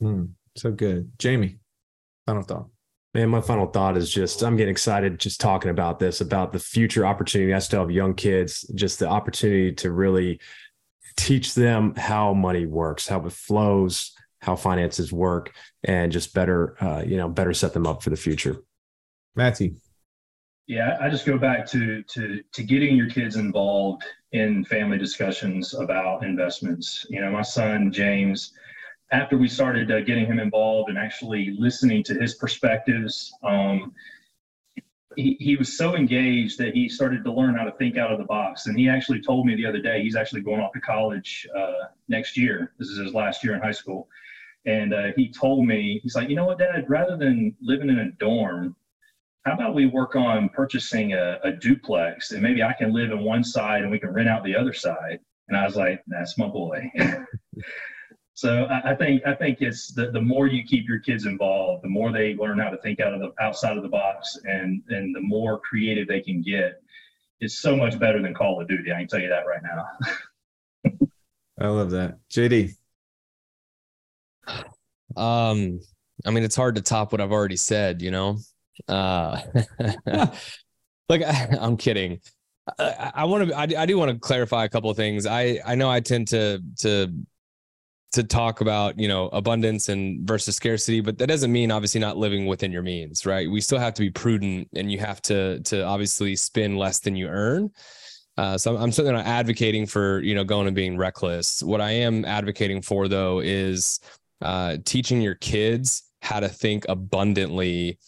Hmm, 0.00 0.24
so 0.56 0.72
good, 0.72 1.12
Jamie. 1.18 1.58
Final 2.26 2.42
thought. 2.42 2.66
Man, 3.12 3.28
my 3.28 3.40
final 3.40 3.66
thought 3.66 3.96
is 3.96 4.12
just 4.12 4.42
I'm 4.42 4.56
getting 4.56 4.70
excited 4.70 5.18
just 5.18 5.40
talking 5.40 5.70
about 5.70 5.98
this, 5.98 6.20
about 6.20 6.52
the 6.52 6.60
future 6.60 7.04
opportunity. 7.04 7.52
I 7.52 7.58
still 7.58 7.80
have 7.80 7.90
young 7.90 8.14
kids, 8.14 8.62
just 8.74 9.00
the 9.00 9.08
opportunity 9.08 9.72
to 9.76 9.90
really 9.90 10.40
teach 11.16 11.54
them 11.54 11.94
how 11.96 12.32
money 12.32 12.66
works, 12.66 13.08
how 13.08 13.24
it 13.26 13.32
flows, 13.32 14.12
how 14.40 14.54
finances 14.54 15.12
work, 15.12 15.52
and 15.82 16.12
just 16.12 16.34
better, 16.34 16.76
uh, 16.82 17.02
you 17.04 17.16
know, 17.16 17.28
better 17.28 17.52
set 17.52 17.72
them 17.72 17.86
up 17.86 18.02
for 18.02 18.10
the 18.10 18.16
future. 18.16 18.56
Matthew. 19.34 19.74
Yeah, 20.66 20.96
I 21.00 21.08
just 21.08 21.26
go 21.26 21.36
back 21.36 21.66
to 21.70 22.04
to 22.04 22.42
to 22.52 22.62
getting 22.62 22.96
your 22.96 23.10
kids 23.10 23.34
involved 23.34 24.04
in 24.30 24.64
family 24.64 24.98
discussions 24.98 25.74
about 25.74 26.24
investments. 26.24 27.06
You 27.10 27.20
know, 27.20 27.32
my 27.32 27.42
son 27.42 27.90
James, 27.90 28.52
after 29.12 29.36
we 29.36 29.48
started 29.48 29.90
uh, 29.90 30.00
getting 30.00 30.26
him 30.26 30.38
involved 30.38 30.88
and 30.88 30.98
actually 30.98 31.56
listening 31.58 32.02
to 32.04 32.14
his 32.14 32.34
perspectives, 32.34 33.32
um, 33.42 33.92
he, 35.16 35.36
he 35.40 35.56
was 35.56 35.76
so 35.76 35.96
engaged 35.96 36.58
that 36.58 36.74
he 36.74 36.88
started 36.88 37.24
to 37.24 37.32
learn 37.32 37.56
how 37.56 37.64
to 37.64 37.72
think 37.72 37.96
out 37.96 38.12
of 38.12 38.18
the 38.18 38.24
box. 38.24 38.66
And 38.66 38.78
he 38.78 38.88
actually 38.88 39.20
told 39.20 39.46
me 39.46 39.56
the 39.56 39.66
other 39.66 39.82
day 39.82 40.02
he's 40.02 40.14
actually 40.14 40.42
going 40.42 40.60
off 40.60 40.72
to 40.72 40.80
college 40.80 41.46
uh, 41.56 41.88
next 42.08 42.36
year. 42.36 42.72
This 42.78 42.88
is 42.88 42.98
his 42.98 43.12
last 43.12 43.42
year 43.42 43.54
in 43.54 43.60
high 43.60 43.72
school. 43.72 44.08
And 44.66 44.94
uh, 44.94 45.08
he 45.16 45.32
told 45.32 45.66
me, 45.66 46.00
he's 46.02 46.14
like, 46.14 46.28
you 46.28 46.36
know 46.36 46.44
what, 46.44 46.58
Dad, 46.58 46.84
rather 46.88 47.16
than 47.16 47.56
living 47.60 47.88
in 47.88 47.98
a 47.98 48.10
dorm, 48.12 48.76
how 49.44 49.54
about 49.54 49.74
we 49.74 49.86
work 49.86 50.14
on 50.14 50.50
purchasing 50.50 51.14
a, 51.14 51.40
a 51.42 51.52
duplex 51.52 52.30
and 52.30 52.42
maybe 52.42 52.62
I 52.62 52.74
can 52.74 52.92
live 52.92 53.10
in 53.10 53.24
one 53.24 53.42
side 53.42 53.82
and 53.82 53.90
we 53.90 53.98
can 53.98 54.12
rent 54.12 54.28
out 54.28 54.44
the 54.44 54.54
other 54.54 54.74
side. 54.74 55.18
And 55.48 55.56
I 55.56 55.64
was 55.64 55.76
like, 55.76 56.04
that's 56.06 56.38
my 56.38 56.46
boy. 56.46 56.92
so 58.40 58.64
I, 58.64 58.92
I, 58.92 58.94
think 58.94 59.20
I 59.26 59.34
think 59.34 59.58
it's 59.60 59.88
the, 59.88 60.10
the 60.12 60.20
more 60.22 60.46
you 60.46 60.64
keep 60.64 60.88
your 60.88 60.98
kids 60.98 61.26
involved, 61.26 61.84
the 61.84 61.90
more 61.90 62.10
they 62.10 62.34
learn 62.36 62.58
how 62.58 62.70
to 62.70 62.78
think 62.78 62.98
out 62.98 63.12
of 63.12 63.20
the 63.20 63.32
outside 63.38 63.76
of 63.76 63.82
the 63.82 63.88
box 63.90 64.38
and 64.44 64.82
and 64.88 65.14
the 65.14 65.20
more 65.20 65.60
creative 65.60 66.08
they 66.08 66.22
can 66.22 66.40
get. 66.40 66.82
It's 67.40 67.58
so 67.58 67.76
much 67.76 67.98
better 67.98 68.22
than 68.22 68.32
Call 68.32 68.58
of 68.58 68.66
Duty. 68.66 68.92
I 68.92 69.00
can 69.00 69.08
tell 69.08 69.20
you 69.20 69.28
that 69.28 69.44
right 69.46 69.60
now. 69.62 71.08
I 71.60 71.68
love 71.68 71.90
that. 71.90 72.16
JD. 72.30 72.72
Um, 75.18 75.80
I 76.24 76.30
mean, 76.30 76.42
it's 76.42 76.56
hard 76.56 76.76
to 76.76 76.80
top 76.80 77.12
what 77.12 77.20
I've 77.20 77.32
already 77.32 77.56
said, 77.56 78.00
you 78.00 78.10
know. 78.10 78.38
Uh, 78.88 79.38
like 81.10 81.22
I, 81.26 81.58
am 81.60 81.76
kidding. 81.76 82.20
I, 82.78 83.12
I 83.16 83.24
want 83.26 83.50
to. 83.50 83.54
I, 83.54 83.82
I 83.82 83.84
do 83.84 83.98
want 83.98 84.12
to 84.12 84.18
clarify 84.18 84.64
a 84.64 84.68
couple 84.70 84.88
of 84.88 84.96
things. 84.96 85.26
I 85.26 85.60
I 85.66 85.74
know 85.74 85.90
I 85.90 86.00
tend 86.00 86.28
to 86.28 86.62
to 86.78 87.12
to 88.12 88.24
talk 88.24 88.60
about 88.60 88.98
you 88.98 89.08
know 89.08 89.28
abundance 89.28 89.88
and 89.88 90.26
versus 90.26 90.56
scarcity, 90.56 91.00
but 91.00 91.18
that 91.18 91.28
doesn't 91.28 91.52
mean 91.52 91.70
obviously 91.70 92.00
not 92.00 92.16
living 92.16 92.46
within 92.46 92.72
your 92.72 92.82
means, 92.82 93.26
right? 93.26 93.50
We 93.50 93.60
still 93.60 93.78
have 93.78 93.94
to 93.94 94.02
be 94.02 94.10
prudent, 94.10 94.68
and 94.74 94.90
you 94.90 94.98
have 94.98 95.22
to 95.22 95.60
to 95.60 95.84
obviously 95.84 96.36
spend 96.36 96.78
less 96.78 97.00
than 97.00 97.16
you 97.16 97.28
earn. 97.28 97.70
Uh, 98.36 98.56
so 98.56 98.76
I'm 98.76 98.92
certainly 98.92 99.18
not 99.18 99.26
advocating 99.26 99.86
for 99.86 100.20
you 100.20 100.34
know 100.34 100.44
going 100.44 100.66
and 100.66 100.76
being 100.76 100.96
reckless. 100.96 101.62
What 101.62 101.80
I 101.80 101.90
am 101.90 102.24
advocating 102.24 102.82
for 102.82 103.08
though 103.08 103.40
is 103.40 104.00
uh, 104.40 104.78
teaching 104.84 105.20
your 105.20 105.34
kids 105.36 106.04
how 106.22 106.40
to 106.40 106.48
think 106.48 106.84
abundantly 106.88 107.98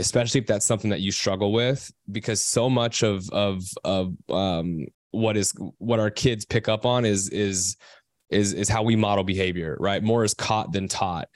especially 0.00 0.40
if 0.40 0.46
that's 0.46 0.64
something 0.64 0.90
that 0.90 1.00
you 1.00 1.12
struggle 1.12 1.52
with 1.52 1.92
because 2.10 2.42
so 2.42 2.70
much 2.70 3.02
of 3.02 3.28
of 3.30 3.62
of 3.84 4.14
um, 4.30 4.86
what 5.12 5.36
is 5.36 5.52
what 5.78 6.00
our 6.00 6.10
kids 6.10 6.44
pick 6.44 6.68
up 6.68 6.86
on 6.86 7.04
is 7.04 7.28
is 7.28 7.76
is 8.30 8.52
is 8.52 8.68
how 8.68 8.82
we 8.82 8.96
model 8.96 9.24
behavior 9.24 9.76
right 9.80 10.02
more 10.02 10.24
is 10.24 10.34
caught 10.34 10.72
than 10.72 10.88
taught 10.88 11.28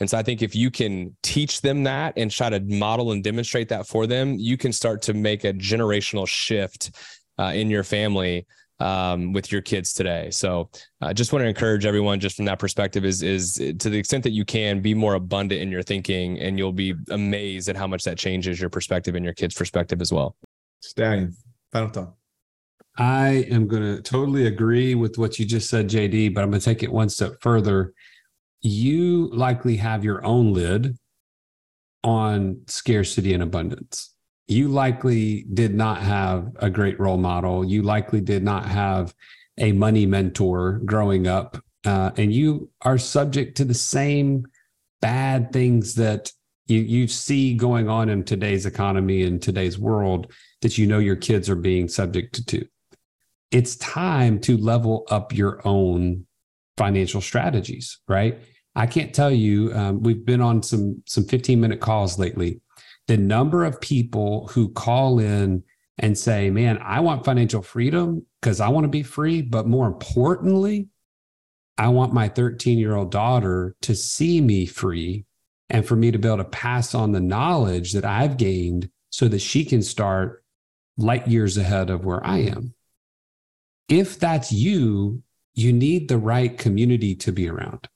and 0.00 0.08
so 0.08 0.18
i 0.18 0.22
think 0.22 0.42
if 0.42 0.54
you 0.54 0.70
can 0.70 1.16
teach 1.22 1.60
them 1.60 1.84
that 1.84 2.12
and 2.16 2.30
try 2.30 2.48
to 2.50 2.60
model 2.60 3.12
and 3.12 3.22
demonstrate 3.24 3.68
that 3.68 3.86
for 3.86 4.06
them 4.06 4.34
you 4.38 4.56
can 4.56 4.72
start 4.72 5.02
to 5.02 5.14
make 5.14 5.44
a 5.44 5.52
generational 5.52 6.26
shift 6.26 6.90
uh, 7.38 7.52
in 7.54 7.70
your 7.70 7.84
family 7.84 8.46
um, 8.80 9.32
with 9.32 9.50
your 9.50 9.60
kids 9.60 9.92
today. 9.92 10.30
So 10.30 10.70
I 11.00 11.10
uh, 11.10 11.12
just 11.12 11.32
want 11.32 11.42
to 11.42 11.48
encourage 11.48 11.84
everyone 11.84 12.20
just 12.20 12.36
from 12.36 12.44
that 12.44 12.58
perspective 12.58 13.04
is, 13.04 13.22
is 13.22 13.54
to 13.54 13.90
the 13.90 13.98
extent 13.98 14.24
that 14.24 14.30
you 14.30 14.44
can 14.44 14.80
be 14.80 14.94
more 14.94 15.14
abundant 15.14 15.60
in 15.60 15.70
your 15.70 15.82
thinking 15.82 16.38
and 16.38 16.58
you'll 16.58 16.72
be 16.72 16.94
amazed 17.10 17.68
at 17.68 17.76
how 17.76 17.86
much 17.86 18.04
that 18.04 18.18
changes 18.18 18.60
your 18.60 18.70
perspective 18.70 19.14
and 19.14 19.24
your 19.24 19.34
kids 19.34 19.54
perspective 19.54 20.00
as 20.00 20.12
well. 20.12 20.36
Stallion, 20.80 21.34
final 21.72 21.88
thought. 21.88 22.17
I 22.98 23.46
am 23.50 23.68
going 23.68 23.82
to 23.82 24.02
totally 24.02 24.46
agree 24.46 24.94
with 24.94 25.18
what 25.18 25.38
you 25.38 25.46
just 25.46 25.70
said, 25.70 25.88
JD, 25.88 26.34
but 26.34 26.42
I'm 26.42 26.50
going 26.50 26.60
to 26.60 26.64
take 26.64 26.82
it 26.82 26.92
one 26.92 27.08
step 27.08 27.34
further. 27.40 27.94
You 28.60 29.28
likely 29.28 29.76
have 29.76 30.04
your 30.04 30.24
own 30.24 30.52
lid 30.52 30.98
on 32.02 32.62
scarcity 32.66 33.34
and 33.34 33.42
abundance 33.42 34.14
you 34.48 34.68
likely 34.68 35.44
did 35.52 35.74
not 35.74 36.00
have 36.00 36.50
a 36.56 36.70
great 36.70 36.98
role 36.98 37.18
model. 37.18 37.64
You 37.64 37.82
likely 37.82 38.22
did 38.22 38.42
not 38.42 38.64
have 38.64 39.14
a 39.58 39.72
money 39.72 40.06
mentor 40.06 40.80
growing 40.84 41.26
up. 41.26 41.62
Uh, 41.84 42.10
and 42.16 42.32
you 42.32 42.70
are 42.82 42.98
subject 42.98 43.58
to 43.58 43.64
the 43.64 43.74
same 43.74 44.46
bad 45.00 45.52
things 45.52 45.94
that 45.96 46.32
you, 46.66 46.80
you 46.80 47.06
see 47.06 47.54
going 47.54 47.88
on 47.88 48.08
in 48.08 48.24
today's 48.24 48.66
economy 48.66 49.22
and 49.22 49.40
today's 49.40 49.78
world 49.78 50.32
that 50.62 50.78
you 50.78 50.86
know 50.86 50.98
your 50.98 51.16
kids 51.16 51.48
are 51.50 51.54
being 51.54 51.86
subject 51.86 52.46
to. 52.48 52.66
It's 53.50 53.76
time 53.76 54.40
to 54.40 54.56
level 54.56 55.06
up 55.10 55.34
your 55.34 55.60
own 55.66 56.26
financial 56.76 57.20
strategies, 57.20 57.98
right? 58.06 58.38
I 58.74 58.86
can't 58.86 59.14
tell 59.14 59.30
you. 59.30 59.72
Um, 59.74 60.02
we've 60.02 60.24
been 60.24 60.40
on 60.40 60.62
some 60.62 61.02
some 61.06 61.24
15 61.24 61.60
minute 61.60 61.80
calls 61.80 62.18
lately 62.18 62.60
the 63.08 63.16
number 63.16 63.64
of 63.64 63.80
people 63.80 64.46
who 64.48 64.68
call 64.68 65.18
in 65.18 65.64
and 65.98 66.16
say, 66.16 66.50
man, 66.50 66.78
I 66.78 67.00
want 67.00 67.24
financial 67.24 67.62
freedom 67.62 68.24
because 68.40 68.60
I 68.60 68.68
want 68.68 68.84
to 68.84 68.88
be 68.88 69.02
free. 69.02 69.42
But 69.42 69.66
more 69.66 69.88
importantly, 69.88 70.88
I 71.76 71.88
want 71.88 72.12
my 72.12 72.28
13 72.28 72.78
year 72.78 72.94
old 72.94 73.10
daughter 73.10 73.74
to 73.82 73.96
see 73.96 74.40
me 74.40 74.66
free 74.66 75.24
and 75.70 75.84
for 75.86 75.96
me 75.96 76.10
to 76.10 76.18
be 76.18 76.28
able 76.28 76.38
to 76.38 76.44
pass 76.44 76.94
on 76.94 77.12
the 77.12 77.20
knowledge 77.20 77.92
that 77.94 78.04
I've 78.04 78.36
gained 78.36 78.90
so 79.10 79.26
that 79.28 79.40
she 79.40 79.64
can 79.64 79.82
start 79.82 80.44
light 80.96 81.26
years 81.26 81.56
ahead 81.56 81.90
of 81.90 82.04
where 82.04 82.24
I 82.24 82.38
am. 82.38 82.74
If 83.88 84.18
that's 84.18 84.52
you, 84.52 85.22
you 85.54 85.72
need 85.72 86.08
the 86.08 86.18
right 86.18 86.56
community 86.56 87.14
to 87.16 87.32
be 87.32 87.48
around 87.48 87.88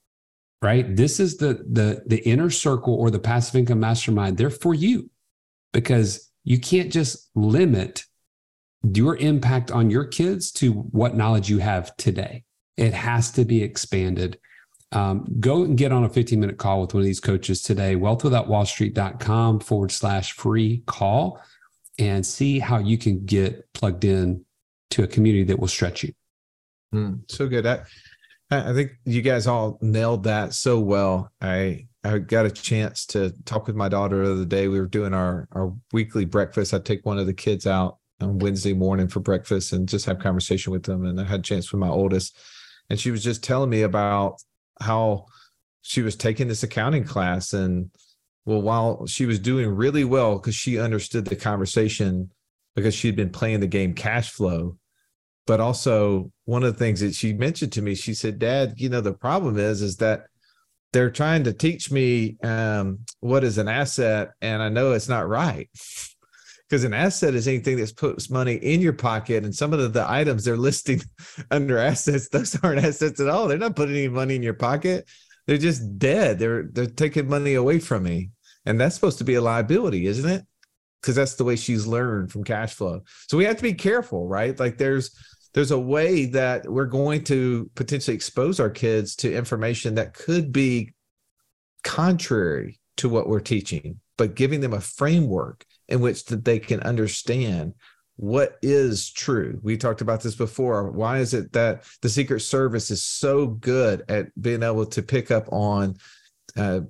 right? 0.62 0.96
This 0.96 1.20
is 1.20 1.36
the 1.36 1.64
the 1.68 2.02
the 2.06 2.26
inner 2.26 2.48
circle 2.48 2.94
or 2.94 3.10
the 3.10 3.18
passive 3.18 3.56
income 3.56 3.80
mastermind. 3.80 4.38
They're 4.38 4.48
for 4.48 4.72
you 4.72 5.10
because 5.72 6.30
you 6.44 6.58
can't 6.58 6.90
just 6.90 7.28
limit 7.34 8.04
your 8.94 9.16
impact 9.16 9.70
on 9.70 9.90
your 9.90 10.04
kids 10.04 10.50
to 10.52 10.72
what 10.72 11.16
knowledge 11.16 11.50
you 11.50 11.58
have 11.58 11.94
today. 11.96 12.44
It 12.76 12.94
has 12.94 13.30
to 13.32 13.44
be 13.44 13.62
expanded. 13.62 14.38
Um, 14.92 15.26
go 15.40 15.62
and 15.62 15.76
get 15.76 15.92
on 15.92 16.04
a 16.04 16.08
15 16.08 16.38
minute 16.38 16.58
call 16.58 16.80
with 16.80 16.94
one 16.94 17.00
of 17.00 17.06
these 17.06 17.20
coaches 17.20 17.62
today, 17.62 17.96
wealthwithoutwallstreet.com 17.96 19.60
forward 19.60 19.90
slash 19.90 20.32
free 20.32 20.82
call 20.86 21.40
and 21.98 22.24
see 22.24 22.58
how 22.58 22.78
you 22.78 22.98
can 22.98 23.24
get 23.24 23.72
plugged 23.72 24.04
in 24.04 24.44
to 24.92 25.02
a 25.02 25.06
community 25.06 25.44
that 25.44 25.58
will 25.58 25.68
stretch 25.68 26.04
you. 26.04 26.12
Mm, 26.94 27.30
so 27.30 27.48
good. 27.48 27.66
I, 27.66 27.80
I 28.50 28.72
think 28.72 28.92
you 29.04 29.22
guys 29.22 29.46
all 29.46 29.78
nailed 29.80 30.24
that 30.24 30.54
so 30.54 30.78
well. 30.80 31.30
I 31.40 31.86
I 32.04 32.18
got 32.18 32.46
a 32.46 32.50
chance 32.50 33.06
to 33.06 33.30
talk 33.44 33.66
with 33.66 33.76
my 33.76 33.88
daughter 33.88 34.26
the 34.26 34.32
other 34.32 34.44
day. 34.44 34.68
We 34.68 34.80
were 34.80 34.86
doing 34.86 35.14
our 35.14 35.48
our 35.52 35.72
weekly 35.92 36.24
breakfast. 36.24 36.74
I 36.74 36.78
take 36.78 37.06
one 37.06 37.18
of 37.18 37.26
the 37.26 37.34
kids 37.34 37.66
out 37.66 37.98
on 38.20 38.38
Wednesday 38.38 38.74
morning 38.74 39.08
for 39.08 39.20
breakfast 39.20 39.72
and 39.72 39.88
just 39.88 40.04
have 40.06 40.18
conversation 40.18 40.72
with 40.72 40.84
them. 40.84 41.06
And 41.06 41.20
I 41.20 41.24
had 41.24 41.40
a 41.40 41.42
chance 41.42 41.72
with 41.72 41.80
my 41.80 41.88
oldest, 41.88 42.38
and 42.90 43.00
she 43.00 43.10
was 43.10 43.24
just 43.24 43.42
telling 43.42 43.70
me 43.70 43.82
about 43.82 44.42
how 44.80 45.26
she 45.82 46.02
was 46.02 46.16
taking 46.16 46.48
this 46.48 46.62
accounting 46.62 47.04
class 47.04 47.52
and 47.52 47.90
well 48.44 48.60
while 48.62 49.06
she 49.06 49.26
was 49.26 49.38
doing 49.38 49.68
really 49.68 50.04
well 50.04 50.36
because 50.36 50.54
she 50.54 50.78
understood 50.78 51.24
the 51.24 51.36
conversation 51.36 52.30
because 52.74 52.94
she'd 52.94 53.16
been 53.16 53.30
playing 53.30 53.60
the 53.60 53.66
game 53.66 53.94
cash 53.94 54.30
flow 54.30 54.76
but 55.46 55.60
also 55.60 56.30
one 56.44 56.62
of 56.62 56.72
the 56.72 56.78
things 56.78 57.00
that 57.00 57.14
she 57.14 57.32
mentioned 57.32 57.72
to 57.72 57.82
me 57.82 57.94
she 57.94 58.14
said 58.14 58.38
dad 58.38 58.74
you 58.76 58.88
know 58.88 59.00
the 59.00 59.12
problem 59.12 59.58
is 59.58 59.82
is 59.82 59.96
that 59.96 60.26
they're 60.92 61.10
trying 61.10 61.44
to 61.44 61.52
teach 61.52 61.90
me 61.90 62.36
um, 62.42 62.98
what 63.20 63.44
is 63.44 63.58
an 63.58 63.68
asset 63.68 64.32
and 64.40 64.62
i 64.62 64.68
know 64.68 64.92
it's 64.92 65.08
not 65.08 65.28
right. 65.28 65.68
Because 66.68 66.84
an 66.84 66.94
asset 66.94 67.34
is 67.34 67.46
anything 67.46 67.76
that 67.76 67.94
puts 67.98 68.30
money 68.30 68.54
in 68.54 68.80
your 68.80 68.94
pocket 68.94 69.44
and 69.44 69.54
some 69.54 69.74
of 69.74 69.78
the, 69.78 69.88
the, 69.88 70.10
items 70.10 70.42
they're 70.42 70.56
listing 70.70 71.02
under 71.50 71.76
assets 71.76 72.30
those 72.30 72.58
aren't 72.62 72.82
assets 72.82 73.20
at 73.20 73.28
all. 73.28 73.46
They're 73.46 73.58
not 73.58 73.76
putting 73.76 73.94
any 73.94 74.08
money 74.08 74.36
in 74.36 74.42
your 74.42 74.54
pocket. 74.54 75.06
They're 75.46 75.58
just 75.58 75.98
dead. 75.98 76.38
They're 76.38 76.62
they're 76.62 76.86
taking 76.86 77.28
money 77.28 77.56
away 77.56 77.78
from 77.78 78.04
me. 78.04 78.30
And 78.64 78.80
that's 78.80 78.94
supposed 78.94 79.18
to 79.18 79.24
be 79.24 79.34
a 79.34 79.42
liability 79.42 80.06
isn't 80.06 80.30
it? 80.30 80.46
Because 81.02 81.14
that's 81.14 81.34
the 81.34 81.44
way 81.44 81.56
she's 81.56 81.86
learned 81.86 82.32
from 82.32 82.42
cash 82.42 82.72
flow. 82.72 83.02
So 83.28 83.36
we 83.36 83.44
have 83.44 83.58
to 83.58 83.62
be 83.62 83.74
careful 83.74 84.26
right? 84.26 84.58
Like 84.58 84.78
there's 84.78 85.14
there's 85.54 85.70
a 85.70 85.78
way 85.78 86.26
that 86.26 86.70
we're 86.70 86.86
going 86.86 87.24
to 87.24 87.70
potentially 87.74 88.14
expose 88.14 88.58
our 88.58 88.70
kids 88.70 89.16
to 89.16 89.34
information 89.34 89.94
that 89.94 90.14
could 90.14 90.52
be 90.52 90.92
contrary 91.84 92.80
to 92.96 93.08
what 93.08 93.28
we're 93.28 93.40
teaching, 93.40 94.00
but 94.16 94.34
giving 94.34 94.60
them 94.60 94.72
a 94.72 94.80
framework 94.80 95.64
in 95.88 96.00
which 96.00 96.24
that 96.26 96.44
they 96.44 96.58
can 96.58 96.80
understand 96.80 97.74
what 98.16 98.56
is 98.62 99.10
true. 99.10 99.58
We 99.62 99.76
talked 99.76 100.00
about 100.00 100.22
this 100.22 100.34
before. 100.34 100.90
Why 100.90 101.18
is 101.18 101.34
it 101.34 101.52
that 101.52 101.84
the 102.02 102.08
Secret 102.08 102.40
Service 102.40 102.90
is 102.90 103.02
so 103.02 103.46
good 103.46 104.04
at 104.08 104.28
being 104.40 104.62
able 104.62 104.86
to 104.86 105.02
pick 105.02 105.30
up 105.30 105.52
on 105.52 105.96
uh, 106.56 106.80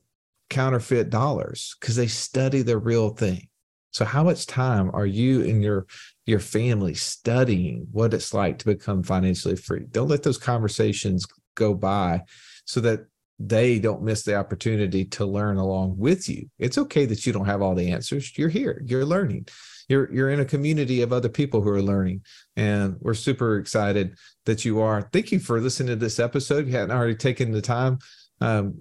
counterfeit 0.50 1.10
dollars? 1.10 1.76
Because 1.80 1.96
they 1.96 2.08
study 2.08 2.62
the 2.62 2.76
real 2.76 3.10
thing. 3.10 3.48
So, 3.92 4.04
how 4.04 4.24
much 4.24 4.46
time 4.46 4.90
are 4.92 5.06
you 5.06 5.42
and 5.42 5.62
your 5.62 5.86
your 6.26 6.40
family 6.40 6.94
studying 6.94 7.86
what 7.92 8.14
it's 8.14 8.34
like 8.34 8.58
to 8.58 8.66
become 8.66 9.02
financially 9.02 9.56
free? 9.56 9.84
Don't 9.90 10.08
let 10.08 10.22
those 10.22 10.38
conversations 10.38 11.26
go 11.54 11.74
by, 11.74 12.22
so 12.64 12.80
that 12.80 13.06
they 13.38 13.78
don't 13.78 14.02
miss 14.02 14.22
the 14.22 14.36
opportunity 14.36 15.04
to 15.04 15.26
learn 15.26 15.56
along 15.56 15.96
with 15.98 16.28
you. 16.28 16.48
It's 16.58 16.78
okay 16.78 17.06
that 17.06 17.26
you 17.26 17.32
don't 17.32 17.46
have 17.46 17.60
all 17.60 17.74
the 17.74 17.90
answers. 17.90 18.36
You're 18.38 18.48
here. 18.48 18.82
You're 18.86 19.04
learning. 19.04 19.48
You're 19.88 20.12
you're 20.12 20.30
in 20.30 20.40
a 20.40 20.44
community 20.44 21.02
of 21.02 21.12
other 21.12 21.28
people 21.28 21.60
who 21.60 21.70
are 21.70 21.82
learning, 21.82 22.22
and 22.56 22.96
we're 23.00 23.14
super 23.14 23.58
excited 23.58 24.16
that 24.46 24.64
you 24.64 24.80
are. 24.80 25.02
Thank 25.12 25.32
you 25.32 25.38
for 25.38 25.60
listening 25.60 25.88
to 25.88 25.96
this 25.96 26.18
episode. 26.18 26.60
If 26.60 26.66
you 26.68 26.76
hadn't 26.78 26.96
already 26.96 27.16
taken 27.16 27.52
the 27.52 27.60
time 27.60 27.98
um, 28.42 28.74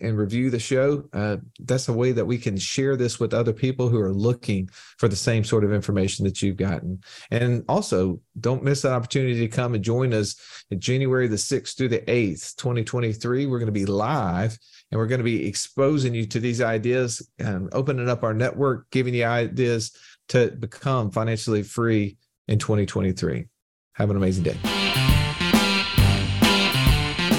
and 0.00 0.18
review 0.18 0.50
the 0.50 0.58
show. 0.58 1.04
Uh, 1.12 1.36
that's 1.60 1.88
a 1.88 1.92
way 1.92 2.12
that 2.12 2.24
we 2.24 2.38
can 2.38 2.56
share 2.56 2.96
this 2.96 3.20
with 3.20 3.34
other 3.34 3.52
people 3.52 3.88
who 3.88 4.00
are 4.00 4.12
looking 4.12 4.68
for 4.98 5.08
the 5.08 5.16
same 5.16 5.44
sort 5.44 5.62
of 5.62 5.72
information 5.72 6.24
that 6.24 6.40
you've 6.40 6.56
gotten. 6.56 7.00
And 7.30 7.64
also, 7.68 8.20
don't 8.40 8.62
miss 8.64 8.82
that 8.82 8.92
opportunity 8.92 9.40
to 9.40 9.48
come 9.48 9.74
and 9.74 9.84
join 9.84 10.14
us 10.14 10.36
in 10.70 10.80
January 10.80 11.28
the 11.28 11.36
6th 11.36 11.76
through 11.76 11.88
the 11.88 12.00
8th, 12.00 12.56
2023. 12.56 13.46
We're 13.46 13.58
going 13.58 13.66
to 13.66 13.72
be 13.72 13.86
live 13.86 14.58
and 14.90 14.98
we're 14.98 15.06
going 15.06 15.20
to 15.20 15.24
be 15.24 15.46
exposing 15.46 16.14
you 16.14 16.26
to 16.26 16.40
these 16.40 16.62
ideas 16.62 17.28
and 17.38 17.68
opening 17.72 18.08
up 18.08 18.22
our 18.22 18.34
network, 18.34 18.90
giving 18.90 19.12
you 19.12 19.24
ideas 19.24 19.92
to 20.28 20.50
become 20.52 21.10
financially 21.10 21.62
free 21.62 22.16
in 22.48 22.58
2023. 22.58 23.46
Have 23.94 24.10
an 24.10 24.16
amazing 24.16 24.44
day. 24.44 24.73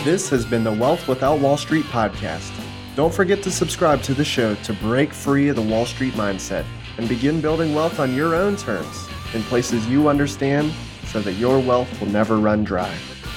This 0.05 0.29
has 0.29 0.45
been 0.45 0.63
the 0.63 0.71
Wealth 0.71 1.07
Without 1.07 1.39
Wall 1.39 1.57
Street 1.57 1.85
podcast. 1.85 2.51
Don't 2.95 3.11
forget 3.11 3.41
to 3.41 3.49
subscribe 3.49 4.03
to 4.03 4.13
the 4.13 4.23
show 4.23 4.53
to 4.53 4.73
break 4.73 5.11
free 5.11 5.49
of 5.49 5.55
the 5.55 5.63
Wall 5.63 5.87
Street 5.87 6.13
mindset 6.13 6.63
and 6.99 7.09
begin 7.09 7.41
building 7.41 7.73
wealth 7.73 7.99
on 7.99 8.13
your 8.13 8.35
own 8.35 8.55
terms 8.55 9.09
in 9.33 9.41
places 9.41 9.87
you 9.87 10.07
understand 10.07 10.71
so 11.05 11.21
that 11.21 11.33
your 11.33 11.59
wealth 11.59 11.89
will 11.99 12.09
never 12.09 12.37
run 12.37 12.63
dry. 12.63 12.95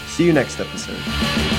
See 0.09 0.27
you 0.27 0.35
next 0.35 0.61
episode. 0.61 1.58